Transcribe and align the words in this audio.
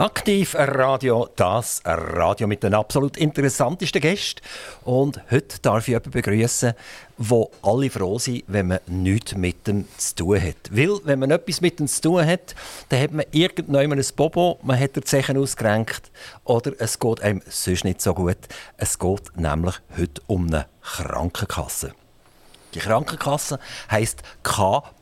Aktiv 0.00 0.54
Radio, 0.54 1.28
das 1.36 1.82
Radio 1.84 2.46
mit 2.46 2.62
den 2.62 2.72
absolut 2.72 3.18
interessantesten 3.18 4.00
Gästen. 4.00 4.40
Und 4.82 5.20
heute 5.30 5.58
darf 5.60 5.82
ich 5.82 5.88
jemanden 5.88 6.12
begrüßen, 6.12 6.72
wo 7.18 7.50
alle 7.60 7.90
froh 7.90 8.18
sind, 8.18 8.44
wenn 8.46 8.68
man 8.68 8.78
nichts 8.86 9.34
mit 9.36 9.66
dem 9.66 9.86
zu 9.98 10.14
tun 10.14 10.42
hat. 10.42 10.70
Weil, 10.70 11.00
wenn 11.04 11.18
man 11.18 11.30
etwas 11.30 11.60
mit 11.60 11.80
dem 11.80 11.86
zu 11.86 12.00
tun 12.00 12.24
hat, 12.24 12.54
dann 12.88 13.02
hat 13.02 13.12
man 13.12 13.26
irgendwann 13.30 13.92
ein 13.92 14.06
Bobo, 14.16 14.58
man 14.62 14.80
hat 14.80 14.96
die 14.96 15.02
Zechen 15.02 15.36
ausgerenkt 15.36 16.10
oder 16.44 16.72
es 16.78 16.98
geht 16.98 17.20
einem 17.20 17.42
sonst 17.46 17.84
nicht 17.84 18.00
so 18.00 18.14
gut. 18.14 18.38
Es 18.78 18.98
geht 18.98 19.36
nämlich 19.36 19.74
heute 19.98 20.22
um 20.26 20.46
eine 20.46 20.64
Krankenkasse. 20.80 21.92
Die 22.72 22.78
Krankenkasse 22.78 23.58
heisst 23.90 24.22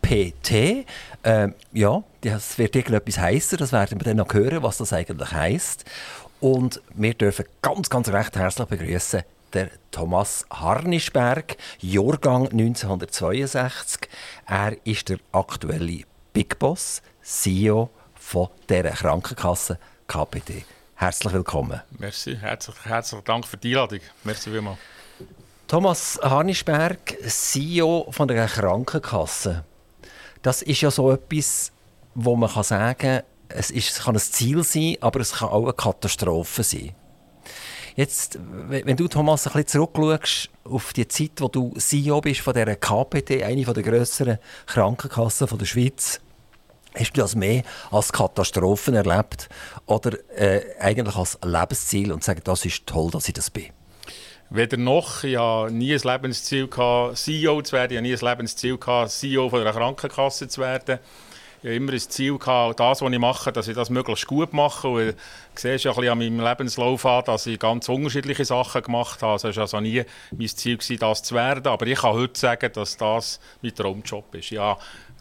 KPT. 0.09 0.87
Ähm, 1.23 1.55
ja, 1.73 2.03
das 2.23 2.57
wird 2.57 2.75
irgendetwas 2.75 3.19
heißen. 3.19 3.59
Das 3.59 3.73
werden 3.73 4.01
wir 4.01 4.05
dann 4.05 4.17
noch 4.17 4.33
hören, 4.33 4.63
was 4.63 4.79
das 4.79 4.93
eigentlich 4.93 5.33
heisst. 5.33 5.85
Und 6.41 6.81
wir 6.95 7.13
dürfen 7.15 7.45
ganz, 7.61 7.91
ganz 7.91 8.09
recht 8.09 8.37
herzlich 8.37 8.69
begrüßen 8.69 9.23
der 9.53 9.71
Thomas 9.91 10.47
Harnischberg, 10.51 11.57
Jahrgang 11.81 12.49
1962. 12.49 14.09
Er 14.47 14.77
ist 14.85 15.09
der 15.09 15.19
aktuelle 15.33 16.03
Big 16.33 16.59
Boss, 16.59 17.03
CEO 17.23 17.91
von 18.15 18.49
dieser 18.69 18.91
Krankenkasse 18.91 19.79
KPT. 20.07 20.65
Herzlich 20.95 21.33
willkommen. 21.33 21.83
Merci, 21.99 22.37
herzlich, 22.37 22.77
herzlichen 22.85 23.25
Dank 23.25 23.47
für 23.47 23.57
die 23.57 23.71
Einladung. 23.71 24.01
Merci 24.25 24.51
vielmals. 24.51 24.79
Thomas 25.67 26.19
Harnischberg, 26.23 27.17
CEO 27.27 28.09
von 28.11 28.27
der 28.29 28.47
Krankenkasse. 28.47 29.65
Das 30.43 30.63
ist 30.63 30.81
ja 30.81 30.91
so 30.91 31.11
etwas, 31.11 31.73
wo 32.15 32.37
man 32.37 32.51
kann 32.51 32.65
sagen 32.65 32.99
kann, 32.99 33.23
es, 33.49 33.71
ist, 33.71 33.91
es 33.91 34.05
kann 34.05 34.15
ein 34.15 34.21
Ziel 34.21 34.63
sein, 34.63 34.97
aber 35.01 35.21
es 35.21 35.33
kann 35.33 35.49
auch 35.49 35.65
eine 35.65 35.73
Katastrophe 35.73 36.63
sein. 36.63 36.95
Jetzt, 37.97 38.39
wenn 38.69 38.97
du, 38.97 39.09
Thomas, 39.09 39.47
ein 39.47 39.55
bisschen 39.55 39.91
zurückschaust 39.93 40.51
auf 40.65 40.93
die 40.93 41.09
Zeit, 41.09 41.33
wo 41.39 41.49
du 41.49 41.75
CEO 41.77 42.21
bist 42.21 42.41
von 42.41 42.55
dieser 42.55 42.77
KPT, 42.77 43.43
eine 43.43 43.65
der 43.65 43.83
grösseren 43.83 44.39
Krankenkassen 44.67 45.49
der 45.59 45.65
Schweiz, 45.65 46.21
hast 46.95 47.13
du 47.17 47.21
das 47.21 47.35
mehr 47.35 47.65
als 47.91 48.13
Katastrophen 48.13 48.95
erlebt 48.95 49.49
oder 49.87 50.17
äh, 50.37 50.61
eigentlich 50.79 51.17
als 51.17 51.39
Lebensziel 51.43 52.13
und 52.13 52.23
sagen, 52.23 52.43
das 52.45 52.65
ist 52.65 52.87
toll, 52.87 53.11
dass 53.11 53.27
ich 53.29 53.35
das 53.35 53.51
bin? 53.51 53.67
Weder 54.51 54.79
noch, 54.79 55.25
ich 55.25 55.37
hatte 55.37 55.75
nie 55.75 55.93
ein 55.93 56.01
Lebensziel, 56.03 56.71
CEO 56.71 57.61
zu 57.61 57.73
werden, 57.73 57.93
ich 57.93 57.99
hatte 57.99 58.03
nie 58.03 58.15
ein 58.15 58.21
Lebensziel, 58.21 58.79
CEO 59.07 59.51
von 59.51 59.61
einer 59.61 59.73
Krankenkasse 59.73 60.49
zu 60.49 60.63
werden. 60.63 60.99
Ich 61.61 61.69
hatte 61.69 61.75
immer 61.75 61.93
ein 61.93 61.99
Ziel, 61.99 62.39
das, 62.39 63.03
was 63.03 63.13
ich 63.13 63.19
mache, 63.19 63.53
dass 63.53 63.69
ich 63.69 63.75
das 63.75 63.91
möglichst 63.91 64.27
gut 64.27 64.55
mache. 64.55 64.89
Und 64.89 65.07
du 65.09 65.15
siehst 65.55 65.85
ja 65.85 65.93
an 65.93 66.19
meinem 66.19 66.41
Lebenslauf 66.41 67.05
an, 67.05 67.25
dass 67.27 67.47
ich 67.47 67.59
ganz 67.59 67.91
unterschiedliche 67.91 68.47
Sachen 68.47 68.81
gemacht 68.81 69.21
habe. 69.23 69.33
Also 69.33 69.49
es 69.49 69.57
war 69.57 69.65
also 69.65 69.81
nie 69.81 70.05
mein 70.31 70.49
Ziel, 70.49 70.79
das 70.99 71.23
zu 71.23 71.35
werden. 71.35 71.67
Aber 71.67 71.87
ich 71.87 71.99
kann 71.99 72.15
heute 72.15 72.39
sagen, 72.39 72.71
dass 72.73 72.97
das 72.97 73.41
mein 73.61 73.75
Traumjob 73.75 74.35
ist. 74.35 74.49
Ja, 74.49 74.79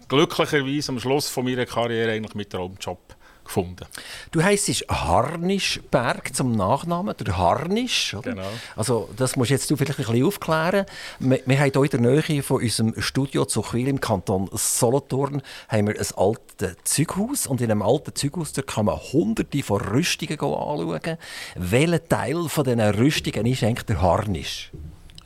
glücklicherweise 0.07 0.93
am 0.93 0.99
Schluss 1.01 1.27
von 1.27 1.43
meiner 1.43 1.65
Karriere 1.65 2.13
eigentlich 2.13 2.35
mein 2.35 2.47
Traumjob 2.47 3.16
gefunden. 3.47 3.85
Du 4.31 4.41
heisst 4.41 4.67
Harnischberg 4.89 6.33
zum 6.35 6.53
Nachnamen, 6.53 7.15
der 7.19 7.37
Harnisch. 7.37 8.13
Oder? 8.13 8.31
Genau. 8.31 8.47
Also 8.75 9.09
das 9.17 9.35
musst 9.35 9.51
jetzt 9.51 9.69
du 9.69 9.75
vielleicht 9.75 9.99
ein 9.99 10.05
bisschen 10.05 10.25
aufklären. 10.25 10.85
Wir, 11.19 11.41
wir 11.45 11.59
haben 11.59 11.71
hier 11.71 11.83
in 11.83 11.89
der 11.89 11.99
Nähe 11.99 12.43
von 12.43 12.61
unserem 12.61 12.93
Studio 13.01 13.45
zu 13.45 13.57
Zuchwil 13.57 13.87
im 13.87 13.99
Kanton 13.99 14.49
Solothurn 14.53 15.41
haben 15.67 15.87
wir 15.87 15.95
ein 15.95 16.05
altes 16.15 16.75
Zeughaus 16.83 17.47
und 17.47 17.59
in 17.59 17.71
einem 17.71 17.81
alten 17.81 18.13
Zeughaus 18.13 18.53
kann 18.67 18.85
man 18.85 18.97
hunderte 18.97 19.63
von 19.63 19.81
Rüstungen 19.81 20.39
anschauen. 20.39 21.17
Welcher 21.55 22.07
Teil 22.07 22.49
von 22.49 22.63
diesen 22.63 22.81
Rüstungen 22.81 23.45
ist 23.47 23.63
eigentlich 23.63 23.85
der 23.85 24.01
Harnisch? 24.01 24.71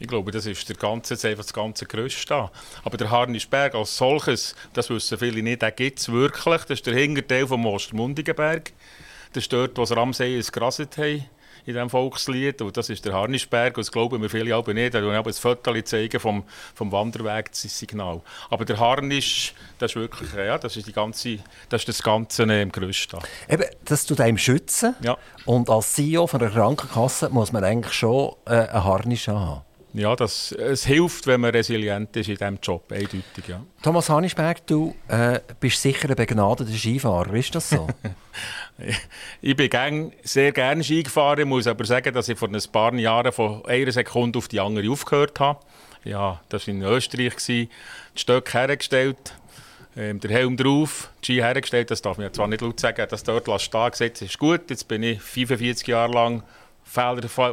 Ich 0.01 0.07
glaube, 0.07 0.31
das 0.31 0.47
ist 0.47 0.67
der 0.67 0.77
ganze, 0.77 1.13
jetzt 1.13 1.25
einfach 1.25 1.43
das 1.43 1.53
ganze 1.53 1.85
Gerüst 1.85 2.31
da. 2.31 2.49
Aber 2.83 2.97
der 2.97 3.11
Harnisberg 3.11 3.75
als 3.75 3.95
solches, 3.95 4.55
das 4.73 4.89
wissen 4.89 5.19
viele 5.19 5.43
nicht, 5.43 5.61
den 5.61 5.71
gibt 5.75 5.99
es 5.99 6.11
wirklich. 6.11 6.61
Das 6.61 6.71
ist 6.71 6.87
der 6.87 6.95
Hinterteil 6.95 7.45
vom 7.45 7.63
Ostermundigenberg. 7.67 8.73
Das 9.33 9.43
ist 9.43 9.53
dort, 9.53 9.77
wo 9.77 9.85
sie 9.85 9.95
am 9.95 10.11
See 10.11 10.41
gerasset 10.51 10.97
haben 10.97 11.23
in 11.67 11.73
diesem 11.73 11.91
Volkslied. 11.91 12.63
Und 12.63 12.75
das 12.75 12.89
ist 12.89 13.05
der 13.05 13.13
Harnisberg. 13.13 13.77
Und 13.77 13.85
das 13.85 13.91
glauben 13.91 14.19
mir 14.19 14.27
viele 14.27 14.55
aber 14.55 14.73
nicht. 14.73 14.95
Da 14.95 15.01
habe 15.01 15.29
ein 15.29 15.33
Foto 15.33 15.79
zeigen 15.83 16.19
vom, 16.19 16.45
vom 16.73 16.91
Wanderweg, 16.91 17.51
das 17.51 17.61
Signal. 17.61 18.21
Aber 18.49 18.65
der 18.65 18.79
Harnisch, 18.79 19.53
das 19.77 19.91
ist 19.91 19.97
wirklich, 19.97 20.33
ja, 20.33 20.57
das 20.57 20.77
ist, 20.77 20.87
die 20.87 20.93
ganze, 20.93 21.37
das, 21.69 21.81
ist 21.81 21.89
das 21.89 22.01
Ganze 22.01 22.41
im 22.41 22.71
Gerüst 22.71 23.13
da. 23.13 23.19
Eben, 23.47 23.65
das 23.85 24.07
tut 24.07 24.19
einem 24.19 24.39
schützen. 24.39 24.95
Ja. 25.03 25.15
Und 25.45 25.69
als 25.69 25.93
CEO 25.93 26.25
von 26.25 26.39
der 26.39 26.49
Krankenkasse 26.49 27.29
muss 27.29 27.51
man 27.51 27.63
eigentlich 27.63 27.93
schon 27.93 28.33
äh, 28.47 28.53
einen 28.53 28.83
Harnisch 28.83 29.27
haben. 29.27 29.61
Ja, 29.93 30.15
das, 30.15 30.53
es 30.53 30.85
hilft, 30.85 31.27
wenn 31.27 31.41
man 31.41 31.51
resilient 31.51 32.15
ist 32.15 32.29
in 32.29 32.35
diesem 32.35 32.59
Job, 32.61 32.89
eindeutig, 32.91 33.47
ja. 33.47 33.61
Thomas 33.81 34.09
Hanisberg, 34.09 34.65
du 34.65 34.95
äh, 35.09 35.41
bist 35.59 35.81
sicher 35.81 36.09
ein 36.09 36.15
begnadeter 36.15 36.71
Skifahrer, 36.71 37.33
ist 37.33 37.53
das 37.53 37.69
so? 37.69 37.87
ich 39.41 39.55
bin 39.55 39.69
gern, 39.69 40.13
sehr 40.23 40.53
gerne 40.53 40.81
Ski 40.81 41.03
gefahren, 41.03 41.47
muss 41.49 41.67
aber 41.67 41.83
sagen, 41.85 42.13
dass 42.13 42.29
ich 42.29 42.39
vor 42.39 42.47
ein 42.47 42.61
paar 42.71 42.93
Jahren 42.93 43.33
von 43.33 43.65
einer 43.65 43.91
Sekunde 43.91 44.39
auf 44.39 44.47
die 44.47 44.61
andere 44.61 44.89
aufgehört 44.89 45.39
habe. 45.41 45.59
Ja, 46.05 46.39
das 46.47 46.67
war 46.67 46.73
in 46.73 46.83
Österreich, 46.83 47.35
die 47.47 47.69
Stöcke 48.15 48.59
hergestellt, 48.59 49.35
ähm, 49.97 50.21
der 50.21 50.31
Helm 50.31 50.55
drauf, 50.55 51.09
die 51.21 51.33
Ski 51.33 51.41
hergestellt, 51.41 51.91
das 51.91 52.01
darf 52.01 52.17
man 52.17 52.33
zwar 52.33 52.47
nicht 52.47 52.61
laut 52.61 52.79
sagen, 52.79 53.05
dass 53.09 53.23
dort 53.23 53.61
stehen 53.61 53.91
gesetzt 53.91 54.21
ist 54.21 54.39
gut, 54.39 54.69
jetzt 54.69 54.87
bin 54.87 55.03
ich 55.03 55.21
45 55.21 55.87
Jahre 55.87 56.13
lang 56.13 56.43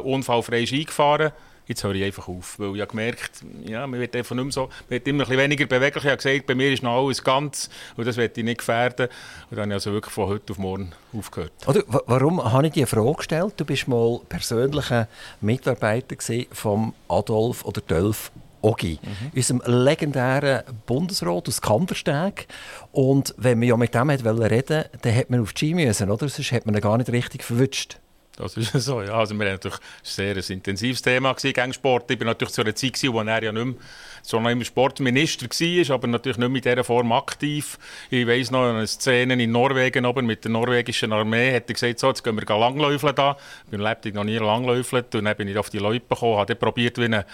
unfallfrei 0.03 0.65
Ski 0.65 0.85
gefahren 0.85 1.33
jetzt 1.69 1.83
höre 1.83 1.95
ich 1.95 2.03
einfach 2.03 2.27
auf. 2.27 2.59
Weil 2.59 2.75
ich 2.75 2.81
habe 2.81 2.89
gemerkt, 2.89 3.43
ja, 3.63 3.87
man 3.87 3.99
wird 3.99 4.15
einfach 4.15 4.35
nicht 4.35 4.51
so, 4.51 4.63
man 4.63 4.89
wird 4.89 5.07
immer 5.07 5.29
ein 5.29 5.37
weniger 5.37 5.65
beweglich. 5.65 6.03
Ich 6.03 6.09
habe 6.09 6.21
gesagt, 6.21 6.45
bei 6.47 6.55
mir 6.55 6.73
ist 6.73 6.83
noch 6.83 7.05
alles 7.05 7.23
ganz 7.23 7.69
und 7.95 8.05
das 8.05 8.17
werde 8.17 8.33
ich 8.37 8.43
nicht 8.43 8.57
gefährden. 8.57 9.07
Und 9.49 9.57
dann 9.57 9.61
habe 9.61 9.69
ich 9.69 9.73
also 9.75 9.93
wirklich 9.93 10.13
von 10.13 10.27
heute 10.27 10.51
auf 10.51 10.57
morgen 10.57 10.91
aufgehört. 11.13 11.53
Oder, 11.67 11.83
warum 11.87 12.43
habe 12.43 12.67
ich 12.67 12.73
dir 12.73 12.81
eine 12.81 12.87
Frage 12.87 13.17
gestellt? 13.17 13.53
Du 13.57 13.65
bist 13.65 13.87
mal 13.87 14.19
persönlicher 14.27 15.07
Mitarbeiter 15.41 16.15
von 16.51 16.93
Adolf 17.07 17.63
oder 17.63 17.81
Dölf 17.81 18.31
Ogi, 18.61 18.99
mhm. 19.01 19.31
unserem 19.35 19.61
legendären 19.65 20.63
Bundesrat 20.85 21.47
aus 21.47 21.61
Kandersteg. 21.61 22.47
Und 22.91 23.33
wenn 23.37 23.59
man 23.59 23.69
ja 23.69 23.77
mit 23.77 23.93
dem 23.93 24.09
reden 24.09 24.25
wollte, 24.25 24.89
dann 25.01 25.13
hätte 25.13 25.31
man 25.31 25.41
auf 25.41 25.53
die 25.53 25.67
Ski 25.67 25.73
müssen, 25.75 26.11
oder? 26.11 26.27
Sonst 26.27 26.51
hätte 26.51 26.67
man 26.67 26.75
ihn 26.75 26.81
gar 26.81 26.97
nicht 26.97 27.09
richtig 27.09 27.43
verwünscht. 27.43 27.99
Das 28.39 28.55
ist 28.55 28.71
so, 28.71 29.01
ja. 29.01 29.13
Also 29.13 29.35
wir 29.35 29.45
haben 29.45 29.53
natürlich 29.53 29.77
sehr 30.01 30.35
ein 30.35 30.43
intensives 30.47 31.01
Thema 31.01 31.33
gegen 31.33 31.73
Sport. 31.73 32.09
Ich 32.09 32.19
war 32.19 32.27
natürlich 32.27 32.53
zu 32.53 32.61
einer 32.61 32.73
Zeit, 32.73 32.97
wo 33.03 33.19
er 33.19 33.43
ja 33.43 33.51
nicht 33.51 33.65
mehr 33.65 33.75
so 34.29 34.39
noch 34.39 34.51
immer 34.51 34.63
Sportminister 34.63 35.47
war, 35.47 35.95
aber 35.95 36.07
natürlich 36.07 36.37
nicht 36.37 36.51
mit 36.51 36.65
dieser 36.65 36.83
Form 36.83 37.11
aktiv. 37.11 37.79
Ich 38.11 38.27
weiss 38.27 38.51
noch 38.51 38.69
eine 38.69 38.85
Szene 38.85 39.41
in 39.41 39.51
Norwegen 39.51 40.05
oben 40.05 40.27
mit 40.27 40.43
der 40.43 40.51
norwegischen 40.51 41.11
Armee. 41.11 41.55
Hat 41.55 41.67
er 41.67 41.73
gesagt, 41.73 41.99
so, 41.99 42.09
jetzt 42.09 42.23
gehen 42.23 42.39
wir 42.39 42.45
langläufeln 42.45 43.15
da. 43.15 43.37
Ich 43.65 43.71
bin 43.71 43.81
lebtig 43.81 44.13
noch 44.13 44.23
nie 44.23 44.37
langläufelt 44.37 45.15
und 45.15 45.25
dann 45.25 45.35
bin 45.35 45.47
ich 45.47 45.57
auf 45.57 45.71
die 45.71 45.79
Leute 45.79 46.05
gekommen, 46.07 46.37
habe 46.37 46.55
probiert, 46.55 46.99
wie 46.99 47.05
eine 47.05 47.25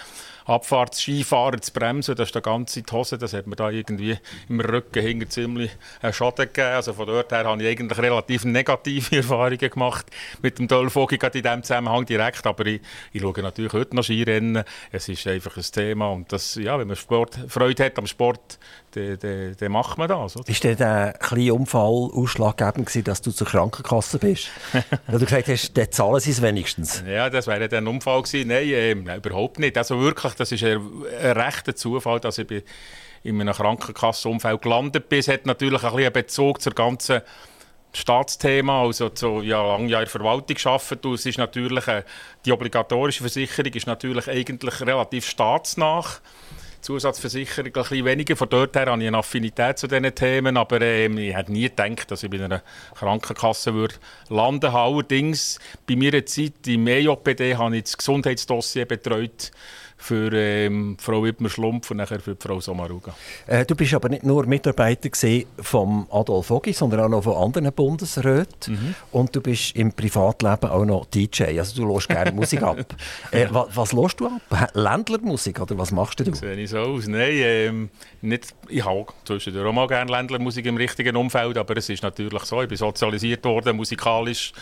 Abfahrtsskifahrer 0.45 1.59
zu 1.59 1.73
bremsen. 1.73 2.15
Das 2.15 2.29
ist 2.29 2.35
der 2.35 2.41
ganze 2.41 2.83
Hose. 2.91 3.17
Das 3.17 3.33
hat 3.33 3.47
mir 3.47 3.55
da 3.55 3.69
irgendwie 3.69 4.17
im 4.47 4.59
Rücken 4.59 5.01
hinter 5.01 5.29
ziemlich 5.29 5.71
einen 6.01 6.13
Schaden 6.13 6.45
gegeben. 6.45 6.75
Also 6.75 6.93
von 6.93 7.07
dort 7.07 7.31
her 7.31 7.45
habe 7.45 7.61
ich 7.61 7.67
eigentlich 7.67 7.97
relativ 7.97 8.45
negative 8.45 9.15
Erfahrungen 9.17 9.57
gemacht 9.57 10.05
mit 10.41 10.59
dem 10.59 10.67
Dolphogi 10.67 11.17
gerade 11.17 11.39
in 11.39 11.43
diesem 11.43 11.63
Zusammenhang 11.63 12.05
direkt. 12.05 12.45
Aber 12.45 12.65
ich, 12.67 12.81
ich 13.11 13.21
schaue 13.21 13.41
natürlich 13.41 13.73
heute 13.73 13.95
noch 13.95 14.03
Skirennen. 14.03 14.63
Es 14.91 15.09
ist 15.09 15.25
einfach 15.27 15.57
ein 15.57 15.63
Thema 15.63 16.11
und 16.11 16.31
das, 16.31 16.55
ja, 16.55 16.77
wenn 16.85 16.89
man 16.89 16.95
Sport, 16.95 17.39
Freude 17.47 17.83
hat 17.83 17.97
am 17.97 18.05
Sport, 18.05 18.59
dann, 18.91 19.17
dann, 19.19 19.55
dann 19.57 19.71
macht 19.71 19.97
man 19.97 20.07
das. 20.07 20.37
Oder? 20.37 20.47
Ist 20.47 20.63
denn 20.63 20.77
der 20.77 21.13
kleine 21.19 21.53
Unfall 21.55 22.11
ausschlaggebend 22.13 22.85
gewesen, 22.85 23.03
dass 23.03 23.21
du 23.21 23.31
zur 23.31 23.47
Krankenkasse 23.47 24.19
bist? 24.19 24.49
Weil 25.07 25.19
du 25.19 25.25
gesagt 25.25 25.47
hast, 25.47 25.75
dann 25.75 25.91
zahlen 25.91 26.19
sie 26.19 26.31
es 26.31 26.41
wenigstens. 26.41 27.03
Ja, 27.07 27.29
das 27.29 27.47
wäre 27.47 27.67
dann 27.67 27.85
ein 27.85 27.87
Unfall 27.87 28.21
gewesen. 28.21 28.49
Nein, 28.49 28.67
äh, 28.69 29.17
überhaupt 29.17 29.57
nicht. 29.57 29.77
Also 29.77 29.99
wirklich, 29.99 30.35
das 30.35 30.51
ist 30.51 30.63
ein, 30.63 30.79
ein 31.21 31.31
rechter 31.31 31.75
Zufall, 31.75 32.19
dass 32.19 32.37
ich 32.37 32.63
in 33.23 33.41
einem 33.41 33.53
Krankenkassenumfeld 33.53 34.61
gelandet 34.61 35.09
bin. 35.09 35.19
Es 35.19 35.27
hat 35.27 35.47
natürlich 35.47 35.83
ein 35.83 35.89
bisschen 35.89 36.05
einen 36.05 36.13
Bezug 36.13 36.61
zur 36.61 36.73
ganzen 36.73 37.21
Staatsthema, 37.93 38.83
also 38.83 39.09
so 39.13 39.41
ja, 39.41 39.65
lange 39.65 39.87
Jahre 39.87 40.05
Verwaltung 40.05 40.55
gearbeitet. 40.55 41.05
es 41.05 41.25
ist 41.25 41.37
natürlich, 41.37 41.87
äh, 41.87 42.03
die 42.45 42.51
obligatorische 42.51 43.21
Versicherung 43.21 43.73
ist 43.73 43.87
natürlich 43.87 44.27
eigentlich 44.27 44.81
relativ 44.81 45.25
staatsnah 45.25 46.03
Zusatzversicherung 46.85 47.65
ein 47.65 47.71
bisschen 47.73 48.05
weniger. 48.05 48.35
Von 48.35 48.47
dort 48.47 48.75
her 48.75 48.85
habe 48.85 49.01
ich 49.01 49.07
eine 49.07 49.17
Affinität 49.17 49.79
zu 49.79 49.87
diesen 49.87 50.13
Themen, 50.13 50.55
aber 50.55 50.81
äh, 50.81 51.07
ich 51.07 51.35
hätte 51.35 51.51
nie 51.51 51.63
gedacht, 51.63 52.11
dass 52.11 52.21
ich 52.21 52.29
bei 52.29 52.43
einer 52.43 52.61
Krankenkasse 52.93 53.73
würde 53.73 53.95
landen 54.29 54.61
würde. 54.61 54.77
Allerdings, 54.77 55.59
bei 55.87 55.95
meiner 55.95 56.23
Zeit 56.27 56.67
im 56.67 56.85
EJPD 56.85 57.55
habe 57.55 57.77
ich 57.77 57.83
das 57.85 57.97
Gesundheitsdossier 57.97 58.85
betreut 58.85 59.51
für 59.97 60.31
ähm, 60.33 60.97
Frau 60.99 61.23
Wittmer-Schlumpf 61.23 61.89
und 61.91 61.97
nachher 61.97 62.19
für 62.19 62.35
Frau 62.35 62.59
Sommaruga. 62.59 63.15
Äh, 63.47 63.65
du 63.65 63.75
bist 63.75 63.93
aber 63.93 64.09
nicht 64.09 64.23
nur 64.23 64.45
Mitarbeiter 64.45 65.09
von 65.61 66.05
Adolf 66.11 66.51
Ogi, 66.51 66.73
sondern 66.73 67.01
auch 67.01 67.09
noch 67.09 67.23
von 67.23 67.35
anderen 67.35 67.71
Bundesräten. 67.71 68.73
Mhm. 68.73 68.95
Und 69.11 69.35
du 69.35 69.41
bist 69.41 69.75
im 69.75 69.93
Privatleben 69.93 70.69
auch 70.69 70.85
noch 70.85 71.05
DJ. 71.05 71.57
Also 71.57 71.81
du 71.81 71.93
hörst 71.93 72.09
gerne 72.09 72.31
Musik 72.35 72.61
ab. 72.61 72.77
Äh, 73.31 73.47
was, 73.51 73.67
was 73.75 73.93
hörst 73.93 74.19
du 74.19 74.27
ab? 74.27 74.69
Ländlermusik 74.73 75.59
oder 75.59 75.77
was 75.77 75.91
machst 75.91 76.19
du? 76.19 76.33
Sehe 76.35 76.55
ich 76.55 76.69
so 76.69 76.79
aus? 76.79 77.07
Nein, 77.07 77.31
ähm, 77.33 77.89
nicht, 78.21 78.53
ich 78.67 78.83
habe 78.83 79.05
zwischendurch 79.23 79.67
auch 79.67 79.73
mal 79.73 79.87
gerne 79.87 80.11
Ländlermusik 80.11 80.65
im 80.65 80.77
richtigen 80.77 81.15
Umfeld, 81.15 81.57
aber 81.57 81.77
es 81.77 81.89
ist 81.89 82.03
natürlich 82.03 82.43
so, 82.43 82.61
ich 82.61 82.67
bin 82.67 82.77
sozialisiert 82.77 83.43
worden 83.45 83.77
musikalisch 83.77 84.53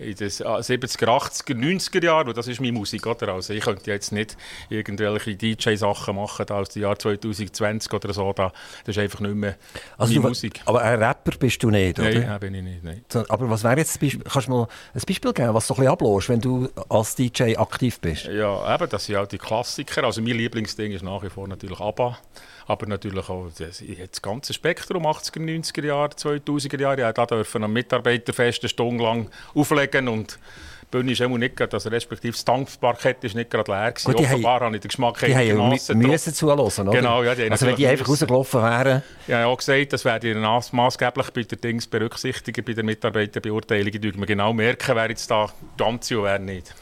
in 0.00 0.14
den 0.14 0.28
70er, 0.28 1.06
80er, 1.06 1.54
90er 1.54 2.04
Jahren, 2.04 2.28
und 2.28 2.36
das 2.36 2.48
ist 2.48 2.60
meine 2.60 2.72
Musik, 2.72 3.06
oder? 3.06 3.34
Also 3.34 3.52
ich 3.52 3.62
könnte 3.62 3.90
jetzt 3.90 4.12
nicht 4.12 4.36
irgendwelche 4.68 5.36
DJ-Sachen 5.36 6.16
machen 6.16 6.46
da 6.46 6.54
aus 6.56 6.70
dem 6.70 6.82
Jahr 6.82 6.98
2020 6.98 7.92
oder 7.92 8.12
so, 8.12 8.32
da, 8.32 8.52
das 8.84 8.96
ist 8.96 9.02
einfach 9.02 9.20
nicht 9.20 9.34
mehr 9.34 9.56
also 9.98 10.12
meine 10.12 10.22
du, 10.22 10.28
Musik. 10.28 10.60
Aber 10.64 10.82
ein 10.82 11.02
Rapper 11.02 11.32
bist 11.38 11.62
du 11.62 11.70
nicht, 11.70 11.98
oder? 11.98 12.10
Nein, 12.10 12.40
bin 12.40 12.54
ich 12.54 12.62
nicht, 12.62 12.84
nein. 12.84 13.04
Aber 13.28 13.50
was 13.50 13.62
wäre 13.62 13.76
jetzt, 13.76 14.00
Beispiel, 14.00 14.24
kannst 14.24 14.48
du 14.48 14.52
mal 14.52 14.68
ein 14.94 15.02
Beispiel 15.06 15.32
geben, 15.32 15.54
was 15.54 15.66
du 15.66 15.74
ein 15.74 15.76
bisschen 15.76 15.92
ablässt, 15.92 16.28
wenn 16.28 16.40
du 16.40 16.68
als 16.88 17.14
DJ 17.14 17.56
aktiv 17.56 18.00
bist? 18.00 18.24
Ja, 18.24 18.74
eben, 18.74 18.88
das 18.88 19.04
sind 19.04 19.16
auch 19.16 19.26
die 19.26 19.38
Klassiker, 19.38 20.04
also 20.04 20.22
mein 20.22 20.36
Lieblingsding 20.36 20.92
ist 20.92 21.02
nach 21.02 21.22
wie 21.22 21.30
vor 21.30 21.46
natürlich 21.46 21.78
ABBA, 21.78 22.18
aber 22.66 22.86
natürlich 22.86 23.28
auch 23.28 23.48
das, 23.58 23.82
das 24.10 24.22
ganze 24.22 24.52
Spektrum, 24.52 25.06
80er, 25.06 25.40
90er 25.40 25.86
Jahre, 25.86 26.10
2000er 26.10 26.80
Jahre. 26.80 27.00
Ja, 27.00 27.12
da 27.12 27.26
dürfen 27.26 27.64
am 27.64 27.72
Mitarbeiterfest 27.72 28.62
eine 28.62 28.68
Stunde 28.68 29.04
lang 29.04 29.30
auflegen 29.54 30.08
und 30.08 30.38
die 30.92 30.96
Bühne 30.96 31.12
ist 31.12 31.20
nicht 31.20 31.56
gerade, 31.56 31.74
also 31.74 31.88
respektive 31.88 32.32
das 32.32 32.44
Dampfparkett 32.44 33.22
ist 33.22 33.36
nicht 33.36 33.48
gerade 33.48 33.70
leer 33.70 33.92
gewesen. 33.92 34.12
Gut, 34.12 34.24
Offenbar 34.24 34.60
habe 34.60 34.74
ich 34.74 34.80
den 34.80 34.88
Geschmack 34.88 35.18
Die 35.20 35.36
haben 35.36 35.46
ja 35.46 35.54
müssen 35.94 36.34
zuhören, 36.34 36.58
oder? 36.58 36.90
Genau, 36.90 37.22
ja, 37.22 37.30
also 37.48 37.66
wenn 37.66 37.76
die 37.76 37.86
einfach 37.86 38.08
rausgelaufen 38.08 38.60
wären... 38.60 39.02
Ja, 39.28 39.38
ich 39.38 39.44
habe 39.44 39.46
auch 39.46 39.56
gesagt, 39.56 39.92
das 39.92 40.04
werde 40.04 40.30
ich 40.30 40.72
maßgeblich 40.72 41.30
bei 41.30 41.42
den 41.44 41.60
Dings 41.60 41.86
berücksichtigen, 41.86 42.64
bei 42.64 42.72
der 42.72 42.82
Mitarbeiterbeurteilung. 42.82 43.92
Da 43.92 44.18
man 44.18 44.26
genau 44.26 44.52
merken, 44.52 44.96
wer 44.96 45.08
jetzt 45.08 45.30
da 45.30 45.48
ganz 45.78 46.10
und 46.10 46.24
wer 46.24 46.40
nicht. 46.40 46.74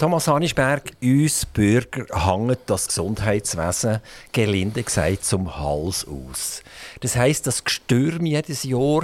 Thomas 0.00 0.28
Hanisberg, 0.28 0.92
uns 1.02 1.44
Bürger 1.44 2.06
hängt 2.26 2.60
das 2.64 2.88
Gesundheitswesen, 2.88 4.00
gelinde 4.32 4.82
gesagt, 4.82 5.26
zum 5.26 5.58
Hals 5.58 6.06
aus. 6.08 6.62
Das 7.00 7.16
heisst, 7.16 7.46
das 7.46 7.64
Gestürm 7.64 8.24
jedes 8.24 8.62
Jahr 8.62 9.02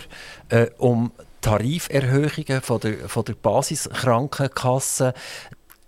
äh, 0.49 0.69
um 0.79 1.13
Tariferhöhungen 1.43 2.63
von 2.63 2.81
der, 2.81 3.11
von 3.11 3.27
der 3.27 3.35
Basiskrankenkasse, 3.35 5.13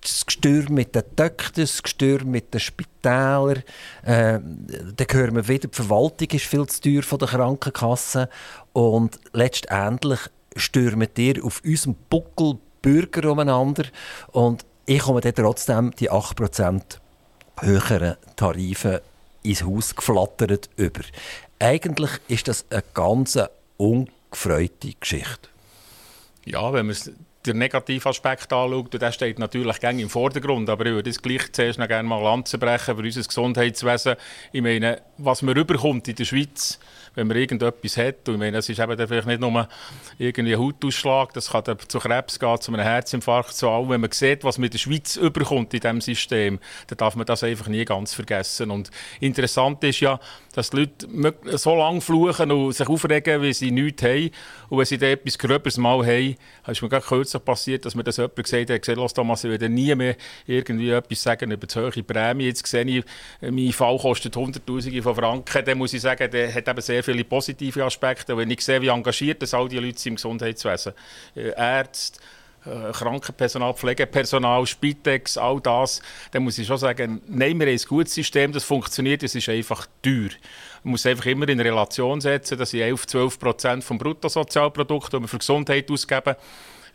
das 0.03 0.27
Gestürm 0.27 0.75
mit 0.75 0.95
den 0.95 1.05
Doktoren, 1.17 1.53
das 1.55 1.83
Gestürm 1.83 2.31
mit 2.31 2.53
den 2.53 2.61
Spitälern. 2.61 3.63
Äh, 4.03 4.41
dann 4.41 5.07
hören 5.11 5.37
wir 5.37 5.49
wieder, 5.49 5.69
die 5.69 5.75
Verwaltung 5.75 6.29
ist 6.33 6.45
viel 6.45 6.67
zu 6.67 6.83
teuer 6.83 7.03
von 7.03 7.19
der 7.19 7.29
Krankenkasse. 7.29 8.29
Und 8.75 9.19
letztendlich 9.33 10.21
stürmen 10.55 11.09
ihr 11.17 11.43
auf 11.43 11.63
unserem 11.65 11.97
Buckel 12.11 12.59
Bürger 12.83 13.33
umeinander. 13.33 13.85
Und 14.33 14.65
ich 14.89 15.01
komme 15.01 15.21
dann 15.21 15.35
trotzdem 15.35 15.91
die 15.97 16.11
8% 16.11 16.83
höheren 17.61 18.17
Tarife 18.37 19.03
ins 19.43 19.63
Haus 19.63 19.95
geflattert 19.95 20.71
über. 20.77 21.03
Eigentlich 21.59 22.11
ist 22.29 22.49
das 22.49 22.65
eine 22.71 22.83
ganz 22.95 23.39
ungefreute 23.77 24.93
Geschichte. 24.99 25.51
Ja, 26.47 26.73
wenn 26.73 26.87
man 26.87 26.97
den 27.45 27.59
negativen 27.59 28.09
Aspekt 28.09 28.51
anschaut, 28.51 29.01
der 29.01 29.13
steht 29.13 29.39
natürlich 29.39 29.79
gerne 29.79 30.01
im 30.01 30.09
Vordergrund, 30.09 30.71
aber 30.71 30.87
ich 30.87 30.93
würde 30.93 31.11
es 31.11 31.21
gleich 31.21 31.53
zuerst 31.53 31.79
noch 31.79 31.87
gerne 31.89 32.09
mal 32.09 32.23
Lanzen 32.23 32.59
brechen 32.59 32.97
für 32.97 33.03
unser 33.03 33.23
Gesundheitswesen. 33.23 34.17
Ich 34.53 34.63
meine, 34.63 35.03
was 35.19 35.43
man 35.43 35.55
rüberkommt 35.55 36.09
in 36.09 36.17
der 36.17 36.25
Schweiz, 36.25 36.79
wenn 37.15 37.27
man 37.27 37.37
irgendetwas 37.37 37.97
hat. 37.97 38.29
Und 38.29 38.35
ich 38.35 38.41
meine, 38.41 38.59
es 38.59 38.69
ist 38.69 38.79
eben 38.79 38.97
vielleicht 38.97 39.27
nicht 39.27 39.41
nur 39.41 39.69
irgendwie 40.19 40.55
ein 40.55 40.61
Hautausschlag, 40.61 41.33
das 41.33 41.51
kann 41.51 41.65
zu 41.89 41.99
Krebs 41.99 42.39
gehen, 42.39 42.61
zu 42.61 42.73
einem 42.73 42.83
Herzinfarkt, 42.83 43.55
zu 43.55 43.69
allem. 43.69 43.91
Wenn 43.91 44.01
man 44.01 44.11
sieht, 44.13 44.45
was 44.45 44.59
in 44.59 44.71
der 44.71 44.79
Schweiz 44.79 45.17
überkommt 45.17 45.75
in 45.75 45.81
diesem 45.81 46.01
System, 46.01 46.59
dann 46.87 46.99
darf 46.99 47.17
man 47.17 47.27
das 47.27 47.43
einfach 47.43 47.69
nie 47.69 47.85
ganz 47.85 48.15
vergessen. 48.15 48.71
Und 48.71 48.91
interessant 49.21 49.83
ist 49.85 50.01
ja, 50.01 50.19
dass 50.55 50.71
die 50.71 50.79
Leute 50.79 51.57
so 51.57 51.75
lange 51.77 52.01
fluchen 52.01 52.51
und 52.51 52.73
sich 52.73 52.89
aufregen, 52.89 53.43
wie 53.43 53.53
sie 53.53 53.71
nichts 53.71 54.03
haben. 54.03 54.31
Und 54.69 54.79
wenn 54.79 54.85
sie 54.85 54.99
dann 54.99 55.11
etwas 55.11 55.39
Gröberes 55.39 55.77
mal 55.77 56.05
haben, 56.05 56.37
ist 56.67 56.83
mir 56.83 56.89
gerade 56.89 57.07
kürzlich 57.07 57.45
passiert, 57.45 57.85
dass 57.85 57.95
mir 57.95 58.05
das 58.05 58.17
jemand 58.17 58.37
gesagt 58.37 58.71
hat, 58.71 58.83
gesagt, 58.83 59.15
Thomas, 59.15 59.45
ich 59.45 59.51
werde 59.51 59.69
nie 59.69 59.95
mehr 59.95 60.17
irgendwie 60.47 60.91
etwas 60.91 61.23
sagen 61.23 61.51
über 61.51 61.67
die 61.67 61.79
hohe 61.79 62.03
Prämie. 62.03 62.45
Jetzt 62.47 62.67
sehe 62.67 62.85
ich, 62.85 63.05
mein 63.41 63.73
Fall 63.73 63.99
kostet 63.99 64.35
Hunderttausende 64.37 65.03
von 65.03 65.15
Franken. 65.15 65.65
Dann 65.65 65.79
muss 65.79 65.93
ich 65.93 66.01
sagen, 66.01 66.31
der 66.31 66.53
hat 66.53 66.69
eben 66.69 66.81
sehr 66.81 67.03
viele 67.09 67.25
positive 67.25 67.85
Aspekte. 67.85 68.37
Wenn 68.37 68.51
ich 68.51 68.61
sehe, 68.61 68.83
wie 68.83 68.89
engagiert 68.89 69.41
das 69.41 69.55
all 69.55 69.69
die 69.69 69.79
Leute 69.79 69.99
sind 69.99 70.13
im 70.13 70.17
Gesundheitswesen, 70.17 70.93
äh, 71.35 71.53
Ärzte, 71.57 72.21
äh, 72.67 72.93
Krankenpersonal, 72.93 73.73
Pflegepersonal, 73.73 74.67
Spitex, 74.67 75.39
all 75.39 75.61
das, 75.61 76.03
dann 76.33 76.43
muss 76.43 76.59
ich 76.59 76.67
schon 76.67 76.77
sagen, 76.77 77.23
nein, 77.27 77.59
wir 77.59 77.67
ein 77.67 77.79
gutes 77.89 78.15
System, 78.15 78.53
das 78.53 78.65
funktioniert, 78.65 79.23
es 79.23 79.35
ist 79.35 79.49
einfach 79.49 79.87
teuer. 80.03 80.31
Man 80.83 80.93
muss 80.93 81.07
einfach 81.07 81.27
immer 81.27 81.49
in 81.49 81.61
Relation 81.61 82.21
setzen, 82.21 82.59
dass 82.59 82.75
ich 82.75 82.83
11, 82.83 83.07
12 83.07 83.39
Prozent 83.39 83.85
vom 83.85 83.97
Bruttosozialprodukt, 83.97 85.15
das 85.15 85.21
wir 85.21 85.29
für 85.29 85.39
Gesundheit 85.39 85.91
ausgeben, 85.91 86.37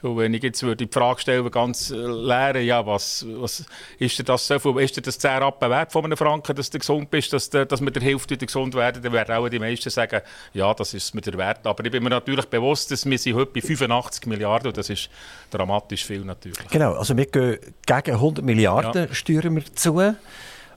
und 0.04 0.18
wenn 0.18 0.34
ich 0.34 0.44
jetzt 0.44 0.62
würde 0.64 0.86
die 0.86 0.92
Frage 0.92 1.22
stellen, 1.22 1.50
ganz 1.50 1.90
äh, 1.90 1.96
leer, 1.96 2.62
ja, 2.62 2.86
was, 2.86 3.26
was 3.30 3.66
ist 3.98 4.28
das 4.28 4.48
so 4.48 4.78
ist 4.78 4.98
dir 4.98 5.02
das 5.02 5.18
10 5.18 5.32
Rappen 5.32 5.70
wert 5.70 5.92
von 5.92 6.04
einem 6.04 6.18
Franken, 6.18 6.56
dass 6.56 6.70
du 6.70 6.78
gesund 6.78 7.10
bist, 7.10 7.32
dass, 7.32 7.50
dass 7.50 7.82
wir 7.82 7.92
dir 7.92 8.02
hilft, 8.02 8.30
wieder 8.30 8.46
gesund 8.46 8.76
werden, 8.76 9.02
dann 9.02 9.14
werden 9.14 9.36
auch 9.36 9.48
die 9.48 9.60
meisten 9.60 9.90
sagen, 9.90 10.22
ja, 10.54 10.74
das 10.74 10.94
ist 10.94 11.16
mir 11.16 11.22
der 11.22 11.38
Wert. 11.38 11.66
Aber 11.66 11.86
ich 11.86 11.92
bin 11.92 12.04
mir 12.04 12.10
natürlich 12.10 12.46
bewusst, 12.46 12.92
dass 12.92 13.06
wir 13.06 13.18
sind 13.18 13.36
heute 13.36 13.52
bei 13.54 13.62
85 13.62 14.26
Milliarden 14.28 14.68
und 14.68 14.78
das 14.78 14.90
ist 14.90 15.10
dramatisch 15.50 16.06
viel 16.06 16.26
natürlich. 16.26 16.68
Genau, 16.70 16.94
also 16.94 17.16
wir 17.16 17.26
gehen 17.26 17.58
gegen 17.86 18.12
100 18.12 18.44
Milliarden 18.44 19.08
ja. 19.08 19.14
steuern 19.14 19.56
wir 19.56 19.66
zu 19.74 20.14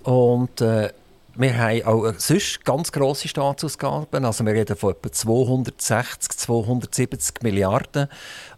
und 0.05 0.61
äh, 0.61 0.91
wir 1.39 1.59
haben 1.59 1.83
auch 1.85 2.15
sonst 2.17 2.65
ganz 2.65 2.93
grosse 2.93 3.29
Staatsausgaben. 3.29 4.25
Also 4.25 4.45
wir 4.45 4.53
reden 4.53 4.77
von 4.77 4.93
etwa 4.93 5.13
260, 5.13 6.31
270 6.31 7.43
Milliarden, 7.43 8.09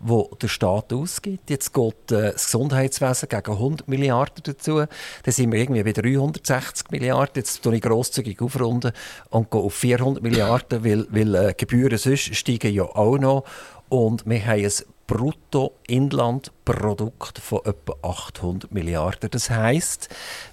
die 0.01 0.25
der 0.41 0.49
Staat 0.49 0.93
ausgibt. 0.93 1.51
Jetzt 1.51 1.73
geht 1.75 2.13
äh, 2.13 2.33
das 2.33 2.47
Gesundheitswesen 2.47 3.29
gegen 3.29 3.53
100 3.53 3.89
Milliarden 3.89 4.43
dazu. 4.45 4.77
Dann 4.79 5.33
sind 5.33 5.53
wir 5.53 5.59
irgendwie 5.59 5.83
bei 5.83 5.93
360 5.93 6.91
Milliarden. 6.91 7.35
Jetzt 7.37 7.63
tue 7.63 7.77
ich 7.77 7.83
grosszügig 7.83 8.41
aufrunden 8.41 8.93
und 9.31 9.51
gehe 9.51 9.61
auf 9.61 9.75
400 9.75 10.23
Milliarden, 10.23 10.85
weil, 10.85 11.07
weil 11.11 11.35
äh, 11.35 11.55
Gebühren 11.57 11.99
sonst 11.99 12.35
steigen 12.35 12.73
ja 12.73 12.85
auch 12.85 13.19
noch. 13.19 13.45
Und 13.89 14.27
wir 14.27 14.45
haben 14.45 14.65
ein 14.65 14.73
Bruttoinlandprodukt 15.09 17.41
von 17.41 17.65
etwa 17.65 17.95
800 18.03 18.71
Milliarden. 18.71 19.31
Das 19.31 19.51
heißt, 19.51 20.09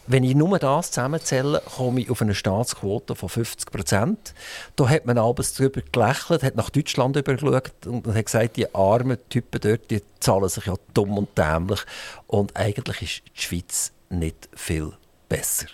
wenn 0.07 0.23
ich 0.23 0.33
nur 0.33 0.57
das 0.57 0.89
zusammenzähle, 0.91 1.61
komme 1.75 2.01
ich 2.01 2.09
auf 2.09 2.21
eine 2.21 2.33
Staatsquote 2.33 3.15
von 3.15 3.29
50 3.29 3.69
Prozent. 3.69 4.33
Da 4.77 4.89
hat 4.89 5.05
man 5.05 5.17
abends 5.17 5.53
darüber 5.53 5.81
gelächelt, 5.81 6.41
hat 6.41 6.55
nach 6.55 6.69
Deutschland 6.69 7.17
übergeschaut 7.17 7.85
und 7.85 8.07
hat 8.07 8.25
gesagt, 8.25 8.55
die 8.55 8.73
armen 8.73 9.17
Typen 9.29 9.59
dort, 9.61 9.91
die 9.91 10.01
zahlen 10.21 10.49
sich 10.49 10.65
ja 10.65 10.75
dumm 10.93 11.17
und 11.17 11.37
dämlich. 11.37 11.81
Und 12.25 12.55
eigentlich 12.55 13.01
ist 13.01 13.23
die 13.35 13.41
Schweiz 13.41 13.91
nicht 14.09 14.47
viel 14.55 14.93
besser. 15.27 15.67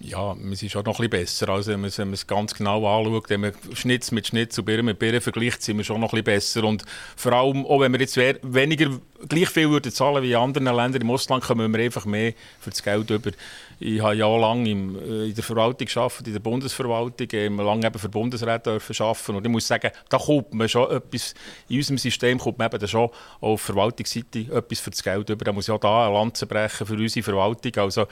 Ja, 0.00 0.34
wir 0.36 0.56
sind 0.56 0.70
schon 0.70 0.84
noch 0.84 0.98
ein 0.98 1.08
bisschen 1.08 1.10
besser. 1.10 1.48
Also, 1.50 1.70
wenn 1.70 1.80
man 1.80 2.12
es 2.12 2.26
ganz 2.26 2.52
genau 2.52 2.84
anschaut, 2.86 3.30
wenn 3.30 3.40
man 3.40 3.52
Schnitz 3.74 4.10
mit 4.10 4.26
Schnitz 4.26 4.58
und 4.58 4.64
Birnen 4.64 4.86
mit 4.86 4.98
Birnen 4.98 5.20
vergleicht, 5.20 5.62
sind 5.62 5.76
wir 5.78 5.84
schon 5.84 6.00
noch 6.00 6.12
ein 6.12 6.22
bisschen 6.22 6.24
besser. 6.24 6.64
Und 6.64 6.84
vor 7.16 7.32
allem, 7.32 7.64
auch 7.64 7.80
wenn 7.80 7.92
wir 7.92 8.00
jetzt 8.00 8.16
weniger, 8.16 8.90
gleich 9.28 9.48
viel 9.48 9.70
würden 9.70 9.92
zahlen 9.92 10.22
wie 10.22 10.32
in 10.32 10.36
anderen 10.36 10.64
Ländern 10.64 11.00
im 11.00 11.10
Ausland, 11.10 11.44
kommen 11.44 11.72
wir 11.72 11.80
einfach 11.80 12.04
mehr 12.06 12.34
für 12.60 12.70
das 12.70 12.82
Geld 12.82 13.08
über. 13.08 13.30
Ich 13.78 14.00
habe 14.00 14.16
jahrelang 14.16 14.66
im, 14.66 14.98
äh, 14.98 15.28
in 15.28 15.34
der 15.34 15.44
Verwaltung 15.44 15.86
gearbeitet, 15.86 16.26
in 16.26 16.32
der 16.32 16.40
Bundesverwaltung, 16.40 17.30
äh, 17.30 17.48
lange 17.48 17.86
eben 17.86 17.98
für 17.98 18.08
Bundesräte 18.08 18.72
arbeiten 18.72 19.36
Und 19.36 19.46
ich 19.46 19.52
muss 19.52 19.66
sagen, 19.66 19.90
da 20.08 20.18
kommt 20.18 20.52
man 20.54 20.68
schon 20.68 20.90
etwas, 20.90 21.34
in 21.68 21.78
unserem 21.78 21.98
System 21.98 22.38
kommt 22.38 22.58
man 22.58 22.70
eben 22.70 22.88
schon 22.88 23.10
auf 23.40 23.60
Verwaltungsseite 23.60 24.40
etwas 24.52 24.80
für 24.80 24.90
das 24.90 25.02
Geld 25.02 25.30
über. 25.30 25.44
Da 25.44 25.52
muss 25.52 25.70
auch 25.70 25.78
da 25.80 26.06
eine 26.06 26.14
Lanze 26.14 26.46
brechen 26.46 26.86
für 26.86 26.94
unsere 26.94 27.22
Verwaltung. 27.22 27.72
Also, 27.76 28.06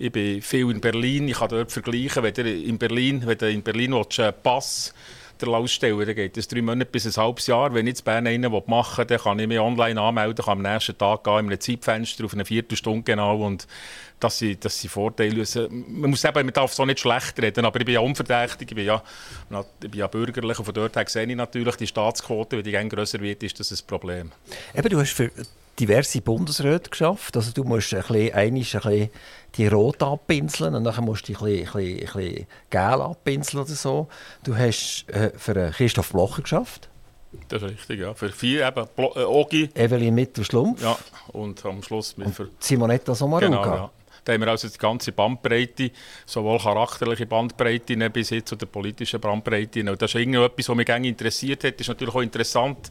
ich 0.00 0.10
bin 0.10 0.40
viel 0.40 0.70
in 0.70 0.80
Berlin, 0.80 1.28
ich 1.28 1.38
kann 1.38 1.50
dort 1.50 1.70
vergleichen, 1.70 2.22
wenn 2.22 2.32
du 2.32 2.42
in 2.42 2.78
Berlin, 2.78 3.22
wenn 3.26 3.36
du 3.36 3.50
in 3.50 3.62
Berlin 3.62 3.92
willst, 3.92 4.18
einen 4.18 4.32
Pass 4.42 4.94
ausstellen. 5.46 6.06
Dann 6.06 6.14
geht 6.14 6.36
es 6.36 6.48
drei 6.48 6.62
Monate 6.62 6.90
bis 6.90 7.06
ein 7.06 7.22
halbes 7.22 7.46
Jahr. 7.46 7.72
Wenn 7.74 7.86
ich 7.86 7.92
jetzt 7.92 8.04
Bern 8.04 8.26
einen 8.26 8.50
machen 8.66 8.98
will, 8.98 9.04
dann 9.04 9.18
kann 9.18 9.38
ich 9.38 9.46
mich 9.46 9.58
online 9.58 10.00
anmelden, 10.00 10.44
kann 10.44 10.64
am 10.64 10.72
nächsten 10.72 10.96
Tag 10.96 11.24
gehen, 11.24 11.38
in 11.40 11.46
einem 11.46 11.60
Zeitfenster 11.60 12.24
auf 12.24 12.32
eine 12.32 12.44
Viertelstunde 12.44 13.02
genau 13.02 13.42
und 13.44 13.66
das 14.20 14.38
sind, 14.38 14.64
das 14.64 14.80
sind 14.80 14.90
Vorteile. 14.90 15.44
Man 15.70 16.10
muss 16.10 16.24
eben, 16.24 16.46
man 16.46 16.52
darf 16.52 16.72
so 16.72 16.84
nicht 16.84 17.00
schlecht 17.00 17.40
reden, 17.40 17.64
aber 17.64 17.80
ich 17.80 17.86
bin 17.86 17.94
ja 17.94 18.00
unverdächtig, 18.00 18.70
ich 18.70 18.74
bin 18.74 18.84
ja, 18.84 19.02
ich 19.82 19.90
bin 19.90 20.00
ja 20.00 20.06
bürgerlich 20.06 20.58
und 20.58 20.64
von 20.64 20.74
dort 20.74 20.96
her 20.96 21.04
sehe 21.08 21.26
ich 21.26 21.36
natürlich 21.36 21.76
die 21.76 21.86
Staatsquote, 21.86 22.56
wenn 22.56 22.64
die 22.64 22.70
gerne 22.70 22.88
grösser 22.88 23.20
wird, 23.20 23.42
ist 23.42 23.60
das 23.60 23.70
ein 23.70 23.86
Problem. 23.86 24.30
Eben, 24.74 24.88
du 24.88 24.98
hast 24.98 25.12
für 25.12 25.30
diverse 25.78 26.20
Bundesräte 26.20 26.90
geschafft, 26.90 27.36
also 27.36 27.52
du 27.52 27.64
musst 27.64 27.94
ein 27.94 28.02
bisschen, 28.02 28.34
ein 28.34 28.54
bisschen 28.54 29.10
die 29.56 29.66
rot 29.66 30.02
abpinseln 30.02 30.74
und 30.74 30.84
dann 30.84 31.04
musst 31.04 31.28
du 31.28 31.32
ein 31.32 31.38
bisschen, 31.38 31.58
ein 31.58 31.64
bisschen, 31.64 32.00
ein 32.00 32.24
bisschen 32.24 32.46
gel 32.70 33.00
abpinseln 33.00 33.62
oder 33.64 33.72
so. 33.72 34.08
Du 34.44 34.56
hast 34.56 35.06
äh, 35.08 35.32
für 35.36 35.70
Christoph 35.70 36.12
Blocher 36.12 36.42
geschafft. 36.42 36.88
Das 37.48 37.62
ist 37.62 37.70
richtig, 37.70 38.00
ja. 38.00 38.14
Für 38.14 38.30
vier 38.30 38.66
eben 38.66 38.86
äh, 38.96 39.24
Ogi. 39.24 39.70
Evelyn 39.74 40.14
Mittelschlumpf. 40.14 40.82
Ja, 40.82 40.98
und 41.28 41.64
am 41.64 41.82
Schluss 41.82 42.16
mit 42.16 42.30
für 42.30 42.48
Simonetta 42.58 43.14
Sommaruga. 43.14 43.46
Genau, 43.46 43.74
ja. 43.74 43.90
Da 44.24 44.32
haben 44.34 44.40
wir 44.40 44.48
also 44.48 44.68
die 44.68 44.78
ganze 44.78 45.12
Bandbreite, 45.12 45.92
sowohl 46.26 46.58
charakterliche 46.58 47.26
Bandbreite 47.26 48.10
bis 48.10 48.28
hin 48.28 48.44
zu 48.44 48.56
der 48.56 48.66
politischen 48.66 49.20
Bandbreite. 49.20 49.80
Und 49.80 50.02
das 50.02 50.10
ist 50.10 50.14
irgendetwas, 50.16 50.68
was 50.68 50.76
mich 50.76 50.86
gerne 50.86 51.08
interessiert 51.08 51.64
hat. 51.64 51.74
Das 51.74 51.82
ist 51.82 51.88
natürlich 51.88 52.14
auch 52.14 52.20
interessant. 52.20 52.90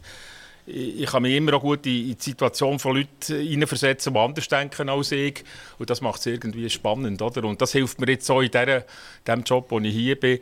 Ich 0.72 1.06
kann 1.06 1.22
mich 1.22 1.34
immer 1.34 1.54
auch 1.54 1.60
gut 1.60 1.84
in 1.86 2.16
die 2.16 2.16
Situation 2.18 2.78
von 2.78 2.96
Leuten 2.96 3.40
hineinversetzen, 3.40 4.12
die 4.12 4.18
anders 4.18 4.48
denken 4.48 4.88
als 4.88 5.10
ich. 5.12 5.42
Und 5.78 5.90
das 5.90 6.00
macht 6.00 6.20
es 6.20 6.26
irgendwie 6.26 6.70
spannend. 6.70 7.20
Oder? 7.20 7.44
Und 7.44 7.60
das 7.60 7.72
hilft 7.72 8.00
mir 8.00 8.10
jetzt 8.10 8.30
auch 8.30 8.40
in 8.40 8.50
dem 8.50 9.42
Job, 9.42 9.66
wo 9.70 9.80
ich 9.80 9.92
hier 9.92 10.18
bin, 10.18 10.38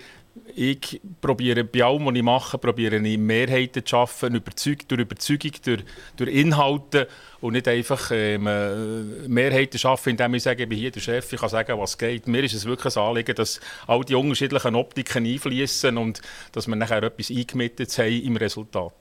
ich 0.54 1.00
probiere 1.20 1.64
bei 1.64 1.84
allem, 1.84 2.06
was 2.06 2.14
ich 2.14 2.22
mache, 2.22 2.58
probiere 2.58 2.96
ich 2.96 3.18
Mehrheiten 3.18 3.84
zu 3.84 3.90
schaffen, 3.90 4.34
überzeugt, 4.34 4.90
durch 4.90 5.00
Überzeugung, 5.00 5.52
durch, 5.64 5.84
durch 6.16 6.30
Inhalte 6.30 7.08
und 7.40 7.52
nicht 7.52 7.68
einfach 7.68 8.10
ähm, 8.12 8.46
äh, 8.46 9.28
Mehrheiten 9.28 9.78
schaffen, 9.78 10.10
indem 10.10 10.34
ich 10.34 10.42
sage, 10.42 10.64
ich 10.64 10.68
bin 10.68 10.78
hier 10.78 10.90
der 10.90 11.00
Chef, 11.00 11.32
ich 11.32 11.40
kann 11.40 11.48
sagen, 11.48 11.78
was 11.78 11.96
geht. 11.96 12.26
Mir 12.26 12.42
ist 12.42 12.54
es 12.54 12.64
wirklich 12.64 12.96
ein 12.96 13.02
Anliegen, 13.02 13.34
dass 13.34 13.60
all 13.86 14.04
die 14.04 14.14
unterschiedlichen 14.14 14.74
Optiken 14.74 15.24
einfließen 15.24 15.96
und 15.96 16.20
dass 16.52 16.66
wir 16.66 16.76
nachher 16.76 17.02
etwas 17.02 17.30
eingemittet 17.30 17.96
haben 17.98 18.22
im 18.22 18.36
Resultat. 18.36 18.92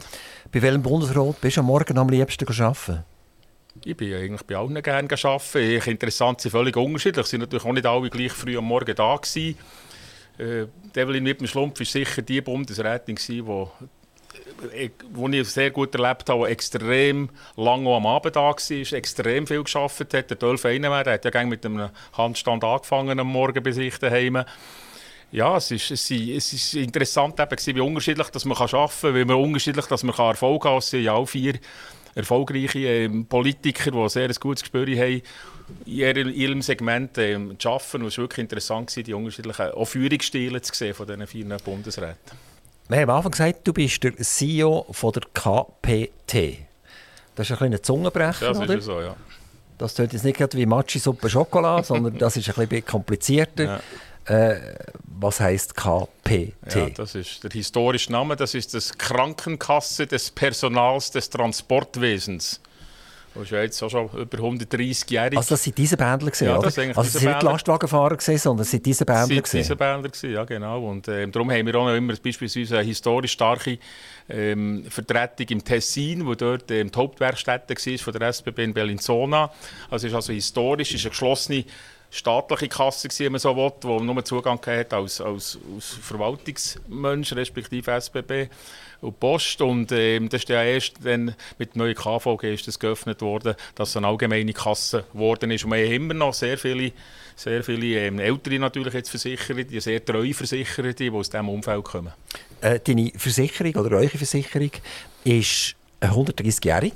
Bei 0.51 0.61
welchem 0.61 0.83
Bundesrat 0.83 1.41
bist 1.41 1.57
du 1.57 1.61
am 1.61 1.67
Morgen 1.67 1.97
am 1.97 2.09
liebsten 2.09 2.47
arbeiten? 2.47 3.03
Ich 3.85 3.95
bin 3.95 4.13
eigentlich 4.13 4.43
bei 4.43 4.55
allen 4.55 4.81
gerne 4.81 5.07
arbeiten. 5.11 5.89
Interessant 5.89 6.41
sind 6.41 6.51
völlig 6.51 6.75
unterschiedlich. 6.75 7.25
Es 7.25 7.29
sind 7.29 7.41
natürlich 7.41 7.65
auch 7.65 7.73
nicht 7.73 7.85
alle 7.85 8.09
gleich 8.09 8.31
früh 8.31 8.57
am 8.57 8.65
Morgen 8.65 8.95
da 8.95 9.15
gewesen. 9.15 9.57
Äh, 10.37 10.67
Evelyn 10.95 11.23
mit 11.23 11.39
dem 11.39 11.47
Schlumpf 11.47 11.79
war 11.79 11.85
sicher 11.85 12.21
die 12.21 12.41
Bundesrätin, 12.41 13.15
die 13.15 13.43
äh, 14.73 14.89
wo 15.11 15.27
ich 15.27 15.49
sehr 15.49 15.71
gut 15.71 15.93
erlebt 15.95 16.29
habe, 16.29 16.47
extrem 16.47 17.29
lange 17.55 17.89
am 17.93 18.05
Abend 18.05 18.35
da 18.35 18.41
war, 18.41 18.93
extrem 18.93 19.47
viel 19.47 19.63
gearbeitet 19.63 20.13
hat. 20.13 20.29
Der 20.29 20.37
Dolph 20.37 20.63
der 20.63 21.05
hat 21.05 21.25
ja 21.25 21.45
mit 21.45 21.65
einem 21.65 21.89
Handstand 22.13 22.63
angefangen 22.63 23.19
am 23.19 23.27
Morgen 23.27 23.63
bei 23.63 23.71
sich 23.71 23.97
daheim. 23.97 24.43
Ja, 25.31 25.57
es 25.57 25.71
ist, 25.71 25.91
es 25.91 26.09
ist, 26.09 26.29
es 26.29 26.53
ist 26.53 26.73
interessant, 26.75 27.39
eben, 27.39 27.75
wie 27.75 27.81
unterschiedlich 27.81 28.29
dass 28.29 28.45
man 28.45 28.57
arbeiten 28.57 28.91
kann, 29.01 29.15
wie 29.15 29.25
man 29.25 29.35
unterschiedlich 29.35 29.85
dass 29.85 30.03
man 30.03 30.15
Erfolg 30.15 30.63
haben 30.63 30.71
kann. 30.71 30.77
Es 30.77 30.89
sind 30.89 31.03
ja 31.03 31.13
auch 31.13 31.25
vier 31.25 31.55
erfolgreiche 32.15 32.79
äh, 32.79 33.09
Politiker, 33.09 33.91
die 33.91 34.09
sehr 34.09 34.29
ein 34.29 34.35
gutes 34.39 34.63
Gespür 34.63 34.87
haben 34.87 35.21
in 35.85 36.33
ihrem 36.33 36.61
Segment 36.61 37.17
äh, 37.17 37.37
zu 37.57 37.69
arbeiten. 37.69 38.01
Und 38.01 38.07
es 38.07 38.17
war 38.17 38.23
wirklich 38.23 38.43
interessant, 38.43 38.95
die 38.95 39.13
unterschiedlichen 39.13 39.71
auch 39.71 39.85
Führungsstile 39.85 40.61
zu 40.61 40.73
sehen 40.73 40.93
von 40.93 41.07
diesen 41.07 41.27
vier 41.27 41.45
Bundesräten. 41.63 42.37
Wir 42.89 43.01
haben 43.01 43.09
am 43.09 43.17
Anfang 43.17 43.31
gesagt, 43.31 43.67
du 43.67 43.73
bist 43.73 44.01
der 44.03 44.15
CEO 44.17 44.85
von 44.91 45.11
der 45.11 45.23
KPT. 45.33 46.59
Das 47.35 47.47
ist 47.47 47.51
ein 47.51 47.57
kleiner 47.57 47.83
Zungenbrecher, 47.83 48.47
Das 48.47 48.57
oder? 48.57 48.77
ist 48.77 48.85
so, 48.85 49.01
ja. 49.01 49.15
Das 49.77 49.93
klingt 49.93 50.13
jetzt 50.13 50.23
nicht 50.23 50.55
wie 50.55 50.65
Matschi-Suppe 50.65 51.29
Schokolade, 51.29 51.83
sondern 51.85 52.17
das 52.17 52.37
ist 52.37 52.47
ein 52.49 52.67
bisschen 52.67 52.85
komplizierter. 52.85 53.63
Ja. 53.63 53.81
Äh, 54.51 54.75
was 55.19 55.39
heißt 55.39 55.75
KPT? 55.75 56.75
Ja, 56.75 56.89
das 56.89 57.15
ist 57.15 57.43
der 57.43 57.51
historische 57.51 58.11
Name. 58.11 58.35
Das 58.35 58.53
ist 58.53 58.73
das 58.73 58.97
Krankenkasse 58.97 60.07
des 60.07 60.31
Personals 60.31 61.11
des 61.11 61.29
Transportwesens. 61.29 62.59
Das 63.37 63.45
ist 63.45 63.51
ja 63.51 63.61
jetzt 63.61 63.81
auch 63.83 63.89
schon 63.89 64.09
über 64.09 64.37
130 64.37 65.09
Jahre. 65.09 65.37
Also 65.37 65.55
das 65.55 65.63
sind 65.63 65.77
diese 65.77 65.95
Bändler 65.95 66.31
gesehen, 66.31 66.47
ja? 66.47 66.55
Das 66.55 66.77
also 66.77 67.01
das 67.01 67.13
sind 67.13 67.25
nicht 67.25 67.43
Lastwagenfahrer 67.43 68.17
gesehen, 68.17 68.37
sondern 68.37 68.59
das 68.59 68.71
sind 68.71 68.85
diese 68.85 69.05
Bändler 69.05 69.41
gesehen. 69.41 69.61
diese 69.61 69.75
Bändler 69.75 70.09
gesehen, 70.09 70.33
ja 70.33 70.43
genau. 70.43 70.83
Und 70.83 71.07
äh, 71.07 71.27
darum 71.27 71.51
haben 71.51 71.65
wir 71.65 71.75
auch 71.75 71.85
noch 71.85 71.95
immer 71.95 72.13
beispielsweise 72.15 72.77
eine 72.77 72.87
historisch 72.87 73.33
starke 73.33 73.77
ähm, 74.29 74.85
Vertretung 74.89 75.47
im 75.49 75.63
Tessin, 75.63 76.25
wo 76.25 76.35
dort 76.35 76.69
ähm, 76.71 76.91
die 76.91 76.97
Hauptwerkstätte 76.97 77.75
war 77.75 77.97
von 77.97 78.13
der 78.13 78.27
SBB 78.29 78.59
in 78.63 78.73
Bellinzona. 78.73 79.51
Also 79.89 80.07
es 80.07 80.11
ist 80.11 80.15
also 80.15 80.33
historisch, 80.33 80.93
ist 80.93 81.05
eine 81.05 81.11
geschlossene 81.11 81.65
staatliche 82.09 82.69
Kasse, 82.69 83.09
wenn 83.19 83.33
man 83.33 83.39
so 83.39 83.55
will, 83.55 83.71
wo 83.81 83.99
man 83.99 84.05
nur 84.05 84.25
Zugang 84.25 84.59
hat 84.65 84.93
als, 84.93 85.21
als, 85.21 85.57
als 85.75 85.97
Verwaltungsmensch, 86.01 87.33
respektive 87.33 87.91
SBB 87.91 88.49
und 89.01 89.19
Post. 89.19 89.61
Und 89.61 89.91
ähm, 89.91 90.29
das 90.29 90.41
ist 90.41 90.49
ja 90.49 90.63
erst 90.63 90.93
dann 91.03 91.35
mit 91.57 91.75
der 91.75 91.79
neuen 91.79 91.95
KVG 91.95 92.53
ist 92.53 92.67
das 92.67 92.79
geöffnet 92.79 93.21
worden, 93.21 93.55
dass 93.75 93.89
es 93.89 93.97
eine 93.97 94.07
allgemeine 94.07 94.53
Kasse 94.53 95.03
geworden 95.11 95.51
ist. 95.51 95.65
Und 95.65 95.71
wir 95.71 95.85
haben 95.85 95.93
immer 95.93 96.13
noch 96.13 96.33
sehr 96.33 96.57
viele, 96.57 96.91
sehr 97.35 97.63
viele 97.63 97.99
ähm, 97.99 98.19
Ältere 98.19 98.59
natürlich 98.59 98.93
jetzt 98.93 99.09
Versicherte, 99.09 99.65
die 99.65 99.79
sehr 99.79 100.03
treue 100.03 100.33
Versicherte, 100.33 100.93
die 100.93 101.11
aus 101.11 101.29
diesem 101.29 101.49
Umfeld 101.49 101.83
kommen. 101.83 102.13
Äh, 102.61 102.79
deine 102.79 103.11
Versicherung 103.15 103.75
oder 103.75 103.97
eure 103.97 104.09
Versicherung 104.09 104.71
ist 105.23 105.75
130-jährig. 106.01 106.93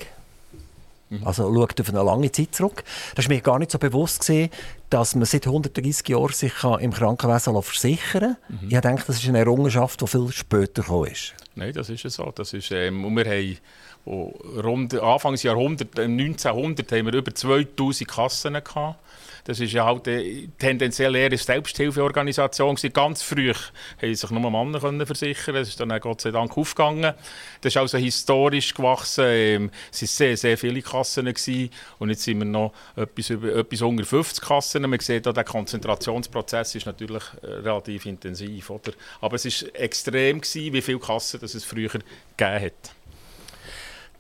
Mhm. 1.10 1.28
Also 1.28 1.54
schaut 1.54 1.82
auf 1.82 1.90
eine 1.90 2.04
lange 2.04 2.32
Zeit 2.32 2.56
zurück. 2.56 2.84
Das 3.16 3.26
war 3.26 3.36
mir 3.36 3.42
gar 3.42 3.60
nicht 3.60 3.72
so 3.72 3.78
bewusst, 3.78 4.22
gewesen, 4.26 4.50
dass 4.92 5.16
man 5.16 5.26
seit 5.26 5.48
130 5.48 6.08
Jahren 6.10 6.34
sich 6.34 6.54
im 6.80 6.92
Krankenwesen 6.92 7.60
versichern 7.62 8.38
kann. 8.48 8.60
Mhm. 8.62 8.70
Ich 8.70 8.80
denke, 8.80 9.04
das 9.08 9.18
ist 9.18 9.28
eine 9.28 9.40
Errungenschaft, 9.40 10.02
die 10.02 10.08
viel 10.08 10.32
später 10.32 10.84
gekommen 10.84 11.12
ist. 11.12 11.34
Nein, 11.56 11.74
das 11.74 11.90
ist 11.90 12.04
so. 12.10 12.32
Das 12.36 12.54
ist, 12.54 12.72
ähm, 12.72 13.16
wir 13.16 13.26
haben 13.26 13.58
rund 14.06 14.94
Anfangsjahrhundert, 14.94 15.98
1900, 15.98 16.92
haben 16.92 17.06
wir 17.06 17.14
über 17.14 17.34
2000 17.34 18.10
Kassen 18.10 18.54
gehabt. 18.54 19.00
Das 19.44 19.60
ist 19.60 19.74
ja 19.74 19.86
halt 19.86 20.08
eine 20.08 20.48
tendenziell 20.58 21.16
eher 21.16 21.28
eine 21.28 21.38
Selbsthilfeorganisation. 21.38 22.76
Ganz 22.94 23.24
früh 23.24 23.54
haben 24.02 24.16
sich 24.16 24.30
nur 24.32 24.52
Männer 24.52 24.80
können 24.80 25.06
versichern. 25.06 25.56
Das 25.56 25.68
ist 25.68 25.80
dann 25.80 25.98
Gott 26.00 26.22
sei 26.22 26.32
Dank 26.32 26.58
aufgegangen. 26.58 27.14
Das 27.62 27.74
ist 27.74 27.78
also 27.78 27.98
historisch 27.98 28.74
gewachsen. 28.74 29.26
Ähm, 29.28 29.72
es 29.92 30.02
waren 30.02 30.08
sehr, 30.08 30.38
sehr 30.38 30.58
viele 30.58 30.82
Kassen 30.82 31.26
gewesen. 31.26 31.70
und 32.00 32.10
jetzt 32.10 32.24
sind 32.24 32.40
wir 32.40 32.46
noch 32.46 32.74
etwas, 32.96 33.30
über, 33.30 33.56
etwas 33.56 33.82
unter 33.82 34.06
50 34.06 34.44
Kassen. 34.44 34.82
Man 34.90 35.00
sieht, 35.00 35.26
der 35.26 35.44
Konzentrationsprozess 35.44 36.76
ist 36.76 36.86
natürlich 36.86 37.24
äh, 37.42 37.48
relativ 37.48 38.06
intensiv. 38.06 38.70
Oder? 38.70 38.94
Aber 39.22 39.36
es 39.36 39.46
war 39.46 39.76
extrem, 39.76 40.42
gewesen, 40.42 40.74
wie 40.74 40.82
viele 40.82 41.00
Kassen 41.00 41.40
es 41.44 41.64
früher 41.64 41.90
gegeben 41.90 42.04
hat. 42.38 43.01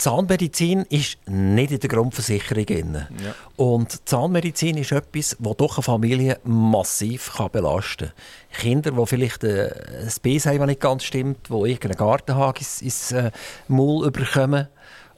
Zahnmedizin 0.01 0.81
ist 0.89 1.19
nicht 1.27 1.71
in 1.71 1.79
der 1.79 1.87
Grundversicherung 1.87 2.65
drin. 2.65 3.05
Ja. 3.23 3.35
Und 3.55 4.09
Zahnmedizin 4.09 4.77
ist 4.77 4.91
etwas, 4.91 5.37
das 5.37 5.57
doch 5.57 5.77
eine 5.77 5.83
Familie 5.83 6.39
massiv 6.43 7.33
kann 7.37 7.51
belasten 7.51 8.07
kann. 8.07 8.61
Kinder, 8.61 8.91
die 8.93 9.05
vielleicht 9.05 9.43
äh, 9.43 9.69
ein 10.01 10.11
Biss 10.23 10.47
haben, 10.47 10.57
das 10.57 10.67
nicht 10.67 10.81
ganz 10.81 11.03
stimmt, 11.03 11.49
die 11.49 11.53
irgendeinen 11.53 11.97
Gartenhag 11.97 12.57
ins, 12.57 12.81
ins 12.81 13.11
äh, 13.11 13.29
Maul 13.67 14.07
überkommen, 14.07 14.69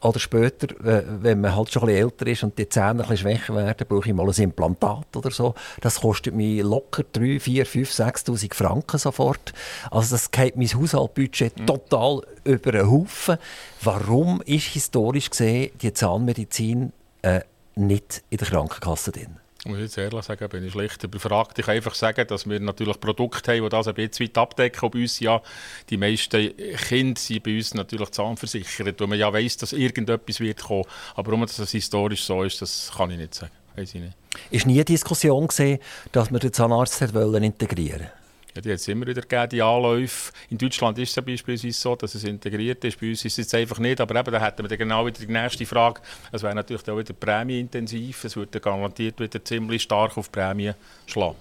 oder 0.03 0.19
später, 0.19 0.67
wenn 0.79 1.41
man 1.41 1.55
halt 1.55 1.71
schon 1.71 1.83
ein 1.83 1.87
bisschen 1.87 2.03
älter 2.03 2.27
ist 2.27 2.43
und 2.43 2.57
die 2.57 2.67
Zähne 2.67 2.89
ein 2.89 2.97
bisschen 2.97 3.17
schwächer 3.17 3.55
werden, 3.55 3.87
brauche 3.87 4.09
ich 4.09 4.15
mal 4.15 4.27
ein 4.27 4.43
Implantat 4.43 5.15
oder 5.15 5.31
so. 5.31 5.55
Das 5.81 6.01
kostet 6.01 6.33
mich 6.33 6.61
locker 6.61 7.03
3, 7.11 7.39
4, 7.39 7.65
5, 7.65 7.89
6'000 7.89 8.53
Franken 8.53 8.97
sofort. 8.97 9.53
Also 9.91 10.15
das 10.15 10.31
geht 10.31 10.55
mein 10.55 10.67
Haushaltbudget 10.67 11.59
mhm. 11.59 11.65
total 11.65 12.21
über 12.43 12.71
den 12.71 12.91
Haufen. 12.91 13.37
Warum 13.81 14.41
ist 14.45 14.67
historisch 14.67 15.29
gesehen 15.29 15.71
die 15.81 15.93
Zahnmedizin 15.93 16.91
äh, 17.21 17.41
nicht 17.75 18.23
in 18.29 18.37
der 18.37 18.47
Krankenkasse 18.47 19.11
drin? 19.11 19.39
Ich 19.65 19.71
muss 19.71 19.79
jetzt 19.79 19.97
ehrlich 19.97 20.25
sagen, 20.25 20.49
bin 20.49 20.65
ich 20.65 20.73
schlecht 20.73 21.01
überfragt. 21.05 21.57
Ich 21.57 21.65
kann 21.65 21.75
einfach 21.75 21.95
sagen, 21.95 22.27
dass 22.27 22.49
wir 22.49 22.59
natürlich 22.59 22.99
Produkte 22.99 23.53
haben, 23.53 23.63
die 23.63 23.69
das 23.69 23.87
ein 23.87 23.93
bisschen 23.93 24.27
weit 24.27 24.37
abdecken. 24.37 24.91
bei 24.91 24.99
uns 24.99 25.21
ja 25.21 25.41
die 25.89 25.95
meisten 25.95 26.51
Kinder 26.89 27.19
sind 27.19 27.43
bei 27.43 27.55
uns 27.55 27.73
natürlich 27.73 28.09
zahnversichert, 28.09 28.99
wo 28.99 29.07
man 29.07 29.17
ja 29.17 29.31
weiss, 29.31 29.55
dass 29.55 29.71
irgendetwas 29.71 30.41
wird 30.41 30.63
kommen. 30.63 30.83
Aber 31.15 31.31
warum 31.31 31.45
das 31.45 31.71
historisch 31.71 32.25
so 32.25 32.43
ist, 32.43 32.61
das 32.61 32.91
kann 32.93 33.11
ich 33.11 33.17
nicht 33.17 33.35
sagen. 33.35 33.53
Weiss 33.77 33.95
ich 33.95 34.01
nicht. 34.01 34.17
Ist 34.51 34.65
nie 34.65 34.73
eine 34.73 34.85
Diskussion 34.85 35.47
gesehen, 35.47 35.79
dass 36.11 36.29
man 36.29 36.41
den 36.41 36.51
Zahnarzt 36.51 37.01
integrieren 37.01 38.01
wollte? 38.01 38.22
Ja, 38.55 38.61
die 38.61 38.69
hat 38.69 38.79
es 38.79 38.87
immer 38.87 39.07
wieder 39.07 39.21
gegeben, 39.21 39.49
die 39.49 39.61
Anläufe. 39.61 40.31
In 40.49 40.57
Deutschland 40.57 40.97
ist 40.99 41.17
es 41.17 41.25
beispielsweise 41.25 41.71
so, 41.71 41.95
dass 41.95 42.13
es 42.13 42.23
integriert 42.23 42.83
ist. 42.83 42.99
Bei 42.99 43.09
uns 43.09 43.25
ist 43.25 43.39
es 43.39 43.53
einfach 43.53 43.79
nicht. 43.79 43.99
Aber 43.99 44.15
eben, 44.15 44.31
da 44.31 44.39
hätten 44.39 44.63
wir 44.63 44.69
dann 44.69 44.77
genau 44.77 45.05
wieder 45.05 45.19
die 45.19 45.31
nächste 45.31 45.65
Frage. 45.65 46.01
Es 46.31 46.43
wäre 46.43 46.53
natürlich 46.53 46.87
auch 46.87 46.97
wieder 46.97 47.13
prämienintensiv. 47.13 48.23
Es 48.23 48.35
würde 48.35 48.59
garantiert 48.59 49.19
wieder 49.19 49.43
ziemlich 49.43 49.81
stark 49.81 50.17
auf 50.17 50.31
Prämien 50.31 50.75
schlagen. 51.07 51.35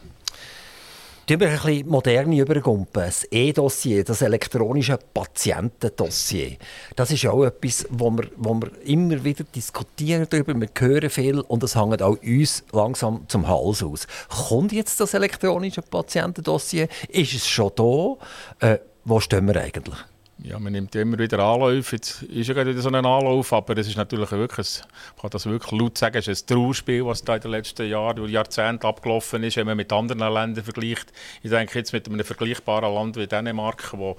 Tun 1.24 1.38
wir 1.38 1.50
ein 1.50 1.54
bisschen 1.54 1.88
moderne 1.88 2.40
übergumpen. 2.40 3.04
Das 3.04 3.24
E-Dossier, 3.30 4.02
das 4.02 4.22
elektronische 4.22 4.98
Patientendossier. 5.14 6.56
Das 6.96 7.12
ist 7.12 7.24
auch 7.26 7.44
etwas, 7.44 7.86
wo 7.90 8.10
wir, 8.10 8.28
wo 8.36 8.54
wir 8.54 8.70
immer 8.84 9.22
wieder 9.22 9.44
diskutieren 9.44 10.26
darüber. 10.28 10.52
Wir 10.60 10.68
hören 10.76 11.10
viel 11.10 11.38
und 11.38 11.62
es 11.62 11.76
hängt 11.76 12.02
auch 12.02 12.20
uns 12.20 12.64
langsam 12.72 13.24
zum 13.28 13.46
Hals 13.46 13.84
aus. 13.84 14.08
Kommt 14.48 14.72
jetzt 14.72 14.98
das 14.98 15.14
elektronische 15.14 15.82
Patientendossier? 15.82 16.88
Ist 17.08 17.34
es 17.34 17.48
schon 17.48 17.70
da? 17.76 18.16
Äh, 18.58 18.78
wo 19.04 19.20
stehen 19.20 19.46
wir 19.46 19.62
eigentlich? 19.62 20.11
Ja, 20.44 20.58
man 20.58 20.72
nimmt 20.72 20.92
immer 20.96 21.18
wieder 21.18 21.38
Anläufe. 21.38 21.94
Jetzt 21.96 22.22
ist 22.22 22.48
ja 22.48 22.54
gerade 22.54 22.70
wieder 22.70 22.82
so 22.82 22.88
ein 22.88 22.96
Anlauf, 22.96 23.52
aber 23.52 23.76
es 23.78 23.86
ist 23.86 23.96
natürlich 23.96 24.30
wirklich, 24.32 24.80
ein, 24.80 25.20
kann 25.20 25.30
das 25.30 25.46
wirklich 25.46 25.80
laut 25.80 25.96
sagen, 25.96 26.16
es 26.18 26.26
ist 26.26 26.50
ein 26.50 26.56
Trauerspiel, 26.56 27.06
was 27.06 27.22
da 27.22 27.36
in 27.36 27.42
den 27.42 27.52
letzten 27.52 27.88
Jahren 27.88 28.28
Jahrzehnten 28.28 28.84
abgelaufen 28.84 29.44
ist, 29.44 29.56
wenn 29.56 29.66
man 29.66 29.76
mit 29.76 29.92
anderen 29.92 30.18
Ländern 30.18 30.64
vergleicht. 30.64 31.12
Ich 31.44 31.50
denke 31.50 31.78
jetzt 31.78 31.92
mit 31.92 32.08
einem 32.08 32.24
vergleichbaren 32.24 32.92
Land 32.92 33.16
wie 33.16 33.28
Dänemark, 33.28 33.92
wo 33.92 34.16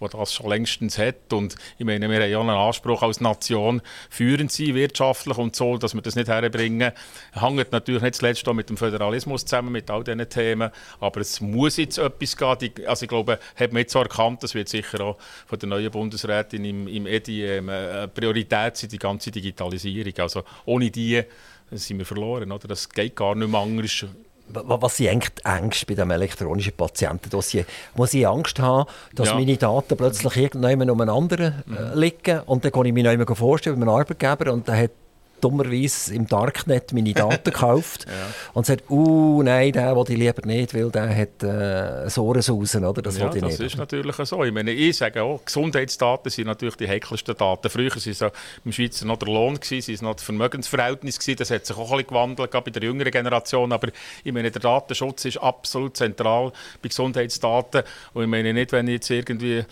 der 0.00 0.08
das 0.08 0.34
schon 0.34 0.48
längstens 0.48 0.98
hat. 0.98 1.32
Und 1.32 1.56
ich 1.78 1.84
meine, 1.84 2.08
wir 2.08 2.20
haben 2.20 2.30
ja 2.30 2.40
einen 2.40 2.50
Anspruch 2.50 3.02
als 3.02 3.20
Nation, 3.20 3.82
führend 4.10 4.52
sein, 4.52 4.74
wirtschaftlich 4.74 5.38
und 5.38 5.56
so, 5.56 5.78
dass 5.78 5.94
wir 5.94 6.02
das 6.02 6.16
nicht 6.16 6.28
herbringen. 6.28 6.92
Hängt 7.32 7.72
natürlich 7.72 8.02
nicht 8.02 8.16
zuletzt 8.16 8.48
auch 8.48 8.54
mit 8.54 8.68
dem 8.68 8.76
Föderalismus 8.76 9.44
zusammen, 9.44 9.72
mit 9.72 9.90
all 9.90 10.04
diesen 10.04 10.28
Themen. 10.28 10.70
Aber 11.00 11.20
es 11.20 11.40
muss 11.40 11.76
jetzt 11.76 11.98
etwas 11.98 12.36
gehen. 12.36 12.72
Also 12.86 13.04
ich 13.04 13.08
glaube, 13.08 13.38
hat 13.56 13.72
man 13.72 13.80
jetzt 13.80 13.92
so 13.92 14.00
erkannt, 14.00 14.42
das 14.42 14.54
wird 14.54 14.68
sicher 14.68 15.00
auch 15.00 15.18
von 15.46 15.58
der 15.58 15.68
neuen 15.68 15.90
Bundesrätin 15.90 16.64
im, 16.64 16.88
im 16.88 17.06
EDI 17.06 17.44
ähm, 17.44 17.68
eine 17.68 18.08
Priorität 18.08 18.76
sein, 18.76 18.90
die 18.90 18.98
ganze 18.98 19.30
Digitalisierung. 19.30 20.12
Also 20.18 20.42
ohne 20.64 20.90
die 20.90 21.22
sind 21.70 21.98
wir 21.98 22.06
verloren. 22.06 22.52
Oder? 22.52 22.68
Das 22.68 22.88
geht 22.88 23.16
gar 23.16 23.34
nicht 23.34 23.50
mehr 23.50 23.60
anders. 23.60 24.06
Was 24.48 24.96
sind 24.96 25.08
eigentlich 25.08 25.34
die 25.34 25.44
Ängste 25.44 25.86
bei 25.86 25.94
dem 25.94 26.10
elektronischen 26.10 26.72
Patientendossier? 26.72 27.64
Muss 27.94 28.14
ich 28.14 28.26
Angst 28.26 28.60
haben, 28.60 28.88
dass 29.14 29.28
ja. 29.28 29.34
meine 29.34 29.56
Daten 29.56 29.96
plötzlich 29.96 30.36
irgendjemand 30.36 30.90
um 30.90 31.00
einen 31.00 31.10
anderen 31.10 31.64
äh, 31.66 31.94
mhm. 31.94 32.00
liegen 32.00 32.40
und 32.46 32.64
dann 32.64 32.72
kann 32.72 32.86
ich 32.86 32.92
mich 32.92 33.04
noch 33.04 33.12
immer 33.12 33.34
vorstellen 33.34 33.76
bei 33.76 33.82
einem 33.82 33.94
Arbeitgeber 33.94 34.52
und 34.52 34.68
der 34.68 34.84
hat 34.84 34.90
dummerweise 35.40 36.14
im 36.14 36.26
Darknet 36.26 36.92
meine 36.92 37.12
Daten 37.12 37.44
gekauft 37.44 38.06
ja. 38.06 38.12
und 38.54 38.66
sagt, 38.66 38.90
uh, 38.90 39.42
nein, 39.42 39.72
der 39.72 39.96
will 39.96 40.04
ich 40.08 40.18
lieber 40.18 40.46
nicht, 40.46 40.74
weil 40.74 40.90
der 40.90 41.14
hat 41.14 41.42
äh, 41.42 42.08
Sohrensausen, 42.08 42.84
oder? 42.84 43.02
Das, 43.02 43.18
ja, 43.18 43.28
das 43.28 43.42
nicht. 43.42 43.60
ist 43.60 43.76
natürlich 43.76 44.16
so. 44.16 44.42
Ich 44.44 44.52
meine, 44.52 44.72
ich 44.72 44.96
sage 44.96 45.22
auch, 45.22 45.44
Gesundheitsdaten 45.44 46.30
sind 46.30 46.46
natürlich 46.46 46.76
die 46.76 46.88
heikelsten 46.88 47.36
Daten. 47.36 47.68
Früher 47.68 47.90
waren 47.90 48.10
es 48.10 48.24
im 48.64 48.72
Schweizer 48.72 49.06
noch 49.06 49.18
der 49.18 49.28
Lohn, 49.28 49.58
gewesen, 49.60 49.94
es 49.94 50.02
noch 50.02 50.14
das 50.14 50.24
Vermögensverhältnis, 50.24 51.18
gewesen. 51.18 51.38
das 51.38 51.50
hat 51.50 51.66
sich 51.66 51.76
auch 51.76 51.90
ein 51.90 51.98
bisschen 51.98 52.08
gewandelt, 52.08 52.50
gerade 52.50 52.64
bei 52.64 52.70
der 52.70 52.82
jüngeren 52.82 53.12
Generation, 53.12 53.72
aber 53.72 53.88
ich 54.24 54.32
meine, 54.32 54.50
der 54.50 54.60
Datenschutz 54.60 55.24
ist 55.24 55.38
absolut 55.38 55.96
zentral 55.96 56.52
bei 56.82 56.88
Gesundheitsdaten 56.88 57.82
und 58.14 58.22
ich 58.22 58.28
meine 58.28 58.52
nicht, 58.52 58.72
wenn 58.72 58.88
ich 58.88 58.94
jetzt 58.94 59.10
irgendwie 59.10 59.64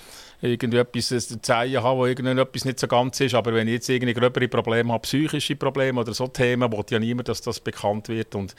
irgendwie 0.45 0.79
etwas 0.79 1.09
zu 1.09 1.41
zeigen 1.41 1.83
habe, 1.83 1.99
wo 1.99 2.07
irgendetwas 2.07 2.65
nicht 2.65 2.79
so 2.79 2.87
ganz 2.87 3.21
ist. 3.21 3.35
Aber 3.35 3.55
wenn 3.55 3.67
ich 3.67 3.75
jetzt 3.75 3.89
irgendwie 3.89 4.15
gröbere 4.15 4.49
Probleme 4.49 4.93
habe, 4.93 5.03
psychische 5.03 5.57
Probleme 5.57 6.01
oder 6.01 6.13
so 6.13 6.27
Themen, 6.29 6.71
will 6.71 6.85
ja 6.91 6.99
niemand, 6.99 7.29
dass 7.29 7.41
das 7.41 7.61
bekannt 7.61 8.09
wird. 8.09 8.35
Und 8.35 8.55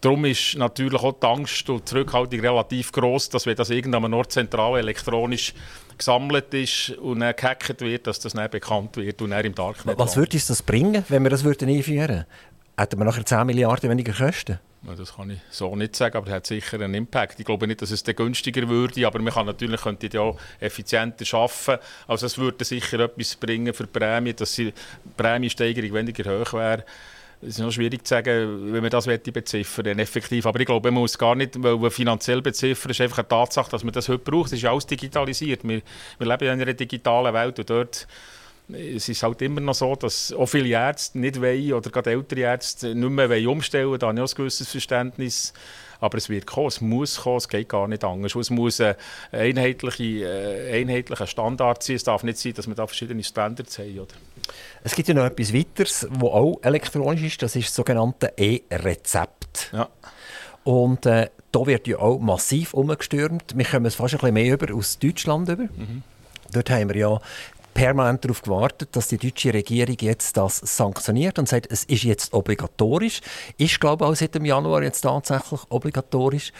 darum 0.00 0.24
ist 0.24 0.56
natürlich 0.56 1.02
auch 1.02 1.18
die 1.18 1.26
Angst 1.26 1.68
und 1.68 1.80
die 1.80 1.84
Zurückhaltung 1.84 2.40
relativ 2.40 2.92
groß, 2.92 3.30
dass 3.30 3.46
wenn 3.46 3.56
das 3.56 3.70
irgendwann 3.70 4.14
Ort 4.14 4.32
zentral 4.32 4.78
elektronisch 4.78 5.52
gesammelt 5.98 6.52
ist 6.54 6.90
und 6.90 7.20
dann 7.20 7.34
gehackt 7.34 7.80
wird, 7.80 8.06
dass 8.06 8.20
das 8.20 8.34
nicht 8.34 8.50
bekannt 8.50 8.96
wird 8.96 9.20
und 9.22 9.30
dann 9.30 9.44
im 9.44 9.54
Darknet 9.54 9.98
Was 9.98 10.16
würde 10.16 10.36
uns 10.36 10.46
das 10.46 10.62
bringen, 10.62 11.04
wenn 11.08 11.22
wir 11.22 11.30
das 11.30 11.44
einführen 11.44 11.86
würden? 11.86 12.24
Hätten 12.78 12.98
wir 12.98 13.04
nachher 13.04 13.24
10 13.24 13.46
Milliarden 13.46 13.90
weniger 13.90 14.12
Kosten? 14.12 14.58
Das 14.94 15.16
kann 15.16 15.30
ich 15.30 15.40
so 15.50 15.74
nicht 15.74 15.96
sagen, 15.96 16.16
aber 16.16 16.28
es 16.28 16.32
hat 16.32 16.46
sicher 16.46 16.80
einen 16.80 16.94
Impact. 16.94 17.40
Ich 17.40 17.46
glaube 17.46 17.66
nicht, 17.66 17.82
dass 17.82 17.90
es 17.90 18.04
günstiger 18.04 18.68
würde, 18.68 19.04
aber 19.06 19.18
man 19.18 19.32
kann 19.32 19.46
natürlich 19.46 19.80
könnte 19.80 20.08
ja 20.12 20.20
auch 20.20 20.38
effizienter 20.60 21.24
arbeiten. 21.36 21.82
Also 22.06 22.26
es 22.26 22.38
würde 22.38 22.64
sicher 22.64 23.00
etwas 23.00 23.34
bringen 23.34 23.74
für 23.74 23.84
die 23.84 23.98
Prämie, 23.98 24.32
dass 24.32 24.54
die 24.54 24.72
Prämiensteigerung 25.16 25.92
weniger 25.92 26.40
hoch 26.40 26.52
wäre. 26.52 26.84
Es 27.42 27.48
ist 27.48 27.58
noch 27.58 27.70
schwierig 27.70 28.06
zu 28.06 28.14
sagen, 28.14 28.72
wenn 28.72 28.80
man 28.80 28.90
das 28.90 29.06
beziffern 29.06 29.98
effektiv. 29.98 30.46
Aber 30.46 30.58
ich 30.60 30.66
glaube, 30.66 30.90
man 30.90 31.00
muss 31.00 31.18
gar 31.18 31.34
nicht 31.34 31.60
weil 31.62 31.90
finanziell 31.90 32.40
beziffern. 32.40 32.90
Es 32.90 32.96
ist 32.96 33.02
einfach 33.02 33.18
eine 33.18 33.28
Tatsache, 33.28 33.70
dass 33.70 33.84
man 33.84 33.92
das 33.92 34.08
heute 34.08 34.24
braucht. 34.24 34.52
Es 34.52 34.58
ist 34.58 34.64
alles 34.64 34.86
digitalisiert. 34.86 35.62
Wir, 35.64 35.82
wir 36.18 36.26
leben 36.26 36.44
in 36.44 36.62
einer 36.62 36.72
digitalen 36.72 37.34
Welt 37.34 37.58
und 37.58 37.68
dort 37.68 38.06
es 38.68 39.08
ist 39.08 39.22
halt 39.22 39.42
immer 39.42 39.60
noch 39.60 39.74
so, 39.74 39.94
dass 39.94 40.32
auch 40.32 40.46
viele 40.46 40.68
Ärzte 40.68 41.18
nicht 41.18 41.40
wollen, 41.40 41.72
oder 41.72 41.90
gerade 41.90 42.10
ältere 42.10 42.40
Ärzte 42.40 42.94
nicht 42.94 43.10
mehr 43.10 43.30
wollen 43.30 43.46
umstellen. 43.46 43.98
Da 43.98 44.08
habe 44.08 44.18
ich 44.18 44.24
auch 44.24 44.32
ein 44.32 44.36
gewisses 44.36 44.68
Verständnis. 44.68 45.52
Aber 45.98 46.18
es 46.18 46.28
wird 46.28 46.46
kommen, 46.46 46.66
es 46.66 46.80
muss 46.82 47.22
kommen, 47.22 47.38
es 47.38 47.48
geht 47.48 47.70
gar 47.70 47.88
nicht 47.88 48.04
anders. 48.04 48.34
Es 48.34 48.50
muss 48.50 48.80
ein 48.80 48.96
einheitliche, 49.32 50.26
äh, 50.26 50.82
einheitlicher 50.82 51.26
Standard 51.26 51.82
sein. 51.82 51.96
Es 51.96 52.04
darf 52.04 52.22
nicht 52.22 52.38
sein, 52.38 52.52
dass 52.52 52.66
wir 52.66 52.74
da 52.74 52.86
verschiedene 52.86 53.24
Standards 53.24 53.78
haben. 53.78 54.00
Oder? 54.00 54.14
Es 54.84 54.94
gibt 54.94 55.08
ja 55.08 55.14
noch 55.14 55.24
etwas 55.24 55.54
weiteres, 55.54 56.06
das 56.10 56.22
auch 56.22 56.58
elektronisch 56.62 57.22
ist. 57.22 57.42
Das 57.42 57.56
ist 57.56 57.68
das 57.68 57.76
sogenannte 57.76 58.32
E-Rezept. 58.36 59.70
Ja. 59.72 59.88
Und 60.64 61.06
äh, 61.06 61.30
da 61.52 61.66
wird 61.66 61.86
ja 61.86 61.98
auch 61.98 62.18
massiv 62.18 62.74
umgestürmt. 62.74 63.56
Wir 63.56 63.64
kommen 63.64 63.86
es 63.86 63.94
fast 63.94 64.14
ein 64.14 64.18
bisschen 64.18 64.34
mehr 64.34 64.52
über 64.52 64.74
aus 64.74 64.98
Deutschland 64.98 65.48
über. 65.48 65.62
Mhm. 65.62 66.02
Dort 66.52 66.70
haben 66.70 66.88
wir 66.88 66.96
ja 66.96 67.20
permanent 67.76 68.24
darauf 68.24 68.40
gewartet, 68.40 68.96
dass 68.96 69.08
die 69.08 69.18
deutsche 69.18 69.52
Regierung 69.52 69.96
jetzt 70.00 70.36
das 70.38 70.58
sanktioniert 70.58 71.38
und 71.38 71.46
sagt, 71.46 71.70
es 71.70 71.84
ist 71.84 72.04
jetzt 72.04 72.32
obligatorisch. 72.32 73.20
Ist, 73.58 73.78
glaube 73.80 74.04
ich, 74.04 74.10
auch 74.10 74.14
seit 74.16 74.34
dem 74.34 74.46
Januar 74.46 74.82
jetzt 74.82 75.02
tatsächlich 75.02 75.60
obligatorisch. 75.68 76.52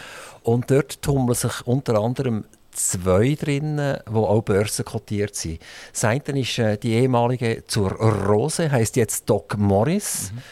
Und 0.42 0.70
dort 0.70 1.00
tummeln 1.00 1.34
sich 1.34 1.66
unter 1.66 1.98
anderem 1.98 2.44
zwei 2.70 3.34
drinnen, 3.34 3.98
die 4.06 4.14
auch 4.14 4.42
börsenkotiert 4.42 5.34
sind. 5.34 5.60
Das 5.92 6.04
eine 6.04 6.38
ist 6.38 6.58
äh, 6.58 6.76
die 6.76 6.92
ehemalige 6.92 7.64
zur 7.66 7.92
Rose, 7.92 8.70
heißt 8.70 8.96
jetzt 8.96 9.30
Doc 9.30 9.56
Morris. 9.56 10.32
Mhm. 10.34 10.42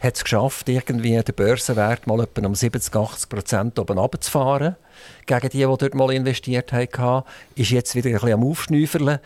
Hat 0.00 0.16
es 0.16 0.24
geschafft, 0.24 0.68
irgendwie 0.68 1.16
den 1.16 1.34
Börsenwert 1.34 2.08
mal 2.08 2.20
etwa 2.20 2.46
um 2.46 2.54
70, 2.56 2.94
80 2.94 3.28
Prozent 3.28 3.78
oben 3.78 3.98
runterzufahren. 3.98 4.76
Gegen 5.26 5.48
die, 5.48 5.58
die 5.58 5.64
dort 5.64 5.94
mal 5.94 6.12
investiert 6.12 6.72
haben, 6.72 7.24
ist 7.54 7.70
jetzt 7.70 7.94
wieder 7.94 8.08
ein 8.08 8.14
bisschen 8.14 8.32
am 8.32 8.44
Aufschnüffeln. 8.44 9.18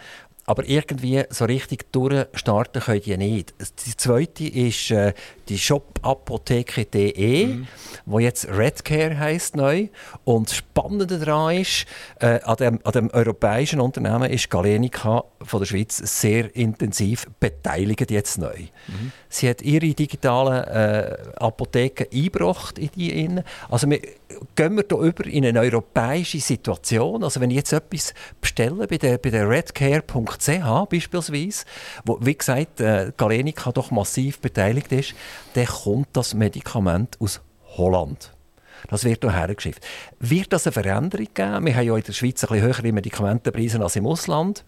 Aber 0.44 0.68
irgendwie 0.68 1.22
so 1.30 1.44
richtig 1.44 1.92
durchstarten 1.92 2.82
können 2.82 3.02
die 3.02 3.16
nicht. 3.16 3.54
Die 3.86 3.96
zweite 3.96 4.44
ist 4.44 4.90
äh, 4.90 5.12
die 5.48 5.58
shopapotheke.de, 5.58 7.46
mhm. 7.46 7.68
wo 8.06 8.18
jetzt 8.18 8.48
Redcare 8.48 9.18
heißt 9.18 9.54
neu. 9.54 9.88
Und 10.24 10.50
das 10.50 10.56
Spannende 10.56 11.06
daran 11.18 11.56
ist, 11.56 11.86
äh, 12.20 12.40
an, 12.42 12.56
dem, 12.56 12.80
an 12.82 12.92
dem 12.92 13.10
europäischen 13.10 13.80
Unternehmen 13.80 14.30
ist 14.30 14.50
Galenica 14.50 15.24
von 15.42 15.60
der 15.60 15.66
Schweiz 15.66 15.98
sehr 15.98 16.54
intensiv 16.56 17.26
beteiligt 17.38 18.10
jetzt 18.10 18.38
neu. 18.38 18.56
Mhm. 18.88 19.12
Sie 19.28 19.48
hat 19.48 19.62
ihre 19.62 19.94
digitalen 19.94 20.64
äh, 20.64 21.16
Apotheken 21.36 22.06
eingebracht 22.12 22.78
in 22.78 22.90
die 22.96 23.24
in. 23.24 23.42
Also 23.70 23.88
wir, 23.88 24.00
gehen 24.54 24.76
wir 24.76 24.84
hier 24.88 24.98
über 24.98 25.26
in 25.26 25.46
eine 25.46 25.60
europäische 25.60 26.40
Situation. 26.40 27.22
Also 27.22 27.40
wenn 27.40 27.50
ich 27.50 27.56
jetzt 27.56 27.72
etwas 27.72 28.14
bestelle 28.40 28.86
bei 28.86 28.98
der, 28.98 29.18
bei 29.18 29.30
der 29.30 29.48
redcare.ch 30.32 30.88
beispielsweise, 30.88 31.64
wo 32.04 32.18
wie 32.20 32.34
gesagt 32.34 32.80
äh, 32.80 33.12
Galenica 33.16 33.72
doch 33.72 33.90
massiv 33.90 34.40
beteiligt 34.40 34.92
ist, 34.92 35.14
dann 35.54 35.66
kommt 35.66 36.08
das 36.12 36.34
Medikament 36.34 37.16
aus 37.20 37.40
Holland. 37.76 38.32
Das 38.88 39.04
wird 39.04 39.22
hier 39.22 39.32
hergeschifft. 39.32 39.86
Wird 40.18 40.52
das 40.52 40.66
eine 40.66 40.72
Veränderung 40.72 41.28
geben? 41.32 41.66
Wir 41.66 41.76
haben 41.76 41.86
ja 41.86 41.96
in 41.96 42.02
der 42.02 42.12
Schweiz 42.12 42.42
ein 42.42 42.48
bisschen 42.48 42.62
höhere 42.62 42.92
Medikamentenpreise 42.92 43.80
als 43.80 43.96
im 43.96 44.06
Ausland. 44.06 44.64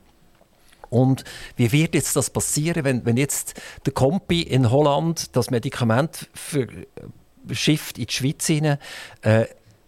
Und 0.91 1.25
wie 1.57 1.73
wird 1.73 1.95
jetzt 1.95 2.15
das 2.15 2.31
passieren, 2.31 2.85
wenn, 2.85 3.05
wenn 3.05 3.17
jetzt 3.17 3.61
der 3.85 3.93
Kompi 3.93 4.43
in 4.43 4.71
Holland 4.71 5.35
das 5.35 5.51
Medikament 5.51 6.29
verschifft 6.35 7.99
in 7.99 8.07
die 8.07 8.13
Schweiz 8.13 8.47
hinein? 8.47 8.79
Äh, 9.23 9.47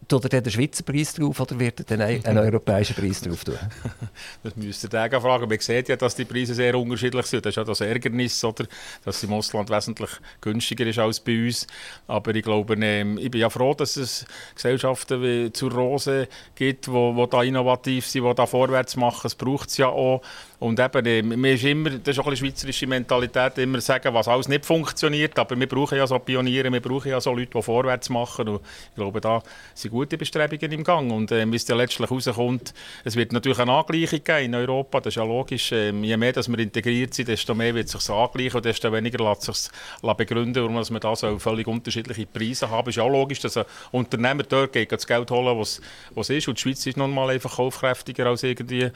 Tut 0.08 0.32
er 0.32 0.40
den 0.40 0.52
Schweizer 0.52 0.84
Preis 0.84 1.14
drauf 1.14 1.40
oder 1.40 1.58
wird 1.58 1.80
er 1.80 1.84
dann 1.84 2.00
einen 2.02 2.38
europäischen 2.38 2.94
Preis 2.94 3.20
drauf 3.20 3.42
tun? 3.42 3.58
das 4.44 4.54
müsst 4.54 4.84
ihr 4.84 4.88
den 4.88 5.20
fragen. 5.20 5.48
Man 5.48 5.58
sieht 5.58 5.88
ja, 5.88 5.96
dass 5.96 6.14
die 6.14 6.24
Preise 6.24 6.54
sehr 6.54 6.78
unterschiedlich 6.78 7.26
sind. 7.26 7.44
Das 7.44 7.50
ist 7.50 7.56
ja 7.56 7.64
das 7.64 7.80
Ärgernis, 7.80 8.44
oder? 8.44 8.66
dass 9.04 9.16
es 9.16 9.24
im 9.24 9.32
Ausland 9.32 9.68
wesentlich 9.68 10.10
günstiger 10.40 10.86
ist 10.86 10.98
als 10.98 11.18
bei 11.18 11.46
uns. 11.46 11.66
Aber 12.06 12.34
ich 12.34 12.44
glaube, 12.44 12.76
ähm, 12.80 13.18
ich 13.18 13.30
bin 13.30 13.40
ja 13.40 13.50
froh, 13.50 13.74
dass 13.74 13.96
es 13.96 14.24
Gesellschaften 14.54 15.22
wie 15.22 15.52
zur 15.52 15.72
Rose 15.72 16.28
gibt, 16.54 16.86
die 16.86 17.26
da 17.30 17.42
innovativ 17.42 18.06
sind, 18.06 18.24
die 18.24 18.34
da 18.34 18.46
vorwärts 18.46 18.96
machen. 18.96 19.26
Es 19.26 19.34
braucht 19.34 19.70
es 19.70 19.76
ja 19.76 19.88
auch. 19.88 20.22
Und 20.58 20.80
eben, 20.80 21.06
äh, 21.06 21.22
mir 21.22 21.52
ist 21.52 21.64
immer, 21.64 21.90
das 21.90 22.16
ist 22.16 22.18
auch 22.18 22.26
eine 22.26 22.36
schweizerische 22.36 22.86
Mentalität, 22.86 23.58
immer 23.58 23.80
sagen, 23.80 24.14
was 24.14 24.26
alles 24.26 24.48
nicht 24.48 24.64
funktioniert. 24.64 25.38
Aber 25.38 25.58
wir 25.58 25.68
brauchen 25.68 25.98
ja 25.98 26.06
so 26.06 26.18
Pioniere, 26.18 26.72
wir 26.72 26.80
brauchen 26.80 27.10
ja 27.10 27.20
so 27.20 27.32
Leute, 27.32 27.50
die 27.54 27.62
vorwärts 27.62 28.08
machen. 28.08 28.48
Und 28.48 28.60
ich 28.90 28.94
glaube, 28.94 29.20
da 29.20 29.42
sind 29.74 29.90
gute 29.90 30.16
Bestrebungen 30.16 30.72
im 30.72 30.82
Gang. 30.82 31.12
Und 31.12 31.30
äh, 31.30 31.50
wie 31.50 31.56
es 31.56 31.66
dann 31.66 31.76
letztlich 31.76 32.10
rauskommt, 32.10 32.72
es 33.04 33.16
wird 33.16 33.32
natürlich 33.32 33.58
eine 33.58 33.72
Angleichung 33.72 34.24
geben 34.24 34.44
in 34.44 34.54
Europa, 34.54 35.00
das 35.00 35.12
ist 35.12 35.16
ja 35.16 35.24
logisch. 35.24 35.72
Äh, 35.72 35.90
je 35.90 36.16
mehr 36.16 36.32
dass 36.32 36.48
wir 36.48 36.58
integriert 36.58 37.12
sind, 37.12 37.28
desto 37.28 37.54
mehr 37.54 37.74
wird 37.74 37.86
es 37.86 37.92
sich 37.92 38.10
angleichen 38.10 38.56
und 38.56 38.64
desto 38.64 38.90
weniger 38.92 39.22
lässt 39.28 39.48
es 39.48 39.64
sich 39.64 40.12
begründen, 40.14 40.62
warum 40.62 40.74
man 40.74 41.00
da 41.00 41.14
so 41.14 41.38
völlig 41.38 41.66
unterschiedliche 41.66 42.26
Preise 42.26 42.70
haben. 42.70 42.88
Es 42.88 42.96
ist 42.96 43.02
ja 43.02 43.06
logisch, 43.06 43.40
dass 43.40 43.58
ein 43.58 43.64
Unternehmer 43.92 44.42
dort 44.42 44.72
geht, 44.72 44.90
das 44.90 45.06
Geld 45.06 45.30
holen, 45.30 45.58
was 45.58 45.80
es 46.16 46.30
ist. 46.30 46.48
Und 46.48 46.56
die 46.58 46.62
Schweiz 46.62 46.86
ist 46.86 46.96
nun 46.96 47.12
mal 47.12 47.30
einfach 47.30 47.56
kaufkräftiger 47.56 48.26
als 48.26 48.42
irgendwie, 48.42 48.90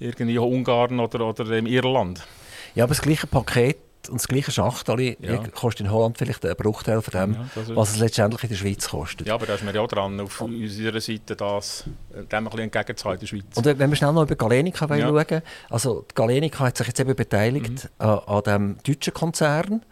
irgendwie 0.00 0.38
Ungarn 0.38 1.03
oder, 1.04 1.26
oder 1.26 1.50
ähm, 1.50 1.66
Irland. 1.66 2.26
Ja, 2.74 2.84
aber 2.84 2.94
das 2.94 3.02
gleiche 3.02 3.26
Paket 3.26 3.78
und 4.08 4.20
das 4.20 4.28
gleiche 4.28 4.50
Schachtel 4.50 5.16
ja. 5.20 5.38
kostet 5.48 5.86
in 5.86 5.92
Holland 5.92 6.18
vielleicht 6.18 6.44
einen 6.44 6.56
Bruchteil 6.56 7.00
von 7.00 7.12
dem, 7.12 7.32
ja, 7.34 7.76
was 7.76 7.90
es 7.90 7.98
letztendlich 7.98 8.42
in 8.44 8.48
der 8.50 8.56
Schweiz 8.56 8.88
kostet. 8.88 9.26
Ja, 9.26 9.34
aber 9.34 9.46
da 9.46 9.54
ist 9.54 9.64
man 9.64 9.74
ja 9.74 9.86
dran, 9.86 10.20
auf 10.20 10.40
unserer 10.40 11.00
Seite 11.00 11.36
das 11.36 11.84
äh, 12.12 12.24
dem 12.24 12.26
ein 12.32 12.44
bisschen 12.44 12.60
entgegenzuhalten 12.60 13.26
in 13.26 13.38
der 13.38 13.42
Schweiz. 13.42 13.56
Und 13.56 13.78
wenn 13.78 13.90
wir 13.90 13.96
schnell 13.96 14.12
noch 14.12 14.22
über 14.22 14.36
Galenica 14.36 14.94
ja. 14.94 15.08
schauen, 15.08 15.42
also 15.70 16.04
die 16.10 16.14
Galenica 16.14 16.64
hat 16.64 16.76
sich 16.76 16.86
jetzt 16.88 17.00
eben 17.00 17.14
beteiligt 17.14 17.84
mhm. 17.98 18.06
an, 18.06 18.18
an 18.26 18.42
dem 18.42 18.76
deutschen 18.82 19.14
Konzern 19.14 19.82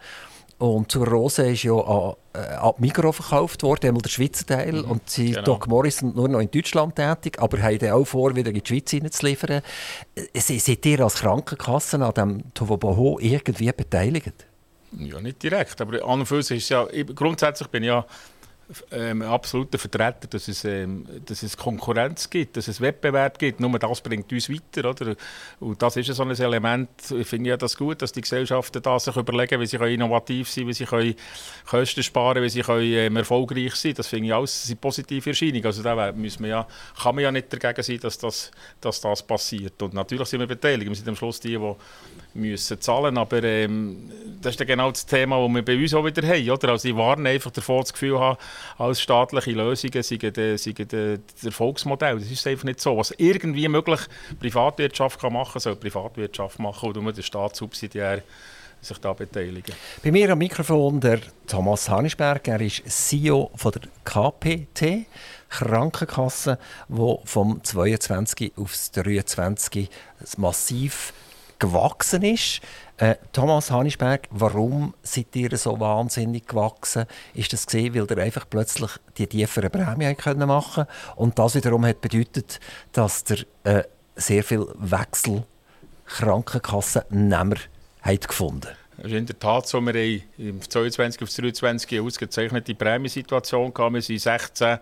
und 0.62 0.92
zur 0.92 1.08
Rose 1.08 1.50
ist 1.50 1.64
ja 1.64 1.74
an, 1.74 2.14
äh, 2.34 2.38
an 2.38 2.74
Migro 2.78 3.10
verkauft 3.10 3.64
worden, 3.64 3.88
einmal 3.88 4.02
der 4.02 4.10
Schweizer 4.10 4.46
Teil. 4.46 4.74
Mhm, 4.74 4.90
und 4.90 5.10
sie, 5.10 5.32
genau. 5.32 5.42
Doc 5.42 5.66
Morris, 5.66 5.96
sind 5.96 6.14
nur 6.14 6.28
noch 6.28 6.38
in 6.38 6.52
Deutschland 6.52 6.94
tätig, 6.94 7.36
aber 7.40 7.60
haben 7.60 7.90
auch 7.90 8.04
vor, 8.04 8.36
wieder 8.36 8.50
in 8.50 8.60
die 8.60 8.66
Schweiz 8.66 8.90
hineinzuliefern. 8.90 9.62
Äh, 10.14 10.40
seid 10.40 10.86
ihr 10.86 11.00
als 11.00 11.16
Krankenkasse 11.16 12.00
an 12.00 12.14
dem 12.14 12.54
Tovoboho 12.54 13.18
irgendwie 13.20 13.72
beteiligt? 13.72 14.46
Ja, 14.96 15.20
nicht 15.20 15.42
direkt, 15.42 15.80
aber 15.80 16.04
an 16.04 16.20
und 16.20 16.26
für 16.26 16.42
sich 16.44 16.58
ist 16.58 16.68
ja, 16.68 16.86
grundsätzlich 17.14 17.68
bin 17.68 17.82
ich 17.82 17.88
ja 17.88 18.06
ähm, 18.90 19.22
absoluter 19.22 19.78
Vertreter, 19.78 20.26
dass 20.28 20.48
es, 20.48 20.64
ähm, 20.64 21.06
dass 21.24 21.42
es 21.42 21.56
Konkurrenz 21.56 22.28
gibt, 22.28 22.56
dass 22.56 22.68
es 22.68 22.80
Wettbewerb 22.80 23.38
gibt. 23.38 23.60
Nur 23.60 23.78
das 23.78 24.00
bringt 24.00 24.32
uns 24.32 24.50
weiter. 24.50 24.90
Oder? 24.90 25.16
Und 25.60 25.80
das 25.80 25.96
ist 25.96 26.06
so 26.08 26.22
ein 26.22 26.30
Element, 26.30 26.90
ich 27.10 27.26
finde 27.26 27.50
ja 27.50 27.56
das 27.56 27.76
gut, 27.76 28.02
dass 28.02 28.12
die 28.12 28.20
Gesellschaften 28.20 28.82
da 28.82 28.98
sich 28.98 29.16
überlegen, 29.16 29.60
wie 29.60 29.66
sie 29.66 29.76
innovativ 29.76 30.50
sein 30.50 30.64
können, 30.64 30.68
wie 30.68 30.74
sie 30.74 31.16
Kosten 31.66 32.02
sparen 32.02 32.34
können, 32.34 32.44
wie 32.44 32.50
sie 32.50 32.96
ähm, 32.96 33.16
erfolgreich 33.16 33.74
sein 33.74 33.90
können. 33.90 33.94
Das 33.96 34.06
finde 34.08 34.26
ich 34.28 34.34
alles 34.34 34.66
eine 34.66 34.76
positive 34.76 35.30
Erscheinung. 35.30 35.64
Also 35.64 35.82
da 35.82 36.12
müssen 36.12 36.42
wir 36.42 36.50
ja, 36.50 36.68
kann 37.00 37.14
man 37.14 37.24
ja 37.24 37.32
nicht 37.32 37.52
dagegen 37.52 37.82
sein, 37.82 38.00
dass 38.00 38.18
das, 38.18 38.50
dass 38.80 39.00
das 39.00 39.22
passiert. 39.22 39.80
Und 39.82 39.94
natürlich 39.94 40.28
sind 40.28 40.40
wir 40.40 40.46
beteiligt. 40.46 40.88
Wir 40.88 40.96
sind 40.96 41.08
am 41.08 41.16
Schluss 41.16 41.40
die, 41.40 41.56
die 41.56 41.74
müssen 42.34 42.80
zahlen 42.80 43.18
aber 43.18 43.42
ähm, 43.42 44.10
das 44.40 44.52
ist 44.52 44.60
dann 44.60 44.66
genau 44.66 44.90
das 44.90 45.06
Thema, 45.06 45.40
das 45.40 45.54
wir 45.54 45.64
bei 45.64 45.76
uns 45.76 45.94
auch 45.94 46.04
wieder 46.04 46.26
haben. 46.26 46.50
Oder? 46.50 46.68
Also 46.70 46.88
ich 46.88 46.96
warne 46.96 47.28
einfach 47.28 47.50
davor, 47.50 47.82
das 47.82 47.92
Gefühl 47.92 48.18
haben, 48.18 48.38
als 48.78 49.00
staatliche 49.00 49.52
Lösungen 49.52 50.02
seien 50.02 50.32
das 50.32 51.44
Erfolgsmodell. 51.44 52.18
Das 52.18 52.30
ist 52.30 52.46
einfach 52.46 52.64
nicht 52.64 52.80
so. 52.80 52.96
Was 52.96 53.12
irgendwie 53.18 53.68
möglich 53.68 54.00
Privatwirtschaft 54.40 55.20
kann 55.20 55.32
machen 55.32 55.52
kann, 55.52 55.60
soll 55.60 55.76
Privatwirtschaft 55.76 56.58
machen 56.58 56.90
und 56.90 57.02
nur 57.02 57.12
der 57.12 57.22
Staat 57.22 57.56
subsidiär 57.56 58.22
sich 58.80 58.98
da 58.98 59.12
beteiligen. 59.12 59.74
Bei 60.02 60.10
mir 60.10 60.30
am 60.30 60.38
Mikrofon 60.38 61.00
der 61.00 61.20
Thomas 61.46 61.88
Hanisberg. 61.88 62.48
Er 62.48 62.60
ist 62.60 62.82
CEO 62.88 63.50
von 63.54 63.72
der 63.72 63.82
KPT, 64.04 65.06
Krankenkasse, 65.48 66.58
die 66.88 67.16
vom 67.24 67.62
22 67.62 68.52
aufs 68.56 68.90
23 68.90 69.88
massiv 70.36 71.12
gewachsen 71.62 72.22
ist. 72.22 72.60
Äh, 72.96 73.14
Thomas 73.32 73.70
Hanisberg, 73.70 74.26
warum 74.30 74.94
seid 75.02 75.34
ihr 75.36 75.56
so 75.56 75.78
wahnsinnig 75.78 76.48
gewachsen? 76.48 77.06
Ist 77.34 77.52
das 77.52 77.66
gesehen, 77.66 77.94
weil 77.94 78.06
ihr 78.10 78.18
einfach 78.18 78.46
plötzlich 78.50 78.90
die 79.16 79.28
tieferen 79.28 79.70
Prämien 79.70 80.16
können 80.16 80.48
machen 80.48 80.86
und 81.14 81.38
das 81.38 81.54
wiederum 81.54 81.86
hat 81.86 82.00
bedeutet, 82.00 82.58
dass 82.90 83.24
ihr 83.30 83.46
äh, 83.62 83.84
sehr 84.16 84.42
viel 84.42 84.66
Wechsel 84.74 85.44
Krankenkassennehmer 86.06 87.56
gefunden. 88.04 88.68
Es 88.98 89.06
ist 89.06 89.12
in 89.12 89.26
der 89.26 89.38
Tat 89.38 89.68
so, 89.68 89.80
wir 89.80 89.94
haben 89.94 90.22
im 90.38 90.60
22 90.60 91.22
auf 91.22 91.30
23 91.30 91.92
eine 91.92 92.06
ausgezeichnete 92.06 92.74
Prämiensituation 92.74 93.72
gehabt. 93.72 93.94
Wir 93.94 94.02
sind 94.02 94.20
16 94.20 94.78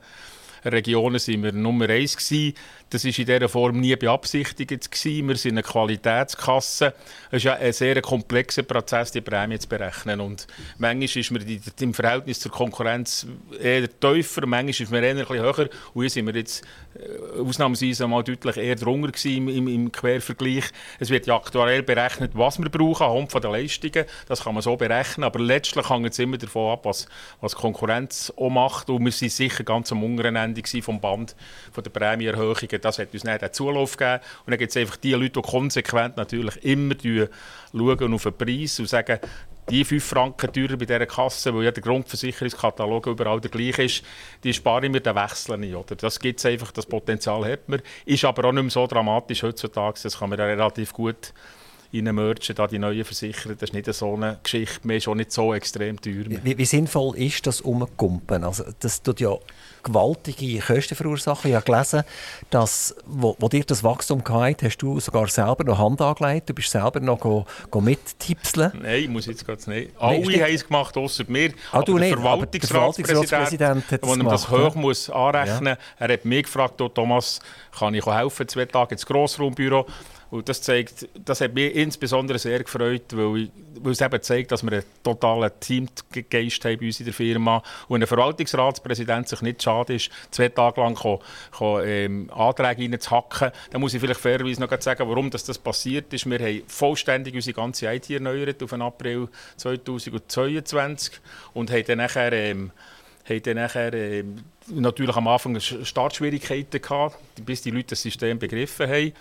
Regionen 0.65 1.19
sind 1.19 1.43
wir 1.43 1.53
Nummer 1.53 1.89
eins 1.89 2.17
gewesen. 2.17 2.55
Das 2.91 3.05
war 3.05 3.17
in 3.17 3.25
dieser 3.25 3.49
Form 3.49 3.79
nie 3.79 3.95
beabsichtigt. 3.95 4.71
Wir 5.05 5.37
sind 5.37 5.53
eine 5.53 5.63
Qualitätskasse. 5.63 6.93
Es 7.31 7.37
ist 7.37 7.45
ja 7.45 7.55
ein 7.55 7.73
sehr 7.73 8.03
komplexer 8.03 8.65
Prozess, 8.65 9.13
die 9.13 9.21
Prämie 9.21 9.61
zu 9.61 9.69
berechnen. 9.69 10.21
Und 10.21 10.49
manchmal 10.77 11.05
ist 11.05 11.31
man 11.31 11.61
im 11.79 11.95
Verhältnis 11.95 12.41
zur 12.41 12.51
Konkurrenz 12.51 13.29
eher 13.63 13.89
tiefer, 14.01 14.45
manchmal 14.45 14.71
ist 14.71 14.91
man 14.91 15.05
eher 15.05 15.17
ein 15.17 15.29
höher. 15.29 15.69
Und 15.95 16.03
hier 16.03 16.11
sind 16.11 16.27
wir 16.27 16.35
jetzt 16.35 16.65
äh, 16.95 17.41
ausnahmsweise 17.41 18.09
mal 18.09 18.25
deutlich 18.25 18.57
eher 18.57 18.75
drunter 18.75 19.13
im, 19.25 19.49
im, 19.49 19.69
im, 19.69 19.93
Quervergleich. 19.93 20.65
Es 20.99 21.11
wird 21.11 21.29
ja 21.29 21.37
aktuell 21.37 21.85
berechnet, 21.85 22.33
was 22.35 22.59
wir 22.59 22.71
brauchen 22.71 23.07
anhand 23.07 23.33
der 23.35 23.53
Leistungen. 23.53 24.05
Das 24.27 24.43
kann 24.43 24.55
man 24.55 24.65
so 24.65 24.75
berechnen. 24.75 25.23
Aber 25.23 25.39
letztlich 25.39 25.89
hängt 25.89 26.11
es 26.11 26.19
immer 26.19 26.39
davon 26.39 26.73
ab, 26.73 26.85
was, 26.87 27.07
was 27.41 27.55
Konkurrenz 27.55 28.33
auch 28.37 28.51
macht. 28.51 28.91
Und 28.91 29.05
wir 29.05 29.13
sind 29.13 29.31
sicher 29.31 29.63
ganz 29.63 29.93
am 29.93 30.03
unteren 30.03 30.35
Ende 30.35 30.61
vom 30.83 31.01
Band 31.01 31.37
von 31.71 31.85
der 31.85 31.91
Das 32.81 32.99
hat 32.99 33.13
uns 33.13 33.25
nicht 33.25 33.43
den 33.43 33.53
Zulauf 33.53 33.97
gegeben. 33.97 34.23
Und 34.45 34.51
dann 34.51 34.59
gibt 34.59 34.71
es 34.71 34.77
einfach 34.77 34.97
die 34.97 35.13
Leute, 35.13 35.41
die 35.41 35.43
konsequent 35.43 36.17
natürlich 36.17 36.65
immer 36.65 36.95
schauen 37.03 38.15
auf 38.15 38.23
den 38.23 38.33
Preis 38.33 38.79
und 38.81 38.89
sagen, 38.89 39.19
die 39.69 39.85
5 39.85 40.05
Franken 40.05 40.53
teurer 40.53 40.77
bei 40.77 40.85
dieser 40.85 41.07
Kasse, 41.07 41.55
weil 41.55 41.65
ja 41.65 41.71
der 41.71 41.83
Grundversicherungskatalog 41.83 43.07
überall 43.07 43.41
der 43.41 43.51
gleiche 43.51 43.85
ist, 43.85 44.03
die 44.43 44.53
sparen 44.53 44.93
wir 44.93 45.01
den 45.01 45.15
Wechsel 45.15 45.59
nicht. 45.59 45.75
Oder? 45.75 45.95
Das 45.95 46.19
gibt 46.19 46.41
es 46.41 46.47
einfach, 46.47 46.73
das 46.73 46.87
Potenzial 46.87 47.45
hat 47.45 47.69
man. 47.69 47.81
Ist 48.05 48.25
aber 48.25 48.49
auch 48.49 48.53
nicht 48.53 48.63
mehr 48.63 48.71
so 48.71 48.87
dramatisch 48.87 49.43
heutzutage, 49.43 50.01
das 50.03 50.19
kann 50.19 50.31
man 50.31 50.39
ja 50.39 50.47
relativ 50.47 50.93
gut 50.93 51.33
reinmerchen, 51.93 52.55
da 52.55 52.67
die 52.67 52.79
neuen 52.79 53.05
Versicherer. 53.05 53.55
Das 53.55 53.71
ist 53.71 53.73
nicht 53.73 53.93
so 53.93 54.15
eine 54.15 54.39
Geschichte 54.43 54.87
mehr, 54.87 55.01
schon 55.01 55.19
nicht 55.19 55.33
so 55.33 55.55
extrem 55.55 56.01
teuer. 56.01 56.25
Wie, 56.27 56.59
wie, 56.59 56.65
sinnvoll 56.65 57.17
ist 57.17 57.47
das 57.47 57.61
Umkumpen? 57.61 58.45
Also, 58.45 58.65
das 58.81 59.03
tut 59.03 59.21
ja 59.21 59.37
gewaltige 59.83 60.61
Kosten 60.61 60.95
verursachen. 60.95 61.51
Ich 61.51 61.55
habe 61.55 61.65
gelesen, 61.65 62.03
dass, 62.51 62.95
wo, 63.07 63.35
wo 63.39 63.49
dir 63.49 63.65
das 63.65 63.83
Wachstum 63.83 64.23
gehabt 64.23 64.63
hast 64.63 64.79
du 64.79 65.01
sogar 65.01 65.29
selber 65.29 65.65
noch 65.65 65.79
Hand 65.79 66.01
angelegt. 66.01 66.49
Du 66.49 66.55
bist 66.55 66.71
selber 66.71 67.01
noch 67.01 67.19
go, 67.19 67.47
go 67.71 67.81
mittipseln. 67.81 68.73
Nein, 68.81 69.03
ich 69.03 69.09
muss 69.09 69.27
jetzt 69.27 69.45
gerade 69.45 69.71
nicht. 69.71 69.93
Alle 69.99 70.19
nee, 70.19 70.43
haben 70.43 70.55
es 70.55 70.67
gemacht, 70.67 70.97
außer 70.97 71.25
mir. 71.29 71.53
Ah, 71.73 71.79
aber 71.79 71.85
du 71.85 71.99
der 71.99 72.09
nicht, 72.09 72.21
Verwaltungsratspräsident, 72.21 73.85
der 73.91 74.03
ihm 74.05 74.25
das 74.25 74.51
hoch 74.51 74.75
muss 74.75 75.11
anrechnen 75.11 75.75
muss, 75.75 75.79
ja. 75.99 76.07
er 76.07 76.13
hat 76.13 76.25
mich 76.25 76.43
gefragt, 76.45 76.81
oh, 76.81 76.89
Thomas, 76.89 77.41
kann 77.77 77.95
ich 77.95 78.05
helfen, 78.05 78.49
zwei 78.49 78.67
Tage 78.67 78.93
ins 78.93 79.07
Grossraumbüro? 79.07 79.87
Und 80.31 80.49
das, 80.49 80.63
zeigt, 80.63 81.09
das 81.25 81.41
hat 81.41 81.55
mich 81.55 81.75
insbesondere 81.75 82.39
sehr 82.39 82.63
gefreut, 82.63 83.03
weil, 83.13 83.43
ich, 83.43 83.51
weil 83.81 83.93
es 83.93 84.01
eben 84.01 84.23
zeigt, 84.23 84.53
dass 84.53 84.63
wir 84.63 84.73
einen 84.73 84.85
totalen 85.03 85.51
Teamgeist 85.59 86.65
haben 86.65 86.79
bei 86.79 86.87
uns 86.87 87.01
in 87.01 87.07
der 87.07 87.15
Firma. 87.15 87.63
Und 87.89 88.03
ein 88.03 88.07
Verwaltungsratspräsident 88.07 89.29
sich 89.29 89.43
nicht 89.43 89.63
schade 89.63 89.95
ist, 89.95 90.11
zwei 90.31 90.49
Tage 90.49 90.81
lang 90.81 90.95
kann, 90.95 91.19
kann, 91.57 91.83
ähm, 91.85 92.31
Anträge 92.33 92.83
reinzuhacken. 92.83 93.51
Dann 93.71 93.81
muss 93.81 93.93
ich 93.93 94.01
vielleicht 94.01 94.21
fairerweise 94.21 94.61
noch 94.61 94.81
sagen, 94.81 95.09
warum 95.09 95.31
das, 95.31 95.45
das 95.45 95.59
passiert 95.59 96.13
ist. 96.13 96.31
Wir 96.31 96.39
haben 96.39 96.63
vollständig 96.69 97.35
unsere 97.35 97.55
ganze 97.55 97.93
IT 97.93 98.09
erneuert 98.09 98.63
auf 98.63 98.71
den 98.71 98.83
April 98.83 99.29
2022 99.57 101.21
und 101.55 101.71
haben 101.71 101.85
dann 101.87 101.99
nachher... 101.99 102.33
Ähm, 102.33 102.71
haben 103.29 103.43
dann 103.43 103.57
nachher 103.57 103.93
äh, 103.93 104.25
natürlich 104.69 105.15
am 105.15 105.29
Anfang 105.29 105.61
Startschwierigkeiten 105.61 106.81
gehabt, 106.81 107.17
bis 107.45 107.63
die 107.63 107.71
Leute 107.71 107.89
das 107.89 108.03
System 108.03 108.39
begriffen 108.39 108.89
haben. 108.89 109.13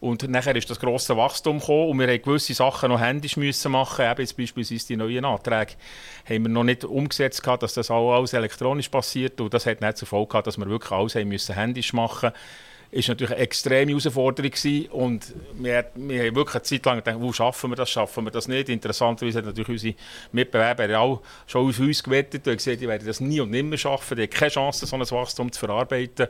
Und 0.00 0.26
nachher 0.30 0.56
ist 0.56 0.70
das 0.70 0.80
grosse 0.80 1.14
Wachstum 1.16 1.60
gekommen 1.60 1.90
und 1.90 1.98
wir 1.98 2.08
haben 2.08 2.22
gewisse 2.22 2.54
Sachen 2.54 2.88
noch 2.88 3.00
händisch 3.00 3.36
müssen 3.36 3.70
machen. 3.70 4.10
Eben 4.10 4.20
jetzt 4.22 4.36
beispielsweise 4.36 4.86
die 4.86 4.96
neuen 4.96 5.26
Anträge 5.26 5.74
haben 6.24 6.42
wir 6.44 6.48
noch 6.48 6.64
nicht 6.64 6.84
umgesetzt 6.84 7.42
gehabt, 7.42 7.62
dass 7.62 7.74
das 7.74 7.90
alles 7.90 8.32
elektronisch 8.32 8.88
passiert. 8.88 9.40
Und 9.42 9.52
das 9.52 9.66
hat 9.66 9.82
nicht 9.82 9.98
zur 9.98 10.08
Folge 10.08 10.28
gehabt, 10.28 10.46
dass 10.46 10.56
wir 10.56 10.66
wirklich 10.66 10.92
alles 10.92 11.14
händisch 11.14 11.92
machen 11.92 12.32
ist 12.90 13.08
natürlich 13.08 13.32
eine 13.32 13.42
extreme 13.42 13.92
Herausforderung 13.92 14.50
gewesen. 14.50 14.90
und 14.90 15.34
wir, 15.54 15.90
wir 15.94 16.24
haben 16.24 16.36
wirklich 16.36 16.54
eine 16.56 16.62
Zeit 16.62 16.86
lang 16.86 16.96
gedacht, 16.96 17.16
wo 17.20 17.32
schaffen 17.32 17.70
wir 17.70 17.76
das, 17.76 17.90
schaffen 17.90 18.24
wir 18.24 18.30
das 18.30 18.48
nicht. 18.48 18.68
Interessanterweise 18.68 19.38
haben 19.38 19.46
natürlich 19.46 19.68
unsere 19.68 19.94
Mitbewerber 20.32 20.98
auch 20.98 21.22
schon 21.46 21.68
auf 21.68 21.78
uns 21.78 22.02
gewettet 22.02 22.46
und 22.48 22.56
gesagt, 22.56 22.80
die 22.80 22.88
werden 22.88 23.06
das 23.06 23.20
nie 23.20 23.40
und 23.40 23.50
nimmer 23.50 23.76
schaffen, 23.76 24.16
die 24.16 24.22
haben 24.22 24.30
keine 24.30 24.50
Chance, 24.50 24.86
so 24.86 24.96
ein 24.96 25.02
Wachstum 25.02 25.52
zu 25.52 25.60
verarbeiten. 25.60 26.28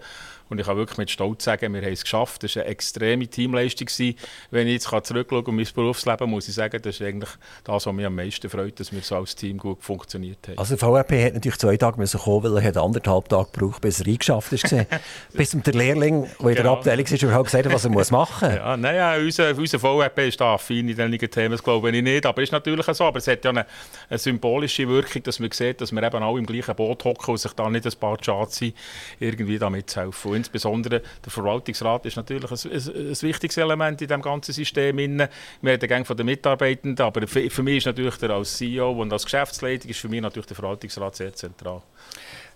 Und 0.51 0.59
ich 0.59 0.67
kann 0.67 0.77
wirklich 0.77 0.99
mit 0.99 1.11
Stolz 1.11 1.45
sagen, 1.45 1.73
wir 1.73 1.81
haben 1.81 1.93
es 1.93 2.03
geschafft. 2.03 2.43
Das 2.43 2.57
war 2.57 2.65
eine 2.65 2.73
extreme 2.73 3.29
Teamleistung. 3.29 3.87
Gewesen. 3.87 4.17
Wenn 4.51 4.67
ich 4.67 4.75
jetzt 4.75 5.07
zurückschaue 5.07 5.39
auf 5.39 5.47
mein 5.47 5.67
Berufsleben, 5.73 6.29
muss 6.29 6.49
ich 6.49 6.55
sagen, 6.55 6.83
das 6.83 6.97
ist 6.97 7.03
eigentlich 7.03 7.31
das, 7.63 7.87
was 7.87 7.95
mich 7.95 8.05
am 8.05 8.17
meisten 8.17 8.51
freut, 8.51 8.81
dass 8.81 8.93
wir 8.93 9.01
so 9.01 9.15
als 9.15 9.37
Team 9.37 9.59
gut 9.59 9.81
funktioniert 9.81 10.49
haben. 10.49 10.59
Also 10.59 10.77
VRP 10.77 11.25
hat 11.25 11.35
natürlich 11.35 11.59
zwei 11.59 11.77
Tage 11.77 11.99
müssen 11.99 12.19
kommen, 12.19 12.43
weil 12.43 12.57
er 12.57 12.69
hat 12.69 12.77
anderthalb 12.77 13.29
Tage 13.29 13.49
gebraucht, 13.53 13.81
bis 13.81 14.01
er 14.01 14.09
eingeschafft 14.09 14.53
ist. 14.53 14.75
bis 15.33 15.51
der 15.51 15.73
Lehrling, 15.73 16.27
der 16.41 16.50
der 16.55 16.63
genau. 16.63 16.75
Abteilung 16.75 17.05
ist, 17.05 17.23
überhaupt 17.23 17.47
gesagt 17.47 17.73
was 17.73 17.85
er 17.85 17.91
muss 17.91 18.11
machen 18.11 18.49
muss. 18.49 18.57
Ja, 18.57 18.77
naja, 18.77 19.17
unser, 19.17 19.57
unser 19.57 19.79
VRP 19.79 20.19
ist 20.29 20.41
da 20.41 20.55
affin 20.55 20.89
in 20.89 20.97
diesen 20.97 21.31
Themen, 21.31 21.53
das 21.53 21.63
glaube 21.63 21.91
ich 21.91 22.03
nicht. 22.03 22.27
Aber 22.27 22.43
es 22.43 22.49
ist 22.49 22.53
natürlich 22.53 22.87
so. 22.87 23.05
Aber 23.05 23.19
es 23.19 23.27
hat 23.27 23.45
ja 23.45 23.51
eine, 23.51 23.67
eine, 24.09 24.19
symbolische 24.19 24.89
Wirkung, 24.89 25.23
dass 25.23 25.39
man 25.39 25.51
sieht, 25.51 25.81
dass 25.81 25.93
wir 25.93 26.03
eben 26.03 26.23
alle 26.23 26.39
im 26.39 26.47
gleichen 26.47 26.75
Boot 26.75 27.05
hocken 27.05 27.33
und 27.33 27.39
sich 27.39 27.53
da 27.53 27.69
nicht 27.69 27.87
ein 27.87 27.93
paar 27.99 28.17
Schade 28.23 28.51
sind, 28.51 28.75
irgendwie 29.19 29.59
da 29.59 29.71
mitzuhelfen. 29.71 30.31
Und 30.31 30.37
insbesondere 30.39 31.03
der 31.25 31.31
Verwaltungsrat 31.31 32.07
ist 32.07 32.17
natürlich 32.17 32.51
ein, 32.51 32.73
ein, 32.73 33.09
ein 33.09 33.23
wichtiges 33.23 33.57
Element 33.57 34.01
in 34.03 34.09
diesem 34.09 34.23
ganzen 34.23 34.53
System. 34.53 34.97
Wir 34.99 35.29
reden 35.65 35.89
gerne 35.89 36.05
von 36.05 36.17
den 36.17 36.27
Mitarbeitenden, 36.27 37.05
aber 37.05 37.27
für, 37.27 37.49
für 37.51 37.63
mich 37.63 37.79
ist 37.79 37.87
natürlich 37.87 38.17
der 38.17 38.31
als 38.31 38.57
CEO 38.57 38.91
und 38.93 39.13
als 39.13 39.25
Geschäftsleitung 39.25 39.91
ist 39.91 40.01
für 40.01 40.09
mich 40.09 40.21
natürlich 40.21 40.47
der 40.47 40.57
Verwaltungsrat 40.57 41.17
sehr 41.17 41.33
zentral. 41.35 41.83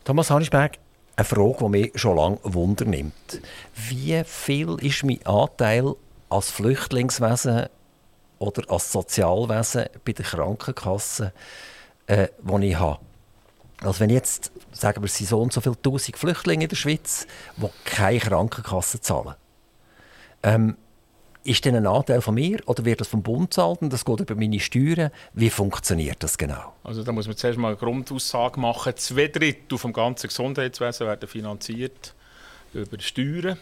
Thomas 0.04 0.30
Hanisberg, 0.30 0.78
eine 1.16 1.24
Frage, 1.24 1.56
die 1.64 1.68
mich 1.68 1.92
schon 1.94 2.16
lange 2.16 2.38
Wunder 2.42 2.84
nimmt. 2.84 3.40
Wie 3.74 4.22
viel 4.24 4.76
ist 4.80 5.04
mein 5.04 5.24
Anteil 5.26 5.94
als 6.28 6.50
Flüchtlingswesen 6.50 7.66
oder 8.38 8.70
als 8.70 8.90
Sozialwesen 8.92 9.86
bei 10.04 10.12
der 10.12 10.24
Krankenkasse, 10.24 11.32
äh, 12.06 12.28
die 12.42 12.66
ich 12.68 12.78
habe? 12.78 13.00
Also 13.82 14.00
wenn 14.00 14.10
jetzt, 14.10 14.50
sagen 14.72 15.02
wir, 15.02 15.06
es 15.06 15.16
sind 15.16 15.28
so 15.28 15.40
und 15.40 15.52
so 15.52 15.60
viele 15.60 15.80
tausend 15.80 16.16
Flüchtlinge 16.16 16.64
in 16.64 16.68
der 16.68 16.76
Schweiz, 16.76 17.26
die 17.56 17.68
keine 17.84 18.18
Krankenkasse 18.18 19.00
zahlen. 19.00 19.34
Ähm, 20.42 20.76
ist 21.44 21.64
das 21.66 21.74
ein 21.74 21.86
Anteil 21.86 22.20
von 22.20 22.34
mir 22.34 22.58
oder 22.66 22.84
wird 22.84 23.00
das 23.00 23.08
vom 23.08 23.22
Bund 23.22 23.52
zahlt 23.52 23.82
und 23.82 23.92
das 23.92 24.04
geht 24.04 24.20
über 24.20 24.34
meine 24.34 24.58
Steuern? 24.58 25.10
Wie 25.34 25.50
funktioniert 25.50 26.22
das 26.22 26.38
genau? 26.38 26.74
Also 26.82 27.02
da 27.02 27.12
muss 27.12 27.26
man 27.26 27.36
zuerst 27.36 27.58
mal 27.58 27.68
eine 27.68 27.76
Grundaussage 27.76 28.58
machen. 28.58 28.94
Zwei 28.96 29.28
Drittel 29.28 29.78
vom 29.78 29.92
ganzen 29.92 30.28
Gesundheitswesen 30.28 31.06
werden 31.06 31.28
finanziert 31.28 32.14
über 32.72 32.98
Steuern 32.98 33.58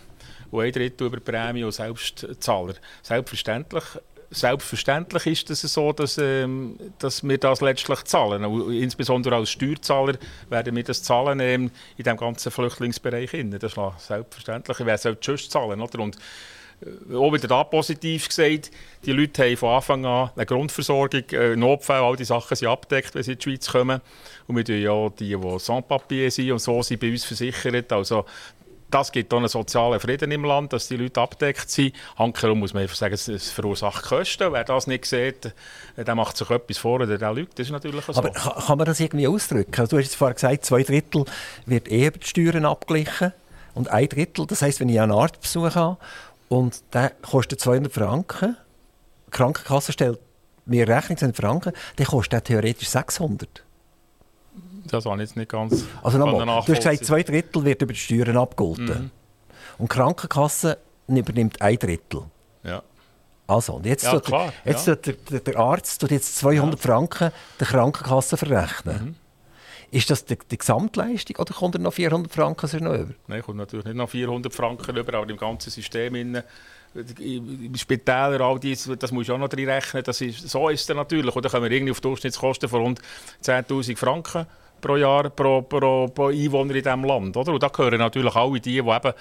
und 0.51 0.63
ein 0.63 0.73
Drittel 0.73 1.09
über 1.09 1.21
Prämie 1.21 1.65
und 1.65 1.73
Selbstzahler. 1.73 2.75
Selbstverständlich 3.03 3.85
Selbstverständlich 4.35 5.27
ist 5.27 5.51
es 5.51 5.61
das 5.61 5.75
so, 5.75 5.93
dass, 5.93 6.17
ähm, 6.17 6.79
dass 6.99 7.23
wir 7.23 7.37
das 7.37 7.61
letztlich 7.61 8.03
zahlen. 8.05 8.43
Insbesondere 8.73 9.37
als 9.37 9.51
Steuerzahler 9.51 10.15
werden 10.49 10.75
wir 10.75 10.83
das 10.83 11.03
zahlen 11.03 11.39
ähm, 11.41 11.71
in 11.99 12.05
diesem 12.05 12.17
ganzen 12.17 12.51
Flüchtlingsbereich. 12.51 13.31
Das 13.61 13.75
ist 13.75 14.07
selbstverständlich. 14.07 14.79
Wer 14.81 14.97
soll 14.97 15.19
sonst 15.21 15.51
zahlen? 15.51 15.83
Oder? 15.83 15.99
Und 15.99 16.17
auch 17.15 17.33
wieder 17.33 17.49
da 17.49 17.65
positiv 17.65 18.29
gesagt, 18.29 18.71
die 19.05 19.13
Leute 19.13 19.43
haben 19.45 19.57
von 19.57 19.71
Anfang 19.71 20.05
an 20.05 20.31
eine 20.35 20.47
Grundversorgung, 20.47 21.23
äh, 21.31 21.57
Notfälle, 21.57 22.03
all 22.03 22.17
die 22.17 22.25
Sachen 22.25 22.57
sind 22.57 22.69
abgedeckt, 22.69 23.15
wenn 23.15 23.23
sie 23.23 23.33
in 23.33 23.39
die 23.39 23.43
Schweiz 23.43 23.71
kommen. 23.71 24.01
Und 24.47 24.57
wir 24.57 24.65
tun 24.65 24.81
ja 24.81 25.09
die, 25.11 25.37
die 25.37 25.59
Sans-Papier 25.59 26.31
sind 26.31 26.53
und 26.53 26.59
so 26.59 26.83
sind 26.83 27.01
bei 27.01 27.11
uns 27.11 27.25
versichert. 27.25 27.93
Also 27.93 28.25
das 28.91 29.11
gibt 29.11 29.33
auch 29.33 29.39
einen 29.39 29.49
sozialen 29.49 29.99
Frieden 30.01 30.31
im 30.31 30.45
Land, 30.45 30.73
dass 30.73 30.89
die 30.89 30.97
Leute 30.97 31.21
abgedeckt 31.21 31.71
sind. 31.71 31.95
Hankerum 32.19 32.59
muss 32.59 32.75
man 32.75 32.83
einfach 32.83 32.97
sagen, 32.97 33.15
es 33.15 33.51
verursacht 33.51 34.05
Kosten. 34.05 34.53
Wer 34.53 34.65
das 34.65 34.87
nicht 34.87 35.07
sieht, 35.07 35.47
äh, 35.97 36.05
der 36.05 36.15
macht 36.15 36.37
sich 36.37 36.51
etwas 36.51 36.79
vor 36.79 37.01
oder 37.01 37.19
der 37.19 37.33
lügt. 37.33 37.59
Das 37.59 37.67
ist 37.67 37.73
natürlich 37.73 38.05
so. 38.05 38.15
Aber 38.15 38.31
kann 38.31 38.79
man 38.79 38.87
das 38.87 39.01
irgendwie 39.01 39.27
ausdrücken? 39.27 39.81
Also, 39.81 39.97
du 39.97 40.03
hast 40.03 40.15
vorhin 40.15 40.35
gesagt, 40.35 40.65
zwei 40.67 40.83
Drittel 40.83 41.25
wird 41.67 41.89
eher 41.89 42.09
über 42.09 42.19
die 42.19 42.27
Steuern 42.27 42.67
abgeglichen 42.67 43.33
und 43.75 43.89
ein 43.89 44.09
Drittel, 44.09 44.47
das 44.47 44.63
heisst, 44.63 44.81
wenn 44.81 44.89
ich 44.89 45.01
einen 45.01 45.13
Arztbesuch 45.13 45.75
habe 45.75 45.97
und 46.53 46.83
der 46.93 47.11
kostet 47.23 47.61
200 47.61 47.91
Franken. 47.91 48.57
Die 49.27 49.31
Krankenkasse 49.31 49.93
stellt 49.93 50.19
mir 50.67 50.87
Rechnung 50.87 51.17
200 51.17 51.37
Franken, 51.37 51.73
dann 51.97 52.07
kostet 52.07 52.33
der 52.35 52.45
theoretisch 52.45 52.89
600. 52.89 53.65
Das 54.85 55.07
war 55.07 55.19
jetzt 55.19 55.35
nicht 55.35 55.51
ganz. 55.51 55.85
Also 56.03 56.19
nochmal, 56.19 56.45
du 56.45 56.53
hast 56.53 56.67
gesagt, 56.67 57.07
zwei 57.07 57.23
Drittel 57.23 57.65
wird 57.65 57.81
über 57.81 57.95
die 57.95 57.99
Steuern 57.99 58.37
abgeholten. 58.37 58.85
Mhm. 58.85 59.11
Und 59.79 59.91
die 59.91 59.97
Krankenkasse 59.97 60.77
übernimmt 61.09 61.63
ein 61.63 61.79
Drittel. 61.79 62.25
Ja. 62.65 62.83
Also, 63.47 63.75
und 63.75 63.87
jetzt, 63.87 64.05
ja, 64.05 64.13
tut, 64.13 64.25
klar, 64.25 64.53
jetzt 64.65 64.87
ja. 64.87 64.95
der, 64.95 65.15
der, 65.15 65.41
der, 65.41 65.59
Arzt 65.59 66.01
tut 66.03 66.11
jetzt 66.11 66.37
200 66.37 66.79
ja. 66.79 66.83
Franken 66.83 67.31
der 67.61 67.67
Krankenkasse 67.67 68.37
verrechnen. 68.37 69.05
Mhm. 69.05 69.15
Ist 69.93 70.09
das 70.09 70.25
die, 70.25 70.39
die, 70.51 70.57
Gesamtleistung 70.57 71.37
oder 71.37 71.53
kommt 71.53 71.75
er 71.75 71.81
noch 71.83 71.93
400 71.93 72.33
Franken 72.33 72.83
noch 72.83 72.95
über? 72.95 73.13
Nein, 73.27 73.43
kommt 73.43 73.59
natürlich 73.59 73.85
nicht 73.85 73.97
noch 73.97 74.09
400 74.09 74.53
Franken 74.53 74.97
über, 74.97 75.13
aber 75.13 75.29
im 75.29 75.37
ganzen 75.37 75.71
System 75.71 76.15
innen 76.15 76.43
im 76.95 77.75
Spitäler, 77.77 78.41
all 78.41 78.59
dies, 78.59 78.91
das 78.99 79.13
muss 79.13 79.27
ich 79.27 79.31
auch 79.31 79.39
noch 79.39 79.49
drin 79.49 79.69
rechnen. 79.69 80.03
Das 80.03 80.21
ist, 80.21 80.49
so 80.49 80.71
ist 80.71 80.89
es 80.89 80.97
natürlich. 80.97 81.35
Oder 81.37 81.51
kommen 81.51 81.65
wir 81.65 81.71
irgendwie 81.71 81.93
auf 81.93 82.01
Durchschnittskosten 82.01 82.69
von 82.71 82.83
rund 82.83 83.01
10'000 83.43 83.97
Franken 83.97 84.47
pro 84.83 84.97
Jahr 84.97 85.31
pro, 85.31 85.63
pro, 85.63 86.09
pro 86.09 86.27
Einwohner 86.27 86.75
in 86.75 86.83
diesem 86.83 87.05
Land. 87.05 87.37
Oder? 87.37 87.53
Und 87.53 87.63
da 87.63 87.69
gehören 87.69 87.99
natürlich 87.99 88.35
alle 88.35 88.61
die, 88.61 88.73
die 88.73 88.79
eben 88.79 89.13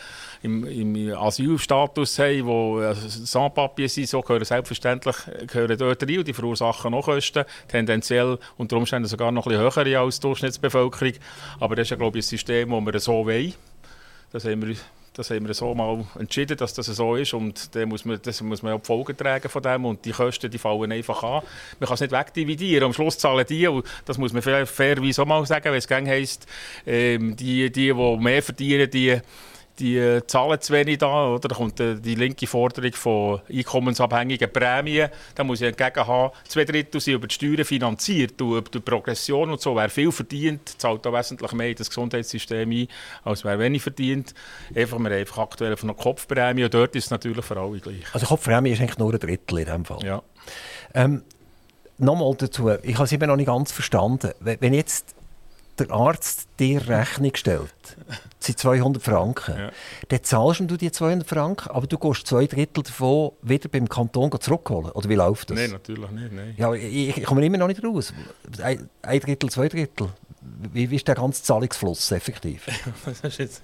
im, 0.42 0.66
im 0.66 1.16
Asylstatus 1.16 2.20
haben, 2.20 2.48
die 2.48 2.84
äh, 2.84 2.94
Sans-Papier 2.96 3.88
sind, 3.88 4.10
so 4.10 4.22
gehören 4.22 4.44
selbstverständlich 4.44 5.16
gehören 5.48 5.78
dort 5.78 6.04
rein 6.04 6.18
und 6.18 6.28
die 6.28 6.34
verursachen 6.34 6.92
noch 6.92 7.06
Kosten, 7.06 7.46
tendenziell 7.70 8.38
unter 8.58 8.76
Umständen 8.76 9.08
sogar 9.08 9.32
noch 9.32 9.46
ein 9.46 9.58
bisschen 9.58 9.86
höhere 9.86 10.00
als 10.00 10.20
die 10.20 10.28
Durchschnittsbevölkerung. 10.28 11.14
Aber 11.60 11.76
das 11.76 11.84
ist 11.84 11.92
ja, 11.92 11.98
glaube 11.98 12.18
ich, 12.18 12.26
ein 12.26 12.28
System, 12.28 12.70
das 12.72 12.94
wir 12.94 13.00
so 13.00 13.26
wollen. 13.26 13.54
Das 14.34 14.46
haben 14.46 14.68
wir 14.68 14.76
das 15.14 15.30
haben 15.30 15.46
wir 15.46 15.54
so 15.54 15.76
mal 15.76 16.06
entschieden, 16.18 16.56
dass 16.58 16.74
das 16.74 16.86
so 16.86 17.16
ist 17.16 17.34
und 17.34 17.76
dann 17.76 17.90
muss 17.90 18.06
man, 18.06 18.20
das 18.22 18.42
muss 18.42 18.64
man 18.64 18.74
auch 18.74 18.80
die 18.80 18.86
Folgen 18.86 19.18
tragen 19.18 19.50
von 19.50 19.62
dem 19.62 19.86
und 19.86 20.06
die 20.06 20.12
Kosten 20.12 20.50
die 20.50 20.58
fallen 20.58 20.92
einfach 20.92 21.22
an. 21.24 21.44
Man 21.80 21.88
kann 21.88 21.96
es 21.96 22.02
nicht 22.02 22.14
wegdividieren, 22.14 22.86
am 22.86 22.94
Schluss 22.94 23.18
zahlen 23.18 23.46
die, 23.48 23.68
und 23.68 23.86
das 24.06 24.18
muss 24.18 24.32
man 24.32 24.42
fairerweise 24.42 25.22
auch 25.22 25.26
mal 25.26 25.46
sagen, 25.46 25.66
wenn 25.66 25.76
es 25.76 25.90
heisst, 25.90 26.48
ähm, 26.86 27.36
die, 27.36 27.72
die, 27.72 27.94
die 27.94 27.94
mehr 27.94 28.42
verdienen, 28.42 28.90
die 28.90 29.20
die 29.82 30.20
zahlen 30.28 30.62
zu 30.62 30.74
wenig 30.74 31.00
da, 31.00 31.30
oder? 31.30 31.48
Da 31.48 31.56
kommt 31.56 31.80
äh, 31.80 31.96
die 31.96 32.16
linke 32.16 32.48
Forderung 32.48 32.94
von 32.94 33.42
einkommensabhängigen 33.52 34.52
Prämien. 34.52 35.10
Da 35.36 35.44
muss 35.44 35.62
ich 35.62 35.68
entgegen 35.68 36.08
haben, 36.08 36.32
zwei 36.48 36.64
Drittel 36.64 37.02
sind 37.02 37.16
über 37.16 37.28
die 37.28 37.36
Steuern 37.36 37.66
finanziert, 37.66 38.40
durch 38.40 38.68
die 38.70 38.80
Progression 38.80 39.50
und 39.50 39.60
so. 39.60 39.76
Wer 39.76 39.90
viel 39.90 40.12
verdient, 40.12 40.80
zahlt 40.80 41.06
da 41.06 41.12
wesentlich 41.12 41.52
mehr 41.54 41.70
in 41.70 41.76
das 41.76 41.90
Gesundheitssystem 41.90 42.70
ein, 42.70 42.88
als 43.24 43.44
wer 43.44 43.58
wenig 43.60 43.82
verdient. 43.82 44.34
Einfach, 44.76 45.00
wir 45.00 45.06
haben 45.06 45.14
einfach 45.14 45.38
aktuell 45.40 45.76
von 45.76 45.90
einer 45.90 45.98
Kopfprämie 45.98 46.64
und 46.64 46.74
dort 46.74 46.96
ist 46.96 47.06
es 47.06 47.12
natürlich 47.12 47.44
für 47.44 47.58
alle 47.58 47.80
gleich. 47.80 48.04
Also 48.14 48.28
Kopfprämie 48.28 48.72
ist 48.72 48.82
eigentlich 48.82 49.00
nur 49.00 49.12
ein 49.12 49.20
Drittel 49.20 49.58
in 49.58 49.66
diesem 49.66 49.86
Fall? 49.86 50.06
Ja. 50.06 50.22
Ähm, 50.94 51.24
Nochmal 51.98 52.34
dazu, 52.36 52.68
ich 52.82 52.96
habe 52.96 53.04
es 53.04 53.12
eben 53.12 53.28
noch 53.28 53.36
nicht 53.36 53.46
ganz 53.46 53.72
verstanden. 53.72 54.32
Wenn 54.40 54.74
jetzt 54.74 55.14
der 55.86 55.96
Arzt 55.96 56.48
dir 56.60 56.88
Rechnung 56.88 57.32
stellt, 57.36 57.74
das 58.08 58.48
sind 58.48 58.60
200 58.60 59.02
Franken, 59.02 59.58
ja. 59.58 59.72
dann 60.10 60.24
zahlst 60.24 60.62
du 60.62 60.78
die 60.78 60.92
200 60.92 61.28
Franken, 61.28 61.70
aber 61.70 61.88
du 61.88 61.98
gehst 61.98 62.28
zwei 62.28 62.48
Drittel 62.48 62.84
davon 62.84 63.32
wieder 63.42 63.70
beim 63.70 63.88
Kanton 63.90 64.32
zurückholen. 64.40 64.92
Oder 64.92 65.10
wie 65.10 65.16
läuft 65.16 65.50
das? 65.50 65.58
Nein, 65.58 65.72
natürlich 65.72 66.10
nicht. 66.12 66.32
Nein. 66.32 66.56
Ja, 66.58 66.74
ich, 66.74 67.18
ich 67.18 67.24
komme 67.24 67.46
immer 67.46 67.58
noch 67.58 67.68
nicht 67.68 67.84
raus. 67.84 68.14
Ein, 68.62 68.90
ein 69.02 69.20
Drittel, 69.20 69.50
zwei 69.50 69.68
Drittel. 69.68 70.10
Wie, 70.74 70.90
wie 70.90 70.96
ist 70.96 71.08
der 71.08 71.16
ganze 71.16 71.44
Zahlungsfluss 71.44 72.12
effektiv? 72.12 72.66
das 73.06 73.22
ist 73.22 73.38
jetzt 73.38 73.64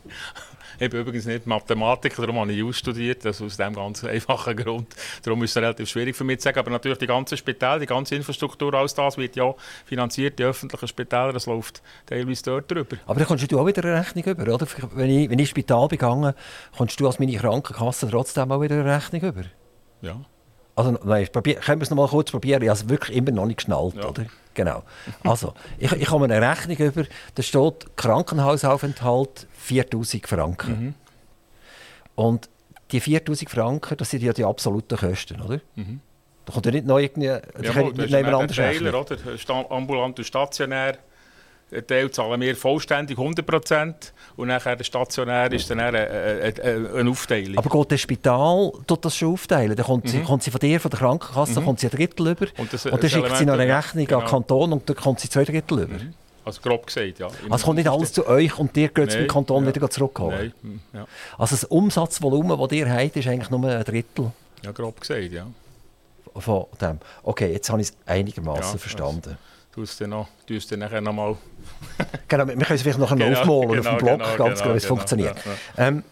ich 0.80 0.90
bin 0.90 1.02
übrigens 1.02 1.26
nicht 1.26 1.48
Mathematiker, 1.48 2.22
darum 2.22 2.40
habe 2.40 2.52
ich 2.52 2.58
Jus 2.60 2.78
studiert, 2.78 3.26
also 3.26 3.46
aus 3.46 3.58
dem 3.58 3.74
ganz 3.74 4.04
einfachen 4.04 4.56
Grund. 4.56 4.96
Darum 5.24 5.44
ist 5.44 5.52
es 5.52 5.58
relativ 5.58 5.90
schwierig 5.90 6.16
für 6.16 6.24
mich 6.24 6.40
zu 6.40 6.44
sagen. 6.44 6.60
Aber 6.60 6.72
natürlich 6.72 6.98
die 6.98 7.08
ganze 7.08 7.38
Spital, 7.38 7.80
die 7.80 7.86
ganze 7.86 8.16
Infrastruktur, 8.16 8.74
alles 8.74 8.94
das 8.94 9.18
wird 9.18 9.36
ja 9.36 9.54
finanziert, 9.86 10.40
die 10.40 10.44
öffentlichen 10.44 10.88
Spitäler, 10.88 11.34
das 11.34 11.46
läuft 11.46 11.82
teilweise 12.06 12.44
dort 12.44 12.72
drüber. 12.72 12.98
Aber 13.06 13.20
dann 13.20 13.28
kommst 13.28 13.52
du 13.52 13.60
auch 13.60 13.66
wieder 13.66 13.84
eine 13.84 14.00
Rechnung 14.00 14.24
über, 14.26 14.54
oder? 14.54 14.68
Wenn 14.94 15.10
ich, 15.10 15.30
wenn 15.30 15.40
ich 15.40 15.50
Spital 15.50 15.88
begangen 15.88 16.34
kommst 16.78 17.00
du 17.00 17.08
als 17.08 17.20
meine 17.20 17.36
Krankenkasse 17.36 18.10
trotzdem 18.10 18.52
auch 18.52 18.62
wieder 18.62 18.76
eine 18.76 18.96
Rechnung 18.96 19.22
über? 19.22 19.44
Ja. 20.02 20.22
Also, 20.76 20.92
nein, 21.04 21.28
probier, 21.32 21.56
können 21.56 21.82
wir 21.82 21.84
es 21.84 21.90
noch 21.90 21.98
mal 21.98 22.08
kurz 22.08 22.30
probieren? 22.30 22.62
Ich 22.62 22.70
habe 22.70 22.80
es 22.80 22.88
wirklich 22.88 23.18
immer 23.18 23.32
noch 23.32 23.48
nicht 23.48 23.58
geschnallt, 23.58 23.96
ja. 23.96 24.10
oder? 24.10 24.26
Genau. 24.58 24.82
Also, 25.24 25.54
ich, 25.78 25.92
ich 25.92 26.12
habe 26.12 26.26
eine 26.26 26.42
Rechnung 26.42 26.78
über, 26.78 27.04
da 27.36 27.44
steht 27.44 27.96
Krankenhausaufenthalt 27.96 29.46
4000 29.54 30.28
Franken. 30.28 30.72
Mhm. 30.72 30.94
Und 32.16 32.50
die 32.92 33.00
4000 33.00 33.52
Franken, 33.52 33.98
das 33.98 34.10
sind 34.10 34.24
ja 34.24 34.34
die 34.34 34.44
absoluten 34.44 34.98
Kosten, 34.98 35.40
oder? 35.42 35.62
Mhm. 35.76 36.02
Da 36.46 36.54
kommt 36.54 36.66
ja 36.66 36.72
nicht 36.72 36.88
noch 36.88 36.98
irgendwie... 36.98 37.26
Ja, 37.26 37.40
das 37.40 37.76
ist 37.76 37.78
ein 38.16 38.48
Teiler, 38.48 39.00
oder? 39.00 39.72
Ambulant 39.72 40.18
und 40.18 40.26
stationär. 40.26 40.98
Ein 41.70 41.86
Teil 41.86 42.10
zahlen 42.12 42.40
wir 42.40 42.56
vollständig 42.56 43.18
100% 43.18 43.94
und 44.38 44.48
nachher 44.48 44.82
Stationär 44.82 45.52
ist 45.52 45.70
dann 45.70 45.82
eine, 45.82 46.08
eine, 46.08 46.90
eine 46.94 47.10
Aufteilung. 47.10 47.58
Aber 47.58 47.70
geht 47.70 47.92
das 47.92 48.02
Spital 48.02 48.72
tut 48.88 49.04
das 49.04 49.18
schon 49.18 49.34
aufteilen? 49.34 49.76
Dann 49.76 49.86
kommt, 49.86 50.06
mhm. 50.06 50.10
sie, 50.10 50.22
kommt 50.22 50.44
sie 50.44 50.52
von 50.52 50.60
dir, 50.60 50.80
von 50.80 50.92
der 50.92 51.00
Krankenkasse, 51.00 51.60
mhm. 51.60 51.66
kommt 51.66 51.80
sie 51.82 51.88
ein 51.88 51.92
Drittel 51.92 52.28
über 52.28 52.48
und, 52.58 52.72
das, 52.72 52.86
und 52.86 53.04
dann 53.04 53.10
schickt 53.10 53.36
sie 53.36 53.46
noch 53.46 53.56
eine 53.56 53.78
Rechnung 53.78 54.06
genau. 54.06 54.20
an 54.20 54.26
den 54.26 54.30
Kanton 54.30 54.74
und 54.74 54.90
dann 54.90 54.96
kommt 54.96 55.20
sie 55.20 55.30
zwei 55.30 55.44
Drittel 55.44 55.80
über? 55.80 55.94
Mhm. 55.94 56.14
Also 56.46 56.62
grob 56.62 56.88
gesagt, 56.88 57.20
ja. 57.20 57.28
also 57.50 57.66
kommt 57.66 57.78
nicht 57.78 57.90
alles 57.90 58.14
zu 58.14 58.26
euch 58.26 58.58
und 58.58 58.74
dir 58.74 58.88
geht 58.88 59.10
es 59.10 59.16
beim 59.16 59.28
Kanton 59.28 59.66
ja. 59.66 59.76
wieder 59.76 59.90
zurückholen? 59.90 60.38
Nein, 60.38 60.54
hm, 60.62 60.80
ja. 60.94 61.06
Also 61.38 61.58
das 61.58 61.66
Umsatzvolumen, 61.66 62.58
das 62.58 62.72
ihr 62.72 62.90
habt, 62.90 63.18
ist 63.18 63.28
eigentlich 63.28 63.50
nur 63.50 63.70
ein 63.70 63.84
Drittel? 63.84 64.32
Ja, 64.64 64.72
grob 64.72 65.02
gesagt, 65.02 65.34
ja. 65.34 65.46
Von 66.34 66.68
dem. 66.80 67.00
Okay, 67.24 67.52
jetzt 67.52 67.70
habe 67.70 67.82
ich 67.82 67.90
es 67.90 67.98
einigermaßen 68.06 68.74
ja, 68.74 68.78
verstanden. 68.78 69.38
Du 69.67 69.67
es 69.76 69.98
dann, 69.98 70.10
noch, 70.10 70.28
dann 70.48 70.80
nachher 70.80 71.02
nochmal... 71.02 71.38
genau, 72.28 72.48
wir 72.48 72.56
können 72.56 72.72
es 72.72 72.82
vielleicht 72.82 73.00
noch 73.00 73.16
genau, 73.16 73.40
aufmalen 73.40 73.70
genau, 73.70 73.80
auf 73.80 73.98
dem 73.98 73.98
Blog, 73.98 74.18
genau, 74.18 74.18
ganz 74.18 74.38
genau, 74.38 74.54
genau, 74.56 74.74
wie 74.74 74.78
es 74.78 74.86
funktioniert. 74.86 75.38
Ja, 75.46 75.52
ja. 75.78 75.88
Ähm, 75.88 76.04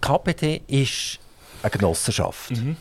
KPT 0.00 0.62
ist 0.66 1.18
eine 1.62 1.70
Genossenschaft. 1.70 2.50
Mhm. 2.50 2.76